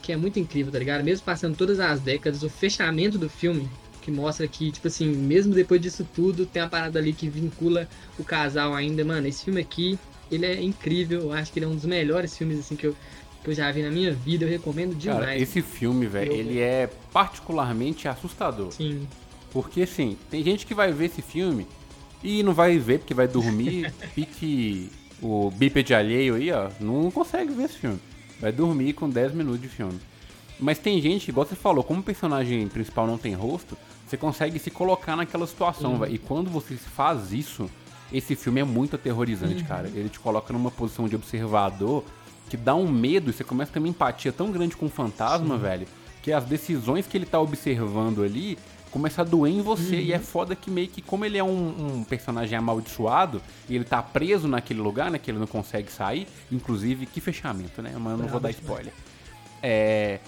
que 0.02 0.12
é 0.12 0.16
muito 0.16 0.38
incrível, 0.38 0.72
tá 0.72 0.78
ligado? 0.78 1.04
Mesmo 1.04 1.24
passando 1.24 1.56
todas 1.56 1.78
as 1.80 2.00
décadas, 2.00 2.42
o 2.42 2.50
fechamento 2.50 3.16
do 3.16 3.28
filme, 3.30 3.70
que 4.10 4.16
mostra 4.16 4.46
que, 4.48 4.72
tipo 4.72 4.88
assim, 4.88 5.06
mesmo 5.08 5.54
depois 5.54 5.80
disso 5.80 6.06
tudo, 6.14 6.44
tem 6.44 6.60
uma 6.60 6.68
parada 6.68 6.98
ali 6.98 7.12
que 7.12 7.28
vincula 7.28 7.88
o 8.18 8.24
casal 8.24 8.74
ainda, 8.74 9.04
mano. 9.04 9.26
Esse 9.26 9.44
filme 9.44 9.60
aqui, 9.60 9.98
ele 10.30 10.44
é 10.44 10.60
incrível. 10.60 11.20
Eu 11.22 11.32
acho 11.32 11.52
que 11.52 11.58
ele 11.60 11.66
é 11.66 11.68
um 11.68 11.74
dos 11.76 11.84
melhores 11.84 12.36
filmes, 12.36 12.58
assim, 12.58 12.74
que 12.76 12.86
eu, 12.88 12.96
que 13.42 13.50
eu 13.50 13.54
já 13.54 13.70
vi 13.70 13.82
na 13.82 13.90
minha 13.90 14.12
vida. 14.12 14.44
Eu 14.44 14.48
recomendo 14.48 14.94
demais. 14.94 15.20
Cara, 15.20 15.38
esse 15.38 15.62
filme, 15.62 16.06
velho, 16.06 16.32
Eu- 16.32 16.36
ele 16.36 16.58
é 16.58 16.90
particularmente 17.12 18.08
assustador. 18.08 18.72
Sim. 18.72 19.06
Porque, 19.52 19.82
assim, 19.82 20.16
tem 20.30 20.42
gente 20.42 20.66
que 20.66 20.74
vai 20.74 20.92
ver 20.92 21.06
esse 21.06 21.22
filme 21.22 21.66
e 22.22 22.42
não 22.42 22.52
vai 22.52 22.78
ver 22.78 22.98
porque 22.98 23.14
vai 23.14 23.26
dormir, 23.28 23.92
pique 24.14 24.90
o 25.22 25.50
bípede 25.50 25.92
alheio 25.94 26.34
aí, 26.34 26.50
ó, 26.50 26.70
não 26.80 27.10
consegue 27.10 27.52
ver 27.52 27.64
esse 27.64 27.74
filme. 27.78 27.98
Vai 28.40 28.50
dormir 28.52 28.92
com 28.94 29.08
10 29.08 29.32
minutos 29.34 29.60
de 29.60 29.68
filme. 29.68 29.98
Mas 30.58 30.78
tem 30.78 31.00
gente, 31.00 31.28
igual 31.28 31.46
você 31.46 31.54
falou, 31.56 31.82
como 31.82 32.00
o 32.00 32.02
personagem 32.02 32.66
principal 32.68 33.06
não 33.06 33.16
tem 33.18 33.34
rosto, 33.34 33.76
você 34.10 34.16
consegue 34.16 34.58
se 34.58 34.72
colocar 34.72 35.14
naquela 35.14 35.46
situação, 35.46 35.96
velho. 35.96 36.12
E 36.12 36.18
quando 36.18 36.50
você 36.50 36.74
faz 36.74 37.32
isso, 37.32 37.70
esse 38.12 38.34
filme 38.34 38.60
é 38.60 38.64
muito 38.64 38.96
aterrorizante, 38.96 39.62
cara. 39.62 39.86
Ele 39.86 40.08
te 40.08 40.18
coloca 40.18 40.52
numa 40.52 40.70
posição 40.70 41.08
de 41.08 41.14
observador 41.14 42.04
que 42.48 42.56
dá 42.56 42.74
um 42.74 42.90
medo 42.90 43.30
e 43.30 43.32
você 43.32 43.44
começa 43.44 43.70
a 43.70 43.74
ter 43.74 43.78
uma 43.78 43.86
empatia 43.86 44.32
tão 44.32 44.50
grande 44.50 44.76
com 44.76 44.86
o 44.86 44.88
fantasma, 44.88 45.56
velho, 45.56 45.86
que 46.20 46.32
as 46.32 46.44
decisões 46.44 47.06
que 47.06 47.16
ele 47.16 47.24
tá 47.24 47.40
observando 47.40 48.24
ali 48.24 48.58
começa 48.90 49.22
a 49.22 49.24
doer 49.24 49.52
em 49.52 49.62
você. 49.62 50.00
E 50.00 50.12
é 50.12 50.18
foda 50.18 50.56
que 50.56 50.68
meio 50.68 50.88
que, 50.88 51.00
como 51.00 51.24
ele 51.24 51.38
é 51.38 51.44
um, 51.44 51.98
um 52.00 52.02
personagem 52.02 52.58
amaldiçoado, 52.58 53.40
e 53.68 53.76
ele 53.76 53.84
tá 53.84 54.02
preso 54.02 54.48
naquele 54.48 54.80
lugar, 54.80 55.08
né? 55.08 55.18
Que 55.18 55.30
ele 55.30 55.38
não 55.38 55.46
consegue 55.46 55.92
sair. 55.92 56.26
Inclusive, 56.50 57.06
que 57.06 57.20
fechamento, 57.20 57.80
né? 57.80 57.92
Mas 57.96 58.12
eu 58.14 58.18
não 58.18 58.26
vou 58.26 58.40
dar 58.40 58.50
spoiler. 58.50 58.92
É. 59.62 60.18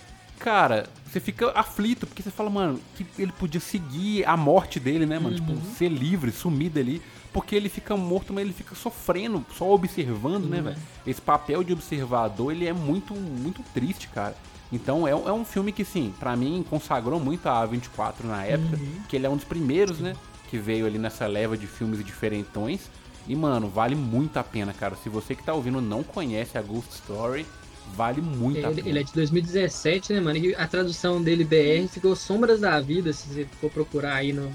Cara, 0.43 0.87
você 1.07 1.21
fica 1.21 1.51
aflito, 1.55 2.07
porque 2.07 2.23
você 2.23 2.31
fala, 2.31 2.51
mano, 2.51 2.81
que 2.97 3.07
ele 3.19 3.33
podia 3.33 3.61
seguir 3.61 4.25
a 4.27 4.37
morte 4.37 4.81
dele, 4.81 5.07
né, 5.07 5.19
mano? 5.19 5.37
Tipo, 5.37 5.53
ser 5.77 5.89
livre, 5.89 6.33
sumir 6.33 6.71
dali. 6.71 7.01
Porque 7.33 7.55
ele 7.57 7.69
fica 7.71 7.97
morto, 7.97 8.33
mas 8.33 8.45
ele 8.45 8.53
fica 8.53 8.75
sofrendo, 8.75 9.45
só 9.57 9.71
observando, 9.73 10.45
né, 10.49 10.59
Sim, 10.59 10.63
velho? 10.65 10.77
Esse 11.07 11.21
papel 11.21 11.63
de 11.65 11.73
observador, 11.73 12.53
ele 12.53 12.67
é 12.67 12.73
muito, 12.73 13.15
muito 13.15 13.63
triste, 13.73 14.09
cara. 14.09 14.37
Então 14.71 15.07
é, 15.09 15.15
um- 15.15 15.29
é 15.29 15.33
um 15.33 15.45
filme 15.45 15.71
que, 15.73 15.85
sim, 15.85 16.13
pra 16.19 16.35
mim 16.37 16.65
consagrou 16.69 17.19
muito 17.21 17.47
a 17.47 17.63
A24 17.67 18.25
na 18.25 18.45
época, 18.45 18.79
que 19.09 19.17
ele 19.17 19.25
é 19.27 19.31
um 19.31 19.37
dos 19.37 19.45
primeiros, 19.45 19.99
né, 19.99 20.15
que 20.51 20.59
veio 20.59 20.87
ali 20.87 20.99
nessa 20.99 21.27
leva 21.27 21.57
de 21.57 21.67
filmes 21.67 22.05
diferentões. 22.05 22.91
E, 23.29 23.37
mano, 23.37 23.69
vale 23.69 23.95
muito 23.95 24.37
a 24.39 24.43
pena, 24.45 24.73
cara. 24.75 24.97
Se 25.03 25.09
você 25.09 25.35
que 25.35 25.45
tá 25.45 25.55
ouvindo 25.55 25.81
não 25.81 26.03
conhece 26.03 26.59
a 26.59 26.63
Ghost 26.63 26.91
Story, 26.95 27.47
vale 27.95 28.21
muito 28.21 28.65
a 28.67 28.71
Ele, 28.71 28.77
pena. 28.77 28.89
ele 28.89 28.99
é 29.01 29.03
de 29.03 29.13
2017, 29.13 30.13
né, 30.13 30.21
mano? 30.21 30.39
E 30.39 30.55
a 30.55 30.67
tradução 30.67 31.23
dele 31.23 31.45
BR 31.45 31.89
ficou 31.89 32.15
Sombras 32.17 32.61
da 32.61 32.81
Vida, 32.81 33.13
se 33.13 33.29
você 33.29 33.47
for 33.61 33.71
procurar 33.71 34.15
aí 34.17 34.33
no. 34.33 34.53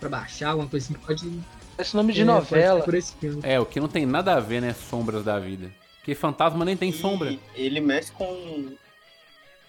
pra 0.00 0.08
baixar, 0.08 0.50
alguma 0.50 0.68
coisa 0.68 0.86
assim, 0.86 0.94
pode. 0.94 1.40
Esse 1.78 1.96
nome 1.96 2.12
de 2.12 2.20
é, 2.20 2.24
novela. 2.24 2.80
ser 2.80 2.84
por 2.84 2.94
esse 2.94 3.14
filme. 3.16 3.40
É, 3.42 3.58
o 3.58 3.64
que 3.66 3.80
não 3.80 3.88
tem 3.88 4.04
nada 4.04 4.34
a 4.34 4.40
ver, 4.40 4.60
né? 4.60 4.74
Sombras 4.74 5.24
da 5.24 5.38
vida. 5.38 5.72
Porque 5.98 6.14
fantasma 6.14 6.64
nem 6.64 6.76
tem 6.76 6.90
E 6.90 6.92
sombra. 6.92 7.36
Ele 7.54 7.80
mexe 7.80 8.10
com 8.12 8.72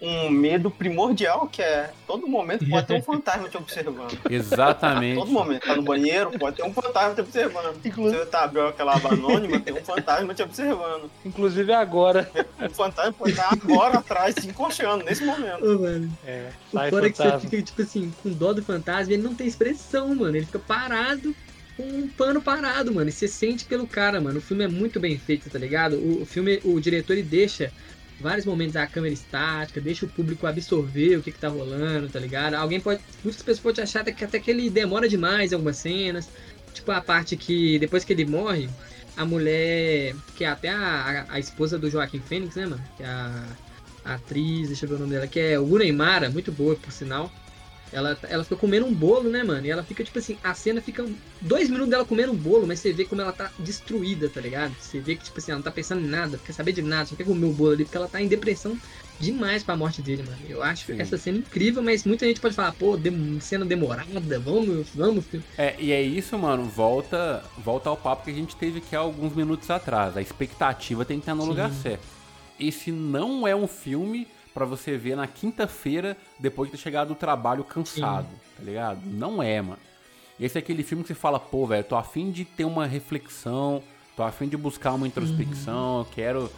um 0.04 0.30
medo 0.30 0.70
primordial, 0.70 1.48
que 1.50 1.62
é 1.62 1.90
todo 2.06 2.28
momento 2.28 2.68
pode 2.68 2.86
ter 2.86 2.94
um 2.94 3.02
fantasma 3.02 3.48
te 3.48 3.56
observando. 3.56 4.18
Exatamente. 4.28 5.18
todo 5.18 5.30
momento. 5.30 5.66
Tá 5.66 5.74
no 5.74 5.82
banheiro, 5.82 6.30
pode 6.38 6.56
ter 6.56 6.62
um 6.62 6.72
fantasma 6.72 7.14
te 7.14 7.20
observando. 7.22 7.74
Inclusive... 7.84 8.18
Você 8.20 8.26
tá 8.26 8.44
abrindo 8.44 8.68
aquela 8.68 8.94
aba 8.94 9.14
anônima, 9.14 9.58
tem 9.60 9.72
um 9.72 9.84
fantasma 9.84 10.34
te 10.34 10.42
observando. 10.42 11.10
Inclusive 11.24 11.72
agora. 11.72 12.30
O 12.60 12.70
fantasma 12.70 13.12
pode 13.12 13.32
estar 13.32 13.52
agora 13.52 13.98
atrás, 13.98 14.34
se 14.38 14.46
encoxando, 14.46 15.04
nesse 15.04 15.24
momento. 15.24 15.64
Ô, 15.64 15.78
mano. 15.78 16.18
É, 16.26 16.50
O 16.72 16.90
fora 16.90 17.06
é 17.06 17.10
que 17.10 17.16
você 17.16 17.40
fica, 17.40 17.62
tipo 17.62 17.82
assim, 17.82 18.12
com 18.22 18.30
dó 18.30 18.52
do 18.52 18.62
fantasma 18.62 19.12
ele 19.12 19.22
não 19.22 19.34
tem 19.34 19.46
expressão, 19.46 20.14
mano. 20.14 20.36
Ele 20.36 20.46
fica 20.46 20.58
parado 20.58 21.34
com 21.76 21.82
um 21.82 22.08
pano 22.08 22.40
parado, 22.40 22.92
mano. 22.92 23.08
E 23.08 23.12
você 23.12 23.26
sente 23.26 23.64
pelo 23.64 23.86
cara, 23.86 24.20
mano. 24.20 24.38
O 24.38 24.42
filme 24.42 24.64
é 24.64 24.68
muito 24.68 25.00
bem 25.00 25.18
feito, 25.18 25.50
tá 25.50 25.58
ligado? 25.58 25.96
O, 25.96 26.22
o 26.22 26.26
filme, 26.26 26.60
o 26.64 26.78
diretor, 26.80 27.14
ele 27.14 27.22
deixa 27.22 27.72
vários 28.24 28.46
momentos 28.46 28.74
a 28.74 28.86
câmera 28.86 29.12
estática, 29.12 29.82
deixa 29.82 30.06
o 30.06 30.08
público 30.08 30.46
absorver 30.46 31.18
o 31.18 31.22
que, 31.22 31.30
que 31.30 31.38
tá 31.38 31.48
rolando, 31.48 32.08
tá 32.08 32.18
ligado? 32.18 32.54
Alguém 32.54 32.80
pode. 32.80 33.00
Muitas 33.22 33.42
pessoas 33.42 33.60
podem 33.60 33.84
achar 33.84 34.00
até 34.00 34.12
que, 34.12 34.24
até 34.24 34.40
que 34.40 34.50
ele 34.50 34.70
demora 34.70 35.06
demais 35.06 35.52
em 35.52 35.54
algumas 35.54 35.76
cenas. 35.76 36.30
Tipo 36.72 36.90
a 36.90 37.02
parte 37.02 37.36
que 37.36 37.78
depois 37.78 38.02
que 38.02 38.14
ele 38.14 38.24
morre, 38.24 38.68
a 39.14 39.26
mulher. 39.26 40.16
Que 40.34 40.44
é 40.44 40.48
até 40.48 40.70
a, 40.70 41.26
a, 41.28 41.34
a 41.34 41.38
esposa 41.38 41.78
do 41.78 41.90
Joaquim 41.90 42.20
Fênix, 42.20 42.56
né, 42.56 42.64
mano? 42.64 42.82
Que 42.96 43.02
é 43.02 43.06
a, 43.06 43.44
a 44.06 44.14
atriz, 44.14 44.68
deixa 44.68 44.86
eu 44.86 44.88
ver 44.88 44.94
o 44.94 44.98
nome 45.00 45.12
dela, 45.12 45.26
que 45.26 45.38
é 45.38 45.60
o 45.60 45.78
Neymara, 45.78 46.30
muito 46.30 46.50
boa, 46.50 46.74
por 46.76 46.92
sinal. 46.92 47.30
Ela, 47.94 48.18
ela 48.28 48.42
fica 48.42 48.56
comendo 48.56 48.84
um 48.86 48.92
bolo, 48.92 49.30
né, 49.30 49.44
mano? 49.44 49.64
E 49.64 49.70
ela 49.70 49.84
fica, 49.84 50.02
tipo 50.02 50.18
assim, 50.18 50.36
a 50.42 50.52
cena 50.52 50.80
fica 50.80 51.06
dois 51.40 51.70
minutos 51.70 51.90
dela 51.90 52.04
comendo 52.04 52.32
um 52.32 52.36
bolo, 52.36 52.66
mas 52.66 52.80
você 52.80 52.92
vê 52.92 53.04
como 53.04 53.20
ela 53.22 53.32
tá 53.32 53.52
destruída, 53.58 54.28
tá 54.28 54.40
ligado? 54.40 54.74
Você 54.80 54.98
vê 54.98 55.14
que, 55.14 55.22
tipo 55.24 55.38
assim, 55.38 55.52
ela 55.52 55.58
não 55.60 55.64
tá 55.64 55.70
pensando 55.70 56.04
em 56.04 56.08
nada, 56.08 56.36
quer 56.44 56.52
saber 56.52 56.72
de 56.72 56.82
nada, 56.82 57.06
só 57.06 57.14
quer 57.14 57.24
comer 57.24 57.46
o 57.46 57.52
bolo 57.52 57.70
ali, 57.72 57.84
porque 57.84 57.96
ela 57.96 58.08
tá 58.08 58.20
em 58.20 58.26
depressão 58.26 58.76
demais 59.20 59.62
pra 59.62 59.76
morte 59.76 60.02
dele, 60.02 60.24
mano. 60.24 60.36
Eu 60.48 60.60
acho 60.60 60.86
Sim. 60.86 61.00
essa 61.00 61.16
cena 61.16 61.38
incrível, 61.38 61.80
mas 61.82 62.04
muita 62.04 62.26
gente 62.26 62.40
pode 62.40 62.56
falar, 62.56 62.72
pô, 62.72 62.96
dem- 62.96 63.38
cena 63.40 63.64
demorada, 63.64 64.40
vamos, 64.40 64.88
vamos. 64.92 65.24
filho. 65.26 65.44
É, 65.56 65.76
e 65.78 65.92
é 65.92 66.02
isso, 66.02 66.36
mano, 66.36 66.64
volta, 66.64 67.44
volta 67.56 67.88
ao 67.88 67.96
papo 67.96 68.24
que 68.24 68.30
a 68.32 68.34
gente 68.34 68.56
teve 68.56 68.78
aqui 68.78 68.96
há 68.96 68.98
alguns 68.98 69.32
minutos 69.36 69.70
atrás. 69.70 70.16
A 70.16 70.20
expectativa 70.20 71.04
tem 71.04 71.18
que 71.18 71.22
estar 71.22 71.34
no 71.36 71.42
Sim. 71.44 71.48
lugar 71.48 71.70
certo. 71.72 72.02
Esse 72.58 72.90
não 72.90 73.46
é 73.46 73.54
um 73.54 73.66
filme 73.68 74.26
pra 74.54 74.64
você 74.64 74.96
ver 74.96 75.16
na 75.16 75.26
quinta-feira 75.26 76.16
depois 76.38 76.70
de 76.70 76.76
ter 76.76 76.82
chegado 76.82 77.08
do 77.08 77.14
trabalho 77.16 77.64
cansado, 77.64 78.28
tá 78.56 78.62
ligado? 78.62 79.00
Não 79.04 79.42
é, 79.42 79.60
mano. 79.60 79.78
Esse 80.38 80.56
é 80.56 80.60
aquele 80.60 80.82
filme 80.82 81.02
que 81.04 81.08
você 81.08 81.14
fala, 81.14 81.38
pô, 81.40 81.66
velho, 81.66 81.84
tô 81.84 81.96
afim 81.96 82.30
de 82.30 82.44
ter 82.44 82.64
uma 82.64 82.86
reflexão, 82.86 83.82
tô 84.16 84.22
afim 84.22 84.48
de 84.48 84.56
buscar 84.56 84.92
uma 84.94 85.06
introspecção, 85.06 85.98
eu 86.00 86.04
quero 86.14 86.50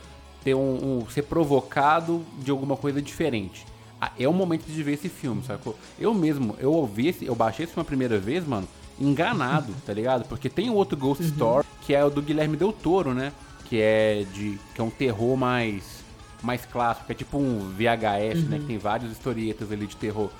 ter 0.45 0.55
um, 0.55 1.01
um- 1.03 1.11
ser 1.11 1.23
provocado 1.23 2.25
de 2.39 2.51
alguma 2.51 2.77
coisa 2.77 3.01
diferente. 3.03 3.67
Ah, 4.01 4.13
É 4.19 4.29
o 4.29 4.33
momento 4.33 4.65
de 4.67 4.83
ver 4.83 4.93
esse 4.93 5.09
filme, 5.09 5.43
sacou? 5.43 5.77
Eu 5.99 6.13
mesmo, 6.15 6.55
eu 6.59 6.73
ouvi 6.73 7.09
esse, 7.09 7.25
eu 7.27 7.35
baixei 7.35 7.65
esse 7.65 7.75
uma 7.77 7.85
primeira 7.85 8.19
vez, 8.19 8.47
mano, 8.47 8.69
enganado, 9.01 9.75
tá 9.87 9.93
ligado? 9.93 10.27
Porque 10.29 10.49
tem 10.51 10.69
outro 10.71 10.97
Ghost 10.97 11.23
Story, 11.25 11.67
que 11.83 11.95
é 11.95 12.05
o 12.05 12.11
do 12.11 12.21
Guilherme 12.23 12.57
Del 12.57 12.73
Toro, 12.73 13.13
né? 13.15 13.33
Que 13.69 13.81
é 13.81 14.25
de 14.33 14.59
que 14.75 14.81
é 14.81 14.85
um 14.85 14.91
terror 14.91 15.37
mais 15.37 16.05
mais 16.43 16.65
clássico, 16.67 17.07
que 17.07 17.13
é 17.13 17.15
tipo 17.15 17.39
um 17.39 17.71
VHS, 17.71 18.45
né, 18.49 18.59
que 18.59 18.67
tem 18.67 18.79
várias 18.79 19.11
historietas 19.13 19.71
ali 19.73 19.87
de 19.87 19.97
terror. 19.97 20.31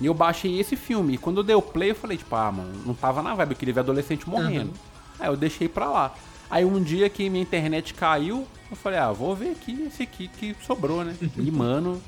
E 0.00 0.06
eu 0.06 0.14
baixei 0.14 0.58
esse 0.58 0.74
filme, 0.74 1.14
e 1.14 1.18
quando 1.18 1.38
eu 1.38 1.44
dei 1.44 1.54
o 1.54 1.62
play, 1.62 1.90
eu 1.90 1.94
falei, 1.94 2.16
tipo, 2.16 2.34
ah, 2.34 2.50
mano, 2.50 2.72
não 2.84 2.94
tava 2.94 3.22
na 3.22 3.34
vibe, 3.34 3.50
eu 3.52 3.56
queria 3.56 3.74
ver 3.74 3.80
adolescente 3.80 4.28
morrendo. 4.28 4.72
Aí 5.18 5.28
eu 5.28 5.36
deixei 5.36 5.68
pra 5.68 5.88
lá. 5.88 6.14
Aí 6.50 6.64
um 6.64 6.82
dia 6.82 7.08
que 7.08 7.30
minha 7.30 7.42
internet 7.42 7.94
caiu, 7.94 8.46
eu 8.70 8.76
falei, 8.76 8.98
ah, 8.98 9.12
vou 9.12 9.34
ver 9.34 9.50
aqui 9.50 9.84
esse 9.86 10.02
aqui 10.02 10.28
que 10.28 10.56
sobrou, 10.66 11.04
né? 11.04 11.14
E, 11.38 11.50
mano, 11.50 12.02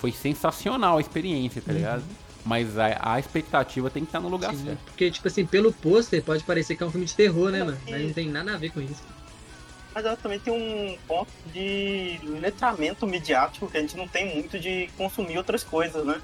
foi 0.00 0.12
sensacional 0.12 0.98
a 0.98 1.00
experiência, 1.00 1.62
tá 1.64 1.72
ligado? 1.72 2.02
Mas 2.44 2.78
a, 2.78 3.14
a 3.14 3.18
expectativa 3.18 3.90
tem 3.90 4.04
que 4.04 4.08
estar 4.08 4.20
no 4.20 4.28
lugar 4.28 4.54
Sim, 4.54 4.64
certo. 4.64 4.78
Porque, 4.86 5.10
tipo 5.10 5.28
assim, 5.28 5.44
pelo 5.44 5.72
pôster 5.72 6.22
pode 6.22 6.44
parecer 6.44 6.76
que 6.76 6.82
é 6.82 6.86
um 6.86 6.90
filme 6.90 7.06
de 7.06 7.14
terror, 7.14 7.50
né, 7.50 7.58
Não, 7.58 7.66
mano? 7.66 7.78
Mas 7.88 8.02
não 8.02 8.12
tem 8.12 8.28
nada 8.28 8.54
a 8.54 8.56
ver 8.56 8.70
com 8.70 8.80
isso. 8.80 9.02
Mas 9.94 10.04
ela 10.04 10.16
também 10.16 10.38
tem 10.38 10.52
um 10.52 10.96
ponto 11.06 11.30
de 11.46 12.20
letramento 12.24 13.06
midiático 13.06 13.68
que 13.68 13.76
a 13.78 13.80
gente 13.80 13.96
não 13.96 14.06
tem 14.06 14.34
muito 14.34 14.58
de 14.58 14.88
consumir 14.96 15.36
outras 15.38 15.64
coisas, 15.64 16.04
né? 16.04 16.20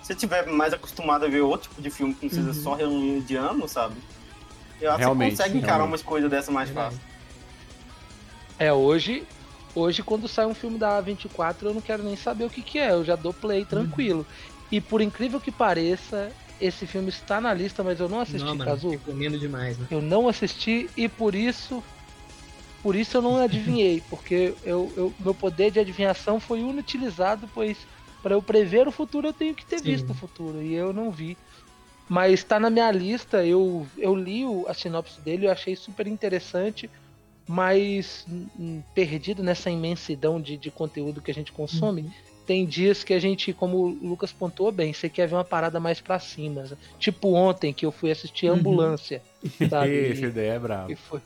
Se 0.00 0.08
você 0.08 0.14
tiver 0.16 0.46
mais 0.46 0.72
acostumado 0.72 1.24
a 1.24 1.28
ver 1.28 1.42
outro 1.42 1.68
tipo 1.68 1.80
de 1.82 1.90
filme 1.90 2.14
que 2.14 2.22
não 2.24 2.28
precisa 2.28 2.48
Uhum. 2.48 2.54
só 2.54 2.74
reunir 2.74 3.20
de 3.22 3.36
ano, 3.36 3.68
sabe? 3.68 3.94
Eu 4.80 4.88
acho 4.90 4.98
que 4.98 5.04
Realmente, 5.04 5.36
você 5.36 5.42
consegue 5.42 5.58
encarar 5.58 5.74
realmente. 5.74 5.90
umas 5.92 6.02
coisas 6.02 6.30
dessa 6.30 6.50
mais 6.50 6.68
Verdade. 6.68 6.96
fácil. 6.96 7.12
É, 8.58 8.72
hoje, 8.72 9.24
hoje 9.74 10.02
quando 10.02 10.26
sai 10.26 10.46
um 10.46 10.54
filme 10.54 10.78
da 10.78 11.00
A24, 11.00 11.62
eu 11.66 11.74
não 11.74 11.80
quero 11.80 12.02
nem 12.02 12.16
saber 12.16 12.44
o 12.44 12.50
que, 12.50 12.62
que 12.62 12.78
é, 12.78 12.90
eu 12.92 13.04
já 13.04 13.14
dou 13.14 13.32
play 13.32 13.64
tranquilo. 13.64 14.26
E 14.72 14.80
por 14.80 15.00
incrível 15.00 15.40
que 15.40 15.52
pareça, 15.52 16.32
esse 16.60 16.86
filme 16.86 17.08
está 17.10 17.40
na 17.40 17.52
lista, 17.54 17.84
mas 17.84 18.00
eu 18.00 18.08
não 18.08 18.20
assisti, 18.20 18.40
Não, 18.44 18.56
mano, 18.56 18.70
Kazu. 18.70 18.90
recomendo 18.90 19.38
demais, 19.38 19.78
né? 19.78 19.86
Eu 19.90 20.00
não 20.02 20.26
assisti 20.28 20.90
e 20.96 21.08
por 21.08 21.34
isso. 21.34 21.82
Por 22.82 22.96
isso 22.96 23.16
eu 23.16 23.22
não 23.22 23.36
adivinhei, 23.36 24.02
porque 24.10 24.54
eu, 24.62 24.92
eu- 24.96 25.14
meu 25.20 25.34
poder 25.34 25.70
de 25.70 25.78
adivinhação 25.78 26.40
foi 26.40 26.60
inutilizado, 26.60 27.48
pois 27.54 27.86
para 28.22 28.34
eu 28.34 28.42
prever 28.42 28.86
o 28.88 28.92
futuro 28.92 29.28
eu 29.28 29.32
tenho 29.32 29.54
que 29.54 29.64
ter 29.64 29.78
Sim. 29.78 29.84
visto 29.84 30.10
o 30.10 30.14
futuro, 30.14 30.62
e 30.62 30.72
eu 30.74 30.92
não 30.92 31.10
vi. 31.10 31.36
Mas 32.08 32.34
está 32.40 32.58
na 32.58 32.68
minha 32.70 32.90
lista, 32.90 33.44
eu, 33.46 33.86
eu 33.96 34.14
li 34.14 34.44
o- 34.44 34.66
a 34.68 34.74
sinopse 34.74 35.20
dele, 35.20 35.46
eu 35.46 35.50
achei 35.50 35.74
super 35.76 36.06
interessante, 36.06 36.90
mas 37.48 38.24
hum, 38.28 38.82
perdido 38.94 39.42
nessa 39.42 39.70
imensidão 39.70 40.40
de, 40.40 40.56
de 40.56 40.70
conteúdo 40.70 41.20
que 41.22 41.30
a 41.30 41.34
gente 41.34 41.52
consome, 41.52 42.12
tem 42.46 42.66
dias 42.66 43.04
que 43.04 43.14
a 43.14 43.18
gente, 43.20 43.52
como 43.52 43.78
o 43.78 43.88
Lucas 43.88 44.32
pontuou 44.32 44.72
bem, 44.72 44.92
você 44.92 45.08
quer 45.08 45.28
ver 45.28 45.36
uma 45.36 45.44
parada 45.44 45.78
mais 45.78 46.00
pra 46.00 46.18
cima. 46.18 46.64
Tipo 46.98 47.32
ontem 47.34 47.72
que 47.72 47.86
eu 47.86 47.92
fui 47.92 48.10
assistir 48.10 48.46
Uhum. 48.48 48.54
Ambulância. 48.58 49.22
Sabe? 49.70 50.10
Essa 50.10 50.26
ideia 50.26 50.52
é 50.54 50.58
brava. 50.58 50.92
E 50.92 50.96
foi. 50.96 51.20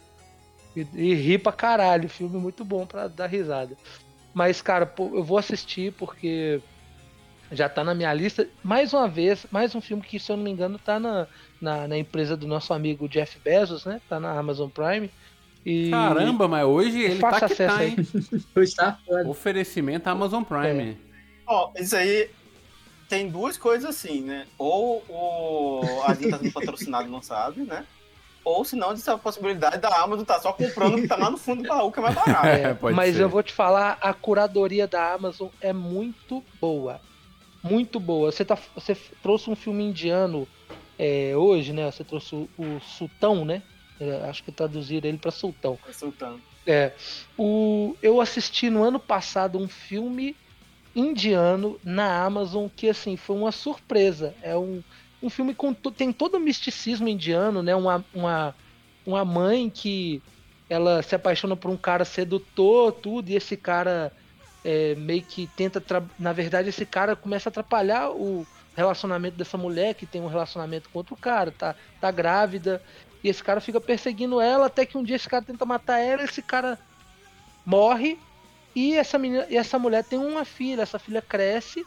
E, 0.77 0.87
e 0.95 1.15
ri 1.15 1.39
pra 1.39 1.53
caralho, 1.53 2.09
filme 2.09 2.39
muito 2.39 2.65
bom 2.65 2.87
pra 2.87 3.09
dar 3.09 3.27
risada. 3.27 3.77
Mas, 4.35 4.61
cara, 4.61 4.85
pô, 4.85 5.11
eu 5.15 5.25
vou 5.25 5.39
assistir 5.39 5.93
porque 5.95 6.61
já 7.51 7.69
tá 7.69 7.83
na 7.83 7.95
minha 7.95 8.13
lista. 8.13 8.47
Mais 8.63 8.93
uma 8.93 9.09
vez, 9.09 9.47
mais 9.51 9.75
um 9.75 9.81
filme 9.81 10.03
que, 10.03 10.21
se 10.21 10.31
eu 10.31 10.37
não 10.37 10.45
me 10.45 10.51
engano, 10.51 10.79
tá 10.79 11.01
na, 11.01 11.27
na, 11.61 11.89
na 11.89 11.97
empresa 11.97 12.37
do 12.37 12.47
nosso 12.47 12.75
amigo 12.75 13.09
Jeff 13.09 13.39
Bezos, 13.39 13.87
né? 13.87 14.01
Tá 14.09 14.21
na 14.21 14.39
Amazon 14.39 14.69
Prime. 14.69 15.11
E 15.65 15.91
Caramba, 15.91 16.47
mas 16.47 16.65
hoje 16.65 17.01
ele 17.01 17.19
Fácil 17.19 17.41
tá 17.41 17.47
que 17.47 17.53
acesso 17.55 17.77
tá, 17.77 17.83
aí. 17.83 17.97
Hoje 18.55 18.75
tá. 18.77 18.99
Oferecimento 19.27 20.07
Amazon 20.07 20.45
Prime. 20.45 20.97
Ó, 21.45 21.73
isso 21.77 21.97
aí 21.97 22.31
tem 23.09 23.29
duas 23.29 23.57
coisas 23.57 23.91
assim, 23.91 24.21
né? 24.21 24.47
Ou 24.57 25.03
o 25.09 26.03
a 26.07 26.15
gente 26.15 26.31
tá 26.31 26.39
sendo 26.39 26.53
patrocinado 26.53 27.09
e 27.09 27.11
não 27.11 27.21
sabe, 27.21 27.63
né? 27.63 27.85
Ou 28.47 28.65
se 28.65 28.77
não, 28.77 28.93
existe 28.93 29.11
a 29.11 29.19
possibilidade 29.19 29.79
da 29.79 29.89
Amazon 30.01 30.25
tá 30.25 30.39
só 30.39 30.53
comprando 30.53 30.95
o 30.95 31.03
que 31.03 31.09
tá 31.09 31.17
lá 31.17 31.29
no 31.29 31.37
fundo 31.37 31.65
do 31.65 31.69
baú, 31.69 31.91
que 31.91 31.99
é 31.99 32.03
mais 32.03 32.15
barato. 32.15 32.47
É, 32.47 32.75
pode 32.75 32.95
mas 32.95 33.17
ser. 33.17 33.23
eu 33.23 33.29
vou 33.29 33.43
te 33.43 33.53
falar, 33.53 33.99
a 34.01 34.15
curadoria 34.15 34.87
da 34.87 35.15
Amazon 35.15 35.49
é 35.61 35.73
muito 35.73 36.45
boa. 36.61 37.01
Muito 37.61 37.99
boa. 37.99 38.31
Você, 38.31 38.45
tá, 38.45 38.57
você 38.73 38.97
trouxe 39.21 39.51
um 39.51 39.57
filme 39.57 39.83
indiano 39.83 40.47
é, 40.97 41.33
hoje, 41.37 41.73
né? 41.73 41.91
Você 41.91 42.05
trouxe 42.05 42.37
o, 42.37 42.49
o 42.57 42.81
Sultão, 42.81 43.45
né? 43.45 43.65
É, 43.99 44.29
acho 44.31 44.45
que 44.45 44.53
traduziram 44.53 45.09
ele 45.09 45.19
para 45.19 45.33
Sultão. 45.33 45.77
Sultano. 45.91 46.41
É, 46.65 46.93
o, 47.37 47.97
eu 48.01 48.21
assisti 48.21 48.71
no 48.71 48.85
ano 48.85 49.01
passado 49.01 49.59
um 49.59 49.67
filme 49.67 50.37
indiano 50.95 51.81
na 51.83 52.25
Amazon 52.25 52.69
que 52.69 52.89
assim 52.89 53.17
foi 53.17 53.35
uma 53.35 53.51
surpresa. 53.51 54.37
É 54.41 54.57
um, 54.57 54.85
um 55.27 55.31
filme 55.31 55.55
com 55.55 55.75
tem 55.75 56.13
todo 56.13 56.37
o 56.37 56.41
misticismo 56.41 57.09
indiano, 57.09 57.63
né? 57.63 57.75
Uma, 57.75 58.05
uma, 58.15 58.55
uma 59.05 59.25
mãe 59.25 59.69
que 59.69 60.23
ela 60.71 61.03
se 61.03 61.15
apaixona 61.15 61.57
por 61.57 61.71
um 61.71 61.77
cara 61.77 62.05
sedutor, 62.05 62.93
tudo, 62.93 63.29
e 63.29 63.37
esse 63.37 63.57
cara 63.57 64.13
é, 64.65 64.95
meio 64.95 65.23
que 65.23 65.49
tenta. 65.57 65.83
Na 66.19 66.33
verdade, 66.33 66.69
esse 66.69 66.87
cara 66.87 67.17
começa 67.17 67.49
a 67.49 67.51
atrapalhar 67.51 68.11
o 68.11 68.47
relacionamento 68.77 69.37
dessa 69.37 69.59
mulher 69.59 69.95
que 69.95 70.07
tem 70.07 70.21
um 70.21 70.29
relacionamento 70.29 70.89
com 70.91 70.99
outro 70.99 71.17
cara, 71.17 71.51
tá, 71.51 71.75
tá 72.01 72.11
grávida. 72.11 72.81
E 73.25 73.29
esse 73.29 73.43
cara 73.43 73.61
fica 73.61 73.81
perseguindo 73.81 74.41
ela 74.41 74.67
até 74.67 74.87
que 74.87 74.97
um 74.97 75.03
dia 75.03 75.17
esse 75.17 75.29
cara 75.29 75.45
tenta 75.45 75.65
matar 75.65 75.99
ela, 75.99 76.23
esse 76.23 76.43
cara 76.43 76.79
morre 77.65 78.17
e 78.75 78.95
essa 78.95 79.19
menina, 79.19 79.47
e 79.51 79.57
essa 79.57 79.79
mulher 79.79 80.05
tem 80.05 80.19
uma 80.19 80.45
filha, 80.45 80.83
essa 80.83 80.99
filha 80.99 81.21
cresce 81.21 81.85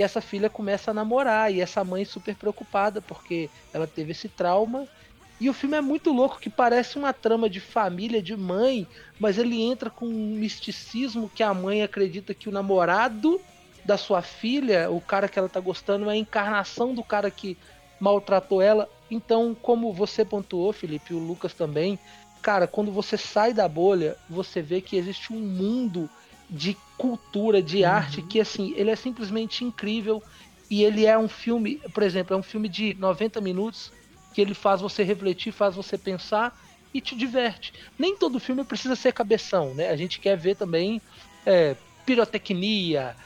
e 0.00 0.02
essa 0.02 0.22
filha 0.22 0.48
começa 0.48 0.90
a 0.90 0.94
namorar 0.94 1.52
e 1.52 1.60
essa 1.60 1.84
mãe 1.84 2.06
super 2.06 2.34
preocupada 2.34 3.02
porque 3.02 3.50
ela 3.70 3.86
teve 3.86 4.12
esse 4.12 4.30
trauma. 4.30 4.88
E 5.38 5.50
o 5.50 5.52
filme 5.52 5.76
é 5.76 5.80
muito 5.82 6.10
louco, 6.10 6.40
que 6.40 6.48
parece 6.48 6.96
uma 6.96 7.12
trama 7.12 7.50
de 7.50 7.60
família, 7.60 8.22
de 8.22 8.34
mãe, 8.34 8.86
mas 9.18 9.36
ele 9.36 9.60
entra 9.60 9.90
com 9.90 10.06
um 10.06 10.36
misticismo 10.36 11.28
que 11.28 11.42
a 11.42 11.52
mãe 11.52 11.82
acredita 11.82 12.32
que 12.32 12.48
o 12.48 12.52
namorado 12.52 13.38
da 13.84 13.98
sua 13.98 14.22
filha, 14.22 14.90
o 14.90 15.02
cara 15.02 15.28
que 15.28 15.38
ela 15.38 15.50
tá 15.50 15.60
gostando, 15.60 16.08
é 16.08 16.14
a 16.14 16.16
encarnação 16.16 16.94
do 16.94 17.04
cara 17.04 17.30
que 17.30 17.58
maltratou 18.00 18.62
ela. 18.62 18.88
Então, 19.10 19.54
como 19.54 19.92
você 19.92 20.24
pontuou, 20.24 20.72
Felipe, 20.72 21.12
e 21.12 21.14
o 21.14 21.18
Lucas 21.18 21.52
também, 21.52 21.98
cara, 22.40 22.66
quando 22.66 22.90
você 22.90 23.18
sai 23.18 23.52
da 23.52 23.68
bolha, 23.68 24.16
você 24.30 24.62
vê 24.62 24.80
que 24.80 24.96
existe 24.96 25.30
um 25.30 25.40
mundo 25.40 26.08
de 26.50 26.76
cultura, 26.98 27.62
de 27.62 27.78
uhum. 27.82 27.88
arte, 27.88 28.22
que 28.22 28.40
assim, 28.40 28.74
ele 28.76 28.90
é 28.90 28.96
simplesmente 28.96 29.64
incrível. 29.64 30.22
E 30.68 30.84
ele 30.84 31.06
é 31.06 31.18
um 31.18 31.28
filme, 31.28 31.80
por 31.94 32.02
exemplo, 32.02 32.34
é 32.34 32.38
um 32.38 32.42
filme 32.42 32.68
de 32.68 32.94
90 32.94 33.40
minutos 33.40 33.92
que 34.32 34.40
ele 34.40 34.54
faz 34.54 34.80
você 34.80 35.02
refletir, 35.02 35.52
faz 35.52 35.74
você 35.74 35.98
pensar 35.98 36.56
e 36.92 37.00
te 37.00 37.16
diverte. 37.16 37.72
Nem 37.98 38.16
todo 38.16 38.38
filme 38.38 38.64
precisa 38.64 38.94
ser 38.94 39.12
cabeção, 39.12 39.74
né? 39.74 39.88
A 39.88 39.96
gente 39.96 40.20
quer 40.20 40.36
ver 40.36 40.56
também 40.56 41.00
é, 41.44 41.76
pirotecnia, 42.06 43.16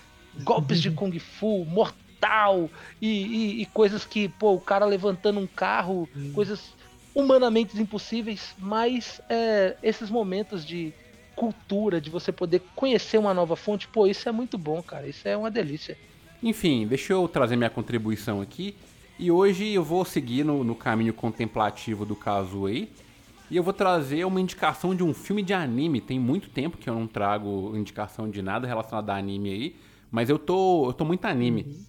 golpes 0.43 0.81
de 0.81 0.91
kung 0.93 1.18
fu, 1.18 1.64
mortal 1.64 2.70
e, 3.01 3.09
e, 3.09 3.62
e, 3.62 3.66
coisas 3.66 4.05
que, 4.05 4.29
pô, 4.29 4.55
o 4.55 4.61
cara 4.61 4.87
levantando 4.87 5.39
um 5.39 5.47
carro, 5.47 6.09
hum. 6.16 6.33
coisas 6.33 6.72
humanamente 7.14 7.81
impossíveis, 7.81 8.55
mas 8.59 9.20
é, 9.29 9.77
esses 9.83 10.11
momentos 10.11 10.64
de 10.64 10.93
cultura, 11.35 12.01
de 12.01 12.11
você 12.11 12.32
poder 12.32 12.62
conhecer 12.74 13.18
uma 13.18 13.35
nova 13.35 13.57
fonte, 13.57 13.89
pô, 13.89 14.07
isso 14.07 14.28
é 14.28 14.32
muito 14.32 14.57
bom, 14.57 14.82
cara, 14.82 15.07
isso 15.07 15.26
é 15.26 15.37
uma 15.37 15.51
delícia. 15.51 15.97
Enfim, 16.43 16.87
deixa 16.87 17.12
eu 17.12 17.26
trazer 17.26 17.57
minha 17.57 17.70
contribuição 17.70 18.41
aqui. 18.41 18.74
E 19.18 19.30
hoje 19.30 19.72
eu 19.72 19.82
vou 19.82 20.05
seguir 20.05 20.45
no, 20.45 20.64
no 20.64 20.74
caminho 20.74 21.14
contemplativo 21.14 22.05
do 22.05 22.16
caso 22.16 22.66
aí. 22.66 22.91
E 23.51 23.57
eu 23.57 23.62
vou 23.62 23.72
trazer 23.72 24.24
uma 24.24 24.41
indicação 24.41 24.95
de 24.95 25.03
um 25.03 25.14
filme 25.14 25.43
de 25.43 25.55
anime. 25.55 26.01
Tem 26.01 26.18
muito 26.18 26.51
tempo 26.51 26.76
que 26.76 26.91
eu 26.91 26.95
não 26.95 27.07
trago 27.07 27.76
indicação 27.76 28.28
de 28.28 28.43
nada 28.43 28.66
relacionado 28.66 29.09
a 29.11 29.16
anime 29.16 29.51
aí. 29.51 29.76
Mas 30.11 30.28
eu 30.28 30.39
tô, 30.39 30.89
eu 30.89 30.93
tô 30.93 31.05
muito 31.05 31.24
anime. 31.24 31.62
Uhum. 31.62 31.85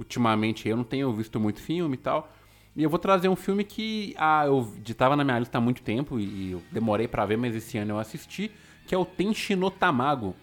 Ultimamente 0.00 0.68
eu 0.68 0.76
não 0.76 0.84
tenho 0.84 1.12
visto 1.12 1.38
muito 1.38 1.60
filme 1.60 1.94
e 1.94 1.98
tal. 1.98 2.30
E 2.76 2.82
eu 2.82 2.90
vou 2.90 2.98
trazer 2.98 3.28
um 3.28 3.36
filme 3.36 3.64
que 3.64 4.14
ah, 4.18 4.44
eu 4.46 4.70
estava 4.86 5.16
na 5.16 5.24
minha 5.24 5.38
lista 5.38 5.56
há 5.56 5.60
muito 5.60 5.80
tempo 5.80 6.20
e 6.20 6.52
eu 6.52 6.62
demorei 6.70 7.08
para 7.08 7.24
ver, 7.24 7.38
mas 7.38 7.56
esse 7.56 7.78
ano 7.78 7.92
eu 7.92 7.98
assisti, 7.98 8.50
que 8.86 8.94
é 8.94 8.98
o 8.98 9.04
Tenshi 9.04 9.56
no 9.56 9.70
Tamago. 9.70 10.34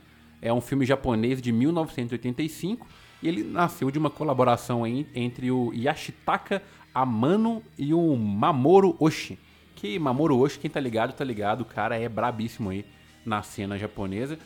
É 0.42 0.52
um 0.52 0.62
filme 0.62 0.86
japonês 0.86 1.42
de 1.42 1.52
1985 1.52 2.86
e 3.22 3.28
ele 3.28 3.44
nasceu 3.44 3.90
de 3.90 3.98
uma 3.98 4.10
colaboração 4.10 4.86
entre 4.86 5.50
o 5.50 5.74
Yashitaka 5.74 6.62
Amano 6.94 7.64
e 7.78 7.94
o 7.94 8.16
Mamoru 8.16 8.96
Oshii 9.00 9.40
que 9.84 10.00
Mamoru 10.00 10.40
Oshii, 10.40 10.62
quem 10.62 10.72
tá 10.72 10.80
ligado, 10.80 11.12
tá 11.12 11.26
ligado, 11.26 11.60
o 11.60 11.66
cara 11.66 11.98
é 11.98 12.08
brabíssimo 12.08 12.70
aí 12.70 12.86
na 13.26 13.44
cena 13.44 13.78
japonesa. 13.78 14.40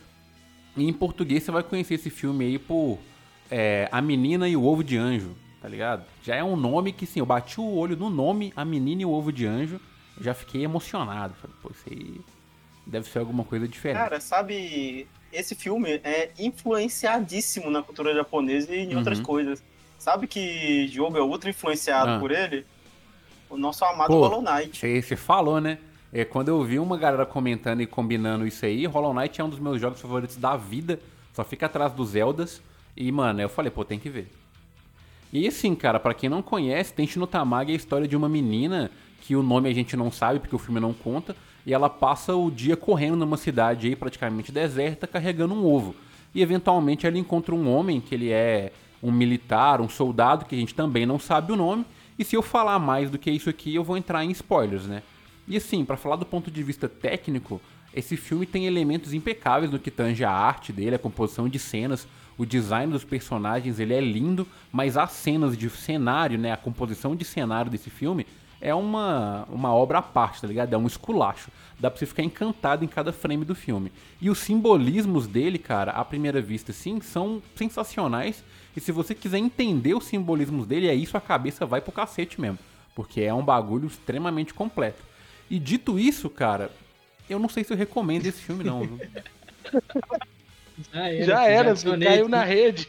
E 0.76 0.84
em 0.84 0.92
português 0.92 1.44
você 1.44 1.52
vai 1.52 1.62
conhecer 1.62 1.94
esse 1.94 2.10
filme 2.10 2.44
aí 2.44 2.58
por 2.58 2.98
é, 3.52 3.88
A 3.92 4.02
Menina 4.02 4.50
e 4.50 4.58
o 4.58 4.64
Ovo 4.64 4.84
de 4.84 4.98
Anjo, 4.98 5.36
tá 5.62 5.70
ligado? 5.70 6.04
Já 6.24 6.36
é 6.36 6.44
um 6.44 6.56
nome 6.56 6.92
que, 6.92 7.06
sim, 7.06 7.20
eu 7.20 7.26
bati 7.26 7.62
o 7.62 7.76
olho 7.76 7.96
no 7.96 8.10
nome 8.10 8.52
A 8.56 8.66
Menina 8.66 9.04
e 9.04 9.06
o 9.06 9.12
Ovo 9.12 9.32
de 9.32 9.46
Anjo, 9.46 9.80
já 10.20 10.34
fiquei 10.34 10.64
emocionado. 10.64 11.36
Falei, 11.36 11.56
pô, 11.62 11.70
isso 11.70 11.84
aí 11.88 12.20
deve 12.88 13.08
ser 13.08 13.20
alguma 13.20 13.44
coisa 13.44 13.68
diferente. 13.68 14.02
Cara, 14.02 14.20
sabe, 14.20 15.08
esse 15.32 15.56
filme 15.56 16.02
é 16.04 16.32
influenciadíssimo 16.40 17.70
na 17.70 17.84
cultura 17.84 18.14
japonesa 18.14 18.74
e 18.74 18.80
em 18.80 18.92
uhum. 18.92 18.98
outras 18.98 19.20
coisas. 19.20 19.64
Sabe 20.00 20.28
que 20.28 20.88
jogo 20.88 21.18
é 21.18 21.22
ultra 21.22 21.50
influenciado 21.50 22.12
ah. 22.12 22.20
por 22.20 22.32
ele? 22.32 22.66
o 23.50 23.58
nosso 23.58 23.84
amado 23.86 24.08
Pô, 24.08 24.28
Hollow 24.28 24.42
Knight. 24.42 25.02
Você 25.02 25.16
falou, 25.16 25.60
né? 25.60 25.78
É, 26.12 26.24
quando 26.24 26.50
eu 26.50 26.64
vi 26.64 26.80
uma 26.80 26.98
galera 26.98 27.26
comentando 27.26 27.82
e 27.82 27.88
combinando 27.88 28.48
isso 28.48 28.66
aí, 28.66 28.86
Hollow 28.86 29.14
Knight 29.14 29.40
é 29.40 29.44
um 29.44 29.50
dos 29.50 29.60
meus 29.60 29.80
jogos 29.80 30.00
favoritos 30.00 30.38
da 30.38 30.56
vida. 30.56 31.00
Só 31.34 31.44
fica 31.44 31.66
atrás 31.66 31.94
dos 31.94 32.10
Zeldas. 32.10 32.62
E, 32.96 33.12
mano, 33.12 33.42
eu 33.42 33.50
falei, 33.50 33.70
pô, 33.70 33.84
tem 33.86 34.00
que 34.00 34.10
ver. 34.10 34.32
E 35.32 35.48
assim, 35.48 35.76
cara, 35.76 36.00
para 36.00 36.14
quem 36.14 36.30
não 36.30 36.42
conhece, 36.42 36.94
tem 36.94 37.08
Tamagi 37.30 37.72
é 37.72 37.74
a 37.74 37.78
história 37.78 38.08
de 38.08 38.16
uma 38.16 38.30
menina 38.30 38.90
que 39.22 39.36
o 39.36 39.44
nome 39.44 39.70
a 39.70 39.74
gente 39.74 39.96
não 39.98 40.10
sabe 40.10 40.40
porque 40.40 40.56
o 40.56 40.60
filme 40.60 40.80
não 40.80 40.94
conta. 40.94 41.36
E 41.68 41.74
ela 41.74 41.90
passa 41.90 42.36
o 42.36 42.50
dia 42.50 42.76
correndo 42.76 43.18
numa 43.18 43.38
cidade 43.38 43.88
aí 43.88 43.96
praticamente 43.96 44.52
deserta, 44.52 45.06
carregando 45.06 45.54
um 45.54 45.64
ovo. 45.64 45.94
E 46.34 46.42
eventualmente 46.42 47.06
ela 47.06 47.20
encontra 47.20 47.54
um 47.54 47.72
homem 47.72 48.02
que 48.02 48.16
ele 48.16 48.32
é 48.32 48.72
um 49.04 49.12
militar, 49.12 49.82
um 49.82 49.90
soldado, 49.90 50.46
que 50.46 50.56
a 50.56 50.58
gente 50.58 50.74
também 50.74 51.06
não 51.06 51.20
sabe 51.20 51.52
o 51.52 51.56
nome 51.56 51.86
e 52.18 52.24
se 52.24 52.36
eu 52.36 52.42
falar 52.42 52.80
mais 52.80 53.12
do 53.12 53.20
que 53.20 53.30
isso 53.30 53.50
aqui, 53.50 53.76
eu 53.76 53.84
vou 53.84 53.96
entrar 53.96 54.26
em 54.26 54.32
spoilers, 54.32 54.88
né? 54.88 55.04
E 55.48 55.56
assim, 55.56 55.86
para 55.86 55.96
falar 55.96 56.16
do 56.16 56.26
ponto 56.26 56.50
de 56.50 56.64
vista 56.64 56.90
técnico, 56.90 57.62
esse 57.94 58.18
filme 58.18 58.46
tem 58.46 58.66
elementos 58.66 59.14
impecáveis 59.14 59.72
no 59.72 59.78
que 59.78 59.92
tange 59.92 60.24
a 60.24 60.32
arte 60.32 60.74
dele, 60.74 60.96
a 60.96 61.00
composição 61.00 61.48
de 61.48 61.60
cenas, 61.60 62.08
o 62.38 62.46
design 62.46 62.92
dos 62.92 63.04
personagens, 63.04 63.80
ele 63.80 63.94
é 63.94 64.02
lindo, 64.02 64.48
mas 64.72 64.98
as 64.98 65.12
cenas 65.12 65.56
de 65.56 65.70
cenário, 65.70 66.40
né, 66.40 66.52
a 66.52 66.58
composição 66.58 67.16
de 67.16 67.24
cenário 67.24 67.70
desse 67.70 67.90
filme 67.90 68.26
é 68.60 68.74
uma, 68.74 69.46
uma 69.50 69.74
obra 69.74 70.00
à 70.00 70.02
parte, 70.02 70.42
tá 70.42 70.48
ligado? 70.48 70.74
É 70.74 70.78
um 70.78 70.88
esculacho. 70.88 71.52
Dá 71.80 71.92
pra 71.92 72.00
você 72.00 72.06
ficar 72.06 72.24
encantado 72.24 72.84
em 72.84 72.88
cada 72.88 73.14
frame 73.14 73.46
do 73.46 73.54
filme. 73.54 73.92
E 74.20 74.30
os 74.30 74.40
simbolismos 74.40 75.28
dele, 75.28 75.60
cara, 75.60 75.92
à 75.92 76.04
primeira 76.04 76.42
vista, 76.42 76.74
sim, 76.74 77.00
são 77.02 77.42
sensacionais 77.56 78.44
e 78.78 78.80
se 78.80 78.92
você 78.92 79.16
quiser 79.16 79.40
entender 79.40 79.96
os 79.96 80.06
simbolismos 80.06 80.68
dele, 80.68 80.88
aí 80.88 81.04
sua 81.08 81.20
cabeça 81.20 81.66
vai 81.66 81.82
pro 81.82 81.92
cacete 81.92 82.40
mesmo. 82.40 82.60
Porque 82.94 83.22
é 83.22 83.34
um 83.34 83.44
bagulho 83.44 83.88
extremamente 83.88 84.54
completo. 84.54 85.02
E 85.50 85.58
dito 85.58 85.98
isso, 85.98 86.30
cara, 86.30 86.70
eu 87.28 87.40
não 87.40 87.50
sei 87.50 87.64
se 87.64 87.74
eu 87.74 87.78
recomendo 87.78 88.28
esse 88.28 88.40
filme, 88.40 88.64
não. 88.64 88.88
já 90.94 91.08
era, 91.08 91.26
já 91.26 91.44
era 91.46 91.76
já 91.76 91.98
caiu 91.98 92.30
na 92.30 92.44
rede. 92.44 92.88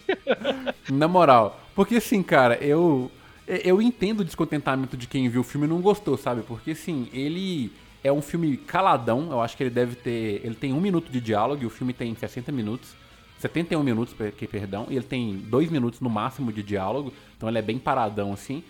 na 0.91 1.09
moral. 1.09 1.59
Porque 1.75 1.97
assim, 1.97 2.23
cara, 2.23 2.57
eu. 2.57 3.11
Eu 3.49 3.81
entendo 3.81 4.21
o 4.21 4.25
descontentamento 4.25 4.97
de 4.97 5.07
quem 5.07 5.29
viu 5.29 5.41
o 5.41 5.45
filme 5.45 5.67
e 5.67 5.71
não 5.71 5.81
gostou, 5.81 6.17
sabe? 6.17 6.43
Porque 6.43 6.73
assim, 6.73 7.09
ele 7.13 7.73
é 8.05 8.13
um 8.13 8.21
filme 8.21 8.57
caladão. 8.57 9.29
Eu 9.31 9.41
acho 9.41 9.57
que 9.57 9.63
ele 9.63 9.71
deve 9.71 9.97
ter. 9.97 10.43
Ele 10.45 10.55
tem 10.55 10.73
um 10.73 10.81
minuto 10.81 11.11
de 11.11 11.21
diálogo 11.21 11.63
e 11.63 11.67
o 11.67 11.71
filme 11.71 11.93
tem 11.93 12.15
60 12.15 12.53
minutos. 12.53 12.95
71 13.39 13.83
minutos, 13.83 14.15
perdão, 14.51 14.87
e 14.91 14.97
ele 14.97 15.05
tem 15.05 15.37
dois 15.37 15.71
minutos 15.71 16.01
no 16.01 16.11
máximo 16.11 16.53
de 16.53 16.61
diálogo, 16.61 17.13
então 17.37 17.49
ele 17.49 17.59
é 17.59 17.63
bem 17.63 17.79
paradão 17.79 18.33
assim. 18.33 18.65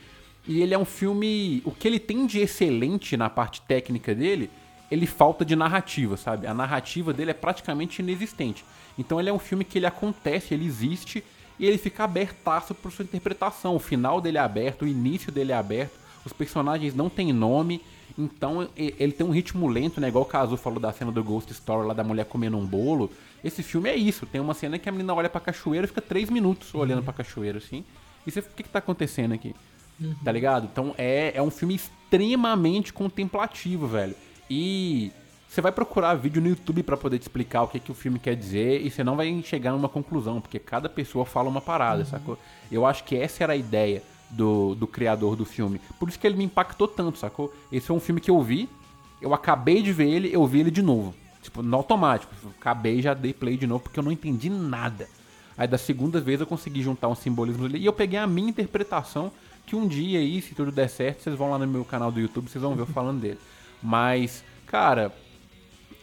E 0.46 0.60
ele 0.60 0.74
é 0.74 0.78
um 0.78 0.84
filme. 0.84 1.62
O 1.64 1.70
que 1.70 1.88
ele 1.88 1.98
tem 1.98 2.26
de 2.26 2.38
excelente 2.38 3.16
na 3.16 3.28
parte 3.30 3.62
técnica 3.62 4.14
dele, 4.14 4.50
ele 4.90 5.06
falta 5.06 5.44
de 5.44 5.56
narrativa, 5.56 6.16
sabe? 6.16 6.46
A 6.46 6.54
narrativa 6.54 7.12
dele 7.12 7.30
é 7.30 7.34
praticamente 7.34 8.00
inexistente. 8.00 8.64
Então 8.98 9.18
ele 9.18 9.28
é 9.28 9.32
um 9.32 9.38
filme 9.38 9.64
que 9.64 9.78
ele 9.78 9.86
acontece, 9.86 10.54
ele 10.54 10.66
existe 10.66 11.24
e 11.58 11.66
ele 11.66 11.78
fica 11.78 12.04
abertaço 12.04 12.74
por 12.74 12.92
sua 12.92 13.02
interpretação. 13.04 13.74
O 13.74 13.78
final 13.78 14.20
dele 14.20 14.38
é 14.38 14.40
aberto, 14.40 14.82
o 14.82 14.88
início 14.88 15.32
dele 15.32 15.52
é 15.52 15.56
aberto, 15.56 15.92
os 16.24 16.32
personagens 16.32 16.94
não 16.94 17.08
têm 17.08 17.32
nome. 17.32 17.82
Então 18.16 18.68
ele 18.76 19.12
tem 19.12 19.24
um 19.26 19.30
ritmo 19.30 19.68
lento, 19.68 20.00
né? 20.00 20.08
Igual 20.08 20.24
o 20.24 20.26
Kazu 20.26 20.56
falou 20.56 20.80
da 20.80 20.92
cena 20.92 21.12
do 21.12 21.22
Ghost 21.22 21.52
Story 21.52 21.86
lá 21.86 21.94
da 21.94 22.02
mulher 22.02 22.26
comendo 22.26 22.56
um 22.56 22.66
bolo. 22.66 23.10
Esse 23.44 23.62
filme 23.62 23.88
é 23.88 23.94
isso. 23.94 24.26
Tem 24.26 24.40
uma 24.40 24.54
cena 24.54 24.78
que 24.78 24.88
a 24.88 24.92
menina 24.92 25.14
olha 25.14 25.28
pra 25.28 25.40
cachoeira 25.40 25.84
e 25.84 25.88
fica 25.88 26.02
três 26.02 26.28
minutos 26.28 26.74
olhando 26.74 26.98
uhum. 26.98 27.04
pra 27.04 27.12
cachoeira, 27.12 27.58
assim. 27.58 27.84
E 28.26 28.30
você, 28.30 28.40
o 28.40 28.44
que, 28.56 28.64
que 28.64 28.68
tá 28.68 28.80
acontecendo 28.80 29.34
aqui? 29.34 29.54
Uhum. 30.00 30.14
Tá 30.24 30.32
ligado? 30.32 30.68
Então 30.70 30.94
é, 30.98 31.32
é 31.34 31.42
um 31.42 31.50
filme 31.50 31.76
extremamente 31.76 32.92
contemplativo, 32.92 33.86
velho. 33.86 34.14
E 34.50 35.12
você 35.48 35.62
vai 35.62 35.72
procurar 35.72 36.14
vídeo 36.14 36.42
no 36.42 36.48
YouTube 36.48 36.82
para 36.82 36.96
poder 36.96 37.18
te 37.18 37.22
explicar 37.22 37.62
o 37.62 37.68
que, 37.68 37.80
que 37.80 37.90
o 37.90 37.94
filme 37.94 38.18
quer 38.18 38.36
dizer 38.36 38.84
e 38.84 38.90
você 38.90 39.02
não 39.02 39.16
vai 39.16 39.42
chegar 39.42 39.72
numa 39.72 39.88
conclusão, 39.88 40.40
porque 40.40 40.58
cada 40.58 40.88
pessoa 40.88 41.24
fala 41.24 41.48
uma 41.48 41.60
parada, 41.60 42.00
uhum. 42.00 42.04
sacou? 42.04 42.38
Eu 42.70 42.84
acho 42.84 43.02
que 43.04 43.16
essa 43.16 43.42
era 43.42 43.54
a 43.54 43.56
ideia 43.56 44.02
do, 44.28 44.74
do 44.74 44.86
criador 44.86 45.34
do 45.34 45.46
filme. 45.46 45.80
Por 45.98 46.08
isso 46.08 46.18
que 46.18 46.26
ele 46.26 46.36
me 46.36 46.44
impactou 46.44 46.86
tanto, 46.86 47.18
sacou? 47.18 47.52
Esse 47.72 47.86
foi 47.86 47.96
um 47.96 48.00
filme 48.00 48.20
que 48.20 48.30
eu 48.30 48.42
vi, 48.42 48.68
eu 49.22 49.32
acabei 49.32 49.82
de 49.82 49.90
ver 49.90 50.08
ele, 50.08 50.30
eu 50.32 50.46
vi 50.46 50.60
ele 50.60 50.70
de 50.70 50.82
novo. 50.82 51.14
Tipo, 51.42 51.62
no 51.62 51.76
automático. 51.76 52.32
Acabei 52.60 53.00
já 53.00 53.14
dei 53.14 53.32
play 53.32 53.56
de 53.56 53.66
novo 53.66 53.84
porque 53.84 53.98
eu 53.98 54.04
não 54.04 54.12
entendi 54.12 54.50
nada. 54.50 55.08
Aí 55.56 55.66
da 55.66 55.78
segunda 55.78 56.20
vez 56.20 56.40
eu 56.40 56.46
consegui 56.46 56.82
juntar 56.82 57.08
um 57.08 57.14
simbolismo 57.14 57.64
ali 57.64 57.78
e 57.78 57.86
eu 57.86 57.92
peguei 57.92 58.18
a 58.18 58.26
minha 58.26 58.50
interpretação 58.50 59.32
que 59.66 59.74
um 59.74 59.86
dia 59.88 60.18
aí, 60.18 60.40
se 60.40 60.54
tudo 60.54 60.70
der 60.70 60.88
certo, 60.88 61.22
vocês 61.22 61.36
vão 61.36 61.50
lá 61.50 61.58
no 61.58 61.66
meu 61.66 61.84
canal 61.84 62.12
do 62.12 62.20
YouTube, 62.20 62.48
vocês 62.48 62.62
vão 62.62 62.74
ver 62.74 62.82
eu 62.82 62.86
falando 62.86 63.20
dele. 63.20 63.38
Mas, 63.82 64.42
cara, 64.66 65.12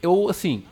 eu 0.06 0.30
assim, 0.30 0.64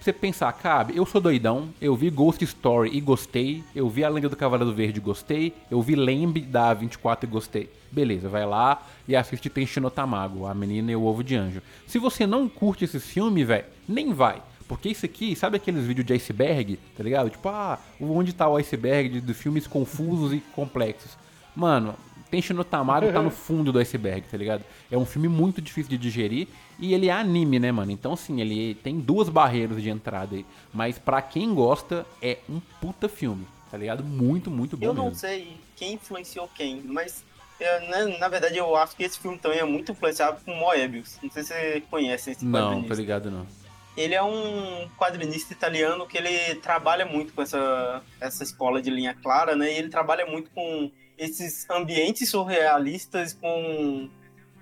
você 0.00 0.12
pensar, 0.12 0.52
cabe, 0.52 0.96
eu 0.96 1.04
sou 1.04 1.20
doidão, 1.20 1.68
eu 1.80 1.94
vi 1.94 2.10
Ghost 2.10 2.42
Story 2.44 2.90
e 2.96 3.00
gostei, 3.00 3.62
eu 3.74 3.88
vi 3.88 4.04
A 4.04 4.08
Lenda 4.08 4.28
do 4.28 4.36
Cavaleiro 4.36 4.74
Verde 4.74 4.98
e 4.98 5.02
gostei, 5.02 5.52
eu 5.70 5.82
vi 5.82 5.94
Lembre 5.94 6.40
da 6.40 6.72
24 6.72 7.28
e 7.28 7.30
gostei. 7.30 7.70
Beleza, 7.90 8.28
vai 8.28 8.46
lá 8.46 8.82
e 9.06 9.14
assiste 9.14 9.50
Tenshino 9.50 9.90
Tamago, 9.90 10.46
A 10.46 10.54
Menina 10.54 10.92
e 10.92 10.96
o 10.96 11.04
Ovo 11.04 11.22
de 11.22 11.36
Anjo. 11.36 11.62
Se 11.86 11.98
você 11.98 12.26
não 12.26 12.48
curte 12.48 12.84
esse 12.84 12.98
filme, 13.00 13.44
velho, 13.44 13.66
nem 13.88 14.12
vai. 14.12 14.42
Porque 14.66 14.88
isso 14.88 15.04
aqui, 15.04 15.36
sabe 15.36 15.56
aqueles 15.56 15.84
vídeos 15.84 16.06
de 16.06 16.14
iceberg, 16.14 16.78
tá 16.96 17.02
ligado? 17.02 17.30
Tipo, 17.30 17.48
ah, 17.48 17.78
onde 18.00 18.32
tá 18.32 18.48
o 18.48 18.56
iceberg 18.56 19.08
de, 19.08 19.20
de 19.20 19.34
filmes 19.34 19.66
confusos 19.66 20.32
e 20.32 20.40
complexos. 20.54 21.18
Mano, 21.54 21.94
Tenchi 22.32 22.54
no 22.54 22.64
Tamago 22.64 23.12
tá 23.12 23.20
no 23.20 23.28
fundo 23.30 23.70
do 23.70 23.78
iceberg, 23.78 24.22
tá 24.28 24.38
ligado? 24.38 24.64
É 24.90 24.96
um 24.96 25.04
filme 25.04 25.28
muito 25.28 25.60
difícil 25.60 25.90
de 25.90 25.98
digerir 25.98 26.48
e 26.78 26.94
ele 26.94 27.08
é 27.08 27.12
anime, 27.12 27.60
né, 27.60 27.70
mano? 27.70 27.92
Então, 27.92 28.14
assim, 28.14 28.40
ele 28.40 28.74
tem 28.76 28.98
duas 28.98 29.28
barreiras 29.28 29.82
de 29.82 29.90
entrada 29.90 30.34
aí. 30.34 30.46
Mas 30.72 30.98
para 30.98 31.20
quem 31.20 31.54
gosta, 31.54 32.06
é 32.22 32.38
um 32.48 32.58
puta 32.80 33.06
filme, 33.06 33.46
tá 33.70 33.76
ligado? 33.76 34.02
Muito, 34.02 34.50
muito 34.50 34.78
bom 34.78 34.86
Eu 34.86 34.94
não 34.94 35.04
mesmo. 35.04 35.18
sei 35.18 35.56
quem 35.76 35.92
influenciou 35.92 36.48
quem, 36.56 36.80
mas 36.86 37.22
eu, 37.60 37.80
né, 37.82 38.16
na 38.18 38.28
verdade 38.28 38.56
eu 38.56 38.74
acho 38.76 38.96
que 38.96 39.02
esse 39.04 39.18
filme 39.18 39.36
também 39.38 39.58
é 39.58 39.64
muito 39.64 39.92
influenciado 39.92 40.40
por 40.42 40.54
Moebius. 40.56 41.18
Não 41.22 41.30
sei 41.30 41.42
se 41.42 41.48
você 41.52 41.82
conhece 41.90 42.30
esse 42.30 42.44
Não, 42.44 42.82
tô 42.82 42.94
ligado 42.94 43.30
não. 43.30 43.46
ele 43.94 44.14
é 44.14 44.22
um 44.22 44.88
quadrinista 44.98 45.52
italiano 45.52 46.06
que 46.06 46.16
ele 46.16 46.54
trabalha 46.56 47.04
muito 47.04 47.34
com 47.34 47.42
essa, 47.42 48.02
essa 48.18 48.42
escola 48.42 48.80
de 48.80 48.88
linha 48.88 49.14
clara, 49.22 49.54
né? 49.54 49.70
E 49.70 49.76
ele 49.76 49.90
trabalha 49.90 50.24
muito 50.24 50.50
com 50.50 50.90
esses 51.18 51.68
ambientes 51.70 52.28
surrealistas, 52.28 53.32
com 53.34 54.08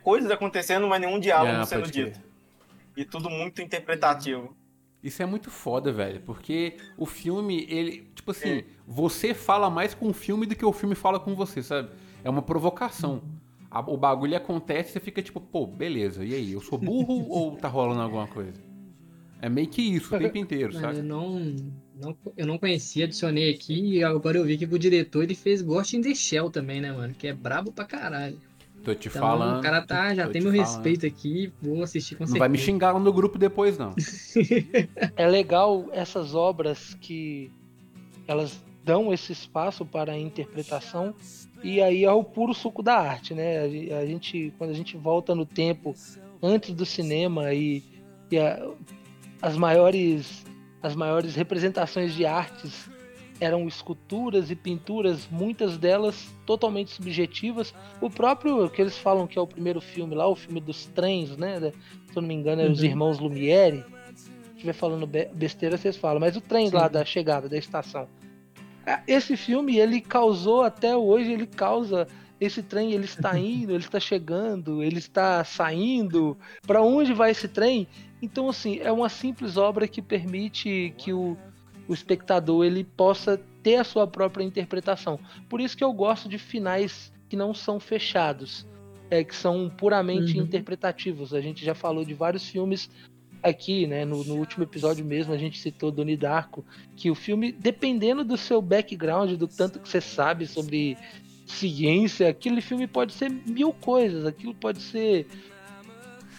coisas 0.02 0.30
acontecendo, 0.30 0.86
mas 0.88 1.00
nenhum 1.00 1.18
diálogo 1.20 1.58
Ah, 1.60 1.66
sendo 1.66 1.90
crer. 1.90 2.10
dito. 2.10 2.20
E 2.96 3.04
tudo 3.04 3.30
muito 3.30 3.62
interpretativo. 3.62 4.54
Isso 5.02 5.22
é 5.22 5.26
muito 5.26 5.50
foda, 5.50 5.90
velho, 5.92 6.20
porque 6.20 6.76
o 6.98 7.06
filme, 7.06 7.66
ele, 7.70 8.10
tipo 8.14 8.32
assim, 8.32 8.58
É. 8.58 8.64
você 8.86 9.32
fala 9.32 9.70
mais 9.70 9.94
com 9.94 10.08
o 10.08 10.12
filme 10.12 10.44
do 10.44 10.54
que 10.54 10.64
o 10.64 10.72
filme 10.72 10.94
fala 10.94 11.18
com 11.18 11.34
você, 11.34 11.62
sabe? 11.62 11.88
É 12.22 12.28
uma 12.28 12.42
provocação. 12.42 13.22
O 13.86 13.96
bagulho 13.96 14.36
acontece 14.36 14.90
e 14.90 14.92
você 14.94 15.00
fica 15.00 15.22
tipo, 15.22 15.40
pô, 15.40 15.66
beleza, 15.66 16.24
e 16.24 16.34
aí? 16.34 16.52
Eu 16.52 16.60
sou 16.60 16.76
burro 16.76 17.26
ou 17.30 17.56
tá 17.56 17.68
rolando 17.68 18.02
alguma 18.02 18.26
coisa? 18.26 18.60
É 19.42 19.48
meio 19.48 19.68
que 19.68 19.80
isso 19.82 20.14
o 20.14 20.18
tempo 20.18 20.36
inteiro, 20.38 20.74
Mano, 20.74 20.86
eu 20.88 20.94
sabe? 20.94 21.06
não, 21.06 21.40
não, 22.00 22.16
eu 22.36 22.46
não 22.46 22.58
conhecia, 22.58 23.04
adicionei 23.06 23.50
aqui 23.52 23.96
e 23.96 24.04
agora 24.04 24.36
eu 24.38 24.44
vi 24.44 24.58
que 24.58 24.64
o 24.66 24.78
diretor 24.78 25.22
ele 25.22 25.34
fez 25.34 25.62
Ghost 25.62 25.96
in 25.96 26.02
the 26.02 26.14
Shell 26.14 26.50
também, 26.50 26.80
né, 26.80 26.92
mano? 26.92 27.14
Que 27.14 27.28
é 27.28 27.32
brabo 27.32 27.72
pra 27.72 27.84
caralho. 27.84 28.38
Tô 28.84 28.94
te 28.94 29.08
Então 29.08 29.20
falando. 29.20 29.58
o 29.58 29.62
cara 29.62 29.82
tá, 29.82 30.14
já 30.14 30.26
tô 30.26 30.32
tem 30.32 30.40
te 30.40 30.44
meu 30.48 30.52
falando. 30.54 30.74
respeito 30.76 31.06
aqui, 31.06 31.52
vou 31.60 31.82
assistir 31.82 32.14
com 32.16 32.22
Não 32.24 32.28
certeza. 32.28 32.38
vai 32.38 32.48
me 32.48 32.58
xingar 32.58 32.92
lá 32.92 33.00
no 33.00 33.12
grupo 33.12 33.38
depois, 33.38 33.76
não. 33.78 33.94
É 35.16 35.26
legal 35.26 35.88
essas 35.92 36.34
obras 36.34 36.94
que 37.00 37.50
elas 38.26 38.62
dão 38.84 39.12
esse 39.12 39.32
espaço 39.32 39.84
para 39.84 40.12
a 40.12 40.18
interpretação 40.18 41.14
e 41.62 41.80
aí 41.82 42.04
é 42.04 42.12
o 42.12 42.24
puro 42.24 42.54
suco 42.54 42.82
da 42.82 42.96
arte, 42.96 43.34
né? 43.34 43.60
A 43.98 44.06
gente, 44.06 44.52
quando 44.56 44.70
a 44.70 44.74
gente 44.74 44.96
volta 44.96 45.34
no 45.34 45.44
tempo 45.44 45.94
antes 46.42 46.74
do 46.74 46.86
cinema 46.86 47.52
e, 47.52 47.82
e 48.30 48.38
a- 48.38 48.66
as 49.42 49.56
maiores 49.56 50.44
as 50.82 50.96
maiores 50.96 51.34
representações 51.34 52.14
de 52.14 52.24
artes 52.24 52.88
eram 53.38 53.66
esculturas 53.68 54.50
e 54.50 54.54
pinturas, 54.56 55.28
muitas 55.30 55.76
delas 55.76 56.30
totalmente 56.46 56.90
subjetivas. 56.90 57.74
O 58.00 58.08
próprio 58.10 58.68
que 58.70 58.80
eles 58.80 58.96
falam 58.96 59.26
que 59.26 59.38
é 59.38 59.42
o 59.42 59.46
primeiro 59.46 59.80
filme 59.80 60.14
lá, 60.14 60.26
o 60.26 60.34
filme 60.34 60.58
dos 60.60 60.86
trens, 60.86 61.36
né? 61.36 61.60
da- 61.60 61.70
Se 61.70 62.16
eu 62.16 62.22
não 62.22 62.28
me 62.28 62.34
engano, 62.34 62.62
é 62.62 62.66
os 62.68 62.80
Uhum. 62.80 62.84
irmãos 62.86 63.18
Lumière. 63.18 63.84
Se 64.14 64.30
estiver 64.56 64.72
falando 64.72 65.06
be- 65.06 65.28
besteira, 65.34 65.76
vocês 65.76 65.96
falam. 65.96 66.18
Mas 66.18 66.34
o 66.36 66.40
trem 66.40 66.68
Sim. 66.68 66.74
lá 66.76 66.88
da 66.88 67.04
chegada 67.04 67.46
da 67.48 67.56
estação. 67.58 68.08
Ah, 68.86 69.02
Esse 69.06 69.36
filme, 69.36 69.78
ele 69.78 70.00
causou 70.00 70.62
até 70.62 70.96
hoje, 70.96 71.30
ele 71.32 71.46
causa. 71.46 72.06
Esse 72.40 72.62
trem, 72.62 72.92
ele 72.92 73.04
está 73.04 73.32
indo, 73.38 73.72
ele 73.72 73.84
está 73.84 74.00
chegando, 74.00 74.82
ele 74.82 74.98
está 74.98 75.44
saindo. 75.44 76.36
Para 76.66 76.80
onde 76.82 77.12
vai 77.14 77.30
esse 77.32 77.48
trem? 77.48 77.86
Então, 78.22 78.48
assim, 78.48 78.78
é 78.80 78.92
uma 78.92 79.08
simples 79.08 79.56
obra 79.56 79.88
que 79.88 80.02
permite 80.02 80.94
que 80.98 81.12
o, 81.12 81.36
o 81.88 81.94
espectador 81.94 82.64
ele 82.64 82.84
possa 82.84 83.40
ter 83.62 83.76
a 83.76 83.84
sua 83.84 84.06
própria 84.06 84.44
interpretação. 84.44 85.18
Por 85.48 85.60
isso 85.60 85.76
que 85.76 85.84
eu 85.84 85.92
gosto 85.92 86.28
de 86.28 86.38
finais 86.38 87.12
que 87.28 87.36
não 87.36 87.54
são 87.54 87.78
fechados, 87.78 88.66
é, 89.10 89.22
que 89.24 89.34
são 89.34 89.70
puramente 89.70 90.36
Uhum. 90.36 90.44
interpretativos. 90.44 91.32
A 91.32 91.40
gente 91.40 91.64
já 91.64 91.74
falou 91.74 92.04
de 92.04 92.14
vários 92.14 92.48
filmes 92.48 92.90
aqui, 93.42 93.86
né? 93.86 94.04
No, 94.04 94.22
no 94.24 94.34
último 94.36 94.64
episódio 94.64 95.04
mesmo 95.04 95.32
a 95.32 95.38
gente 95.38 95.58
citou 95.58 95.90
Doni 95.90 96.16
Darko, 96.16 96.64
que 96.96 97.10
o 97.10 97.14
filme, 97.14 97.52
dependendo 97.52 98.24
do 98.24 98.36
seu 98.36 98.60
background, 98.60 99.32
do 99.32 99.48
tanto 99.48 99.80
que 99.80 99.88
você 99.88 100.00
sabe 100.00 100.46
sobre 100.46 100.96
ciência, 101.46 102.28
aquele 102.28 102.60
filme 102.60 102.86
pode 102.86 103.12
ser 103.12 103.30
mil 103.30 103.72
coisas, 103.72 104.24
aquilo 104.26 104.54
pode 104.54 104.80
ser 104.80 105.26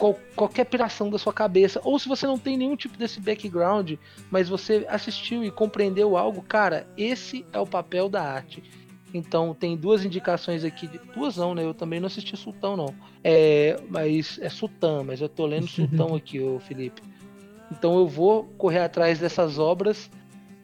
qual- 0.01 0.19
qualquer 0.35 0.65
piração 0.65 1.11
da 1.11 1.19
sua 1.19 1.31
cabeça. 1.31 1.79
Ou 1.83 1.99
se 1.99 2.09
você 2.09 2.25
não 2.25 2.39
tem 2.39 2.57
nenhum 2.57 2.75
tipo 2.75 2.97
desse 2.97 3.21
background, 3.21 3.93
mas 4.31 4.49
você 4.49 4.83
assistiu 4.89 5.43
e 5.43 5.51
compreendeu 5.51 6.17
algo, 6.17 6.41
cara, 6.41 6.87
esse 6.97 7.45
é 7.53 7.59
o 7.59 7.67
papel 7.67 8.09
da 8.09 8.23
arte. 8.23 8.63
Então 9.13 9.53
tem 9.53 9.77
duas 9.77 10.03
indicações 10.03 10.63
aqui, 10.63 10.87
de- 10.87 10.99
duas 11.13 11.37
não, 11.37 11.53
né? 11.53 11.63
Eu 11.63 11.73
também 11.75 11.99
não 11.99 12.07
assisti 12.07 12.35
Sultão, 12.35 12.75
não. 12.75 12.95
É, 13.23 13.79
mas 13.89 14.39
é 14.41 14.49
Sultão, 14.49 15.03
mas 15.03 15.21
eu 15.21 15.29
tô 15.29 15.45
lendo 15.45 15.67
Sultão 15.67 16.15
aqui, 16.15 16.39
ô 16.39 16.59
Felipe. 16.59 17.01
Então 17.71 17.95
eu 17.99 18.07
vou 18.07 18.45
correr 18.57 18.79
atrás 18.79 19.19
dessas 19.19 19.59
obras. 19.59 20.09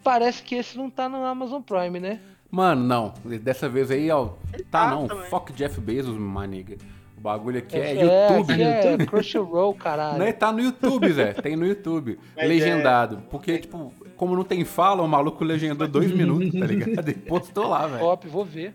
Parece 0.03 0.41
que 0.41 0.55
esse 0.55 0.77
não 0.77 0.89
tá 0.89 1.07
no 1.07 1.23
Amazon 1.25 1.61
Prime, 1.61 1.99
né? 1.99 2.19
Mano, 2.49 2.83
não. 2.83 3.13
Dessa 3.41 3.67
vez 3.69 3.91
aí, 3.91 4.09
ó. 4.09 4.29
Tá 4.71 4.85
tá 4.85 4.91
não. 4.91 5.07
também. 5.07 5.29
Fuck 5.29 5.51
Jeff 5.53 5.79
Bezos, 5.81 6.17
maniga. 6.17 6.77
O 7.17 7.21
bagulho 7.21 7.57
aqui 7.57 7.75
é, 7.75 7.95
é, 7.95 8.03
YouTube. 8.03 8.53
aqui 8.53 8.61
é 8.63 8.97
Crunchyroll, 9.05 9.73
caralho. 9.73 10.19
Não 10.19 10.25
é, 10.25 10.31
tá 10.31 10.51
no 10.51 10.61
YouTube, 10.61 11.11
Zé. 11.11 11.33
Tem 11.33 11.55
no 11.55 11.65
YouTube. 11.65 12.19
Mas 12.37 12.47
legendado. 12.47 13.23
Porque, 13.31 13.57
tipo, 13.57 13.91
como 14.15 14.35
não 14.35 14.43
tem 14.43 14.63
fala, 14.63 15.01
o 15.01 15.07
maluco 15.07 15.43
legendou 15.43 15.87
dois 15.87 16.11
minutos, 16.11 16.51
tá 16.51 16.65
ligado? 16.65 17.09
E 17.09 17.13
postou 17.13 17.69
lá, 17.69 17.87
velho. 17.87 17.99
Top, 17.99 18.27
vou 18.27 18.45
ver. 18.45 18.73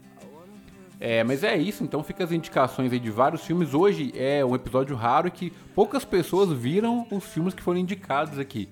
É, 0.99 1.25
mas 1.25 1.43
é 1.43 1.57
isso, 1.57 1.83
então 1.83 2.01
fica 2.05 2.23
as 2.23 2.31
indicações 2.31 2.93
aí 2.93 3.01
de 3.01 3.11
vários 3.11 3.45
filmes. 3.45 3.75
Hoje 3.75 4.13
é 4.17 4.45
um 4.45 4.55
episódio 4.55 4.95
raro 4.95 5.29
que 5.33 5.53
poucas 5.75 6.05
pessoas 6.05 6.53
viram 6.53 7.07
os 7.11 7.25
filmes 7.25 7.55
que 7.55 7.63
foram 7.63 7.81
indicados 7.81 8.39
aqui. 8.39 8.69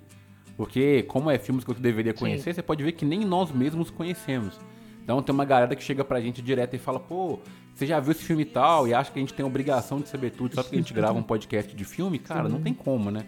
Porque, 0.57 1.03
como 1.05 1.29
é 1.29 1.39
filmes 1.39 1.65
que 1.65 1.73
você 1.73 1.81
deveria 1.81 2.15
conhecer, 2.15 2.55
você 2.55 2.63
pode 2.63 2.85
ver 2.85 2.93
que 2.93 3.05
nem 3.05 3.25
nós 3.25 3.51
mesmos 3.51 3.91
conhecemos. 3.91 4.61
Então 5.03 5.23
tem 5.23 5.35
uma 5.35 5.45
galera 5.45 5.75
que 5.75 5.83
chega 5.83 6.05
pra 6.05 6.21
gente 6.21 6.41
direto 6.41 6.75
e 6.75 6.79
fala, 6.79 7.01
pô, 7.01 7.39
você 7.75 7.87
já 7.87 7.99
viu 7.99 8.13
esse 8.13 8.25
filme 8.25 8.43
e 8.43 8.47
tal, 8.47 8.87
e 8.87 8.95
acha 8.95 9.11
que 9.11 9.19
a 9.19 9.23
gente 9.23 9.35
tem 9.35 9.45
obrigação 9.45 10.01
de 10.01 10.09
saber 10.09 10.31
tudo 10.31 10.55
só 10.55 10.63
porque 10.63 10.77
a 10.77 10.79
gente 10.79 10.93
grava 10.93 11.19
um 11.19 11.23
podcast 11.23 11.75
de 11.75 11.85
filme? 11.85 12.19
Cara, 12.19 12.49
não 12.49 12.61
tem 12.61 12.75
como, 12.75 13.11
né? 13.11 13.25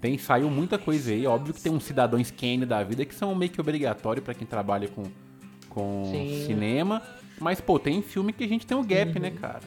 Tem, 0.00 0.18
saiu 0.18 0.50
muita 0.50 0.78
coisa 0.78 1.12
aí. 1.12 1.26
Óbvio 1.26 1.54
que 1.54 1.62
tem 1.62 1.72
uns 1.72 1.84
cidadãos 1.84 2.30
Kane 2.30 2.66
da 2.66 2.82
vida 2.82 3.06
que 3.06 3.14
são 3.14 3.34
meio 3.34 3.50
que 3.50 3.58
obrigatórios 3.58 4.22
pra 4.22 4.34
quem 4.34 4.46
trabalha 4.46 4.86
com, 4.88 5.04
com 5.70 6.10
Sim. 6.12 6.44
cinema. 6.46 7.00
Mas, 7.40 7.60
pô, 7.60 7.78
tem 7.78 8.02
filme 8.02 8.32
que 8.32 8.44
a 8.44 8.46
gente 8.46 8.66
tem 8.66 8.76
o 8.76 8.82
gap, 8.82 9.18
né, 9.18 9.30
cara? 9.30 9.60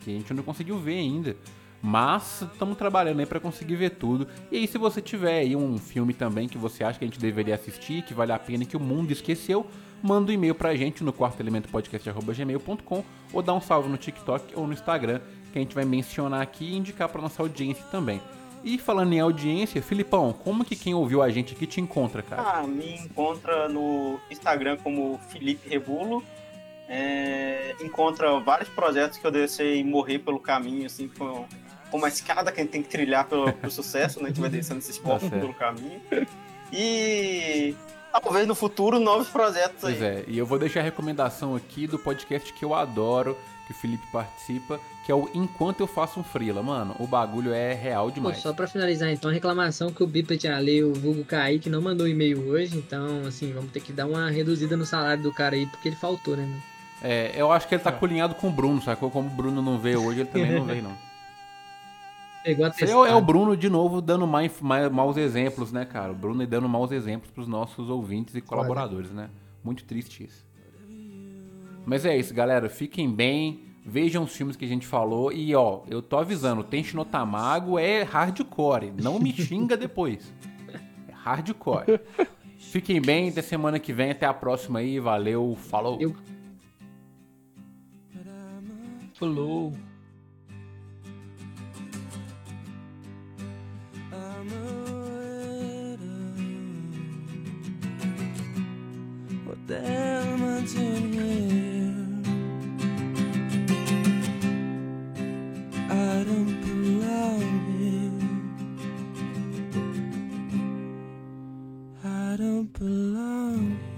Que 0.00 0.10
a 0.10 0.14
gente 0.14 0.32
não 0.32 0.42
conseguiu 0.42 0.78
ver 0.78 0.98
ainda. 0.98 1.36
Mas 1.82 2.40
estamos 2.40 2.78
trabalhando 2.78 3.20
aí 3.20 3.26
pra 3.26 3.40
conseguir 3.40 3.76
ver 3.76 3.90
tudo. 3.90 4.26
E 4.50 4.56
aí, 4.56 4.66
se 4.66 4.78
você 4.78 5.02
tiver 5.02 5.40
aí 5.40 5.54
um 5.54 5.76
filme 5.76 6.14
também 6.14 6.48
que 6.48 6.56
você 6.56 6.84
acha 6.84 6.98
que 6.98 7.04
a 7.04 7.08
gente 7.08 7.18
deveria 7.18 7.56
assistir, 7.56 8.02
que 8.02 8.14
vale 8.14 8.32
a 8.32 8.38
pena 8.38 8.62
e 8.62 8.66
que 8.66 8.76
o 8.76 8.80
mundo 8.80 9.10
esqueceu, 9.10 9.66
manda 10.02 10.30
um 10.30 10.34
e-mail 10.34 10.54
pra 10.54 10.74
gente 10.74 11.04
no 11.04 11.12
quartoelementopodcast.gmail.com 11.12 13.04
ou 13.32 13.42
dá 13.42 13.54
um 13.54 13.60
salve 13.60 13.88
no 13.88 13.96
TikTok 13.96 14.54
ou 14.56 14.66
no 14.66 14.72
Instagram, 14.72 15.20
que 15.52 15.58
a 15.58 15.62
gente 15.62 15.74
vai 15.74 15.84
mencionar 15.84 16.42
aqui 16.42 16.64
e 16.64 16.76
indicar 16.76 17.08
pra 17.08 17.22
nossa 17.22 17.42
audiência 17.42 17.84
também. 17.90 18.20
E 18.64 18.78
falando 18.78 19.12
em 19.12 19.20
audiência, 19.20 19.82
Filipão, 19.82 20.32
como 20.32 20.64
que 20.64 20.76
quem 20.76 20.94
ouviu 20.94 21.20
a 21.20 21.30
gente 21.30 21.54
aqui 21.54 21.66
te 21.66 21.80
encontra, 21.80 22.22
cara? 22.22 22.42
Ah, 22.42 22.66
me 22.66 22.94
encontra 22.94 23.68
no 23.68 24.20
Instagram 24.30 24.76
como 24.76 25.18
Felipe 25.30 25.68
Rebulo. 25.68 26.22
É, 26.88 27.74
encontra 27.80 28.38
vários 28.38 28.68
projetos 28.68 29.18
que 29.18 29.26
eu 29.26 29.30
deixei 29.30 29.82
morrer 29.82 30.20
pelo 30.20 30.38
caminho, 30.38 30.86
assim, 30.86 31.08
com, 31.08 31.44
com 31.90 31.96
uma 31.96 32.08
escada 32.08 32.52
que 32.52 32.60
a 32.60 32.62
gente 32.62 32.72
tem 32.72 32.82
que 32.82 32.88
trilhar 32.88 33.26
pelo, 33.26 33.52
pro 33.52 33.70
sucesso, 33.70 34.20
né? 34.20 34.26
A 34.26 34.28
gente 34.28 34.40
vai 34.40 34.50
descendo 34.50 34.78
esses 34.78 34.98
pontos 34.98 35.28
certo. 35.28 35.40
pelo 35.40 35.54
caminho. 35.54 36.00
E 36.72 37.74
talvez 38.20 38.46
no 38.46 38.54
futuro 38.54 38.98
novos 38.98 39.28
projetos 39.28 39.84
aí. 39.84 39.94
Pois 39.94 40.02
é, 40.02 40.24
e 40.26 40.38
eu 40.38 40.46
vou 40.46 40.58
deixar 40.58 40.80
a 40.80 40.82
recomendação 40.82 41.54
aqui 41.54 41.86
do 41.86 41.98
podcast 41.98 42.52
que 42.52 42.64
eu 42.64 42.74
adoro, 42.74 43.36
que 43.66 43.72
o 43.72 43.74
Felipe 43.74 44.06
participa, 44.12 44.80
que 45.04 45.10
é 45.10 45.14
o 45.14 45.28
Enquanto 45.34 45.80
Eu 45.80 45.86
Faço 45.86 46.20
um 46.20 46.24
Frila. 46.24 46.62
Mano, 46.62 46.94
o 46.98 47.06
bagulho 47.06 47.52
é 47.52 47.72
real 47.72 48.06
Pô, 48.06 48.10
demais. 48.12 48.38
só 48.38 48.52
pra 48.52 48.66
finalizar, 48.66 49.10
então, 49.10 49.30
a 49.30 49.34
reclamação 49.34 49.92
que 49.92 50.02
o 50.02 50.06
Bipet 50.06 50.46
Ale, 50.46 50.82
o 50.84 50.94
vulgo 50.94 51.24
Kaique, 51.24 51.70
não 51.70 51.80
mandou 51.80 52.06
e-mail 52.06 52.48
hoje, 52.48 52.76
então, 52.76 53.22
assim, 53.26 53.52
vamos 53.52 53.70
ter 53.72 53.80
que 53.80 53.92
dar 53.92 54.06
uma 54.06 54.30
reduzida 54.30 54.76
no 54.76 54.84
salário 54.84 55.22
do 55.22 55.32
cara 55.32 55.54
aí, 55.56 55.66
porque 55.66 55.88
ele 55.88 55.96
faltou, 55.96 56.36
né, 56.36 56.44
mano? 56.44 56.62
É, 57.02 57.32
eu 57.34 57.50
acho 57.50 57.66
que 57.66 57.74
ele 57.74 57.82
tá 57.82 57.90
colinhado 57.90 58.34
com 58.36 58.48
o 58.48 58.52
Bruno, 58.52 58.80
sacou? 58.80 59.10
Como 59.10 59.26
o 59.26 59.30
Bruno 59.30 59.60
não 59.60 59.78
veio 59.78 60.04
hoje, 60.04 60.20
ele 60.20 60.28
também 60.28 60.52
não 60.54 60.64
veio, 60.64 60.82
não. 60.82 61.11
Pegou 62.44 62.66
a 62.66 62.68
é, 62.68 62.96
o- 62.96 63.06
é 63.06 63.20
Bruno 63.20 63.56
de 63.56 63.68
novo 63.70 64.00
dando 64.00 64.26
mais, 64.26 64.60
mais, 64.60 64.90
maus 64.90 65.16
exemplos, 65.16 65.70
né, 65.72 65.84
cara? 65.84 66.12
O 66.12 66.14
Bruno 66.14 66.46
dando 66.46 66.68
maus 66.68 66.90
exemplos 66.92 67.30
pros 67.30 67.46
nossos 67.46 67.88
ouvintes 67.88 68.34
e 68.34 68.40
colaboradores, 68.40 69.10
né? 69.12 69.30
Muito 69.64 69.84
triste 69.84 70.24
isso. 70.24 70.44
Mas 71.86 72.04
é 72.04 72.16
isso, 72.16 72.32
galera. 72.34 72.68
Fiquem 72.68 73.10
bem. 73.10 73.64
Vejam 73.84 74.22
os 74.22 74.34
filmes 74.36 74.54
que 74.54 74.64
a 74.64 74.68
gente 74.68 74.86
falou. 74.86 75.32
E, 75.32 75.54
ó, 75.54 75.82
eu 75.88 76.00
tô 76.00 76.16
avisando: 76.16 76.64
no 76.94 77.04
Tamago 77.04 77.78
é 77.78 78.02
hardcore. 78.04 78.92
Não 79.02 79.18
me 79.18 79.32
xinga 79.32 79.76
depois. 79.76 80.32
É 81.08 81.12
hardcore. 81.12 81.98
Fiquem 82.58 83.00
bem. 83.02 83.28
Até 83.30 83.42
semana 83.42 83.78
que 83.80 83.92
vem. 83.92 84.10
Até 84.12 84.24
a 84.26 84.32
próxima 84.34 84.78
aí. 84.78 85.00
Valeu. 85.00 85.56
Falou. 85.56 86.00
Eu- 86.00 86.14
Falou. 89.14 89.72
I. 94.50 95.98
What 99.46 99.70
am 99.70 100.42
I 100.42 100.60
doing 100.66 101.12
here? 101.12 102.02
I 105.90 106.24
don't 106.24 106.60
belong 106.60 107.44
here. 107.78 108.18
I 112.04 112.36
don't 112.36 112.72
belong 112.72 113.78
here. 113.80 113.91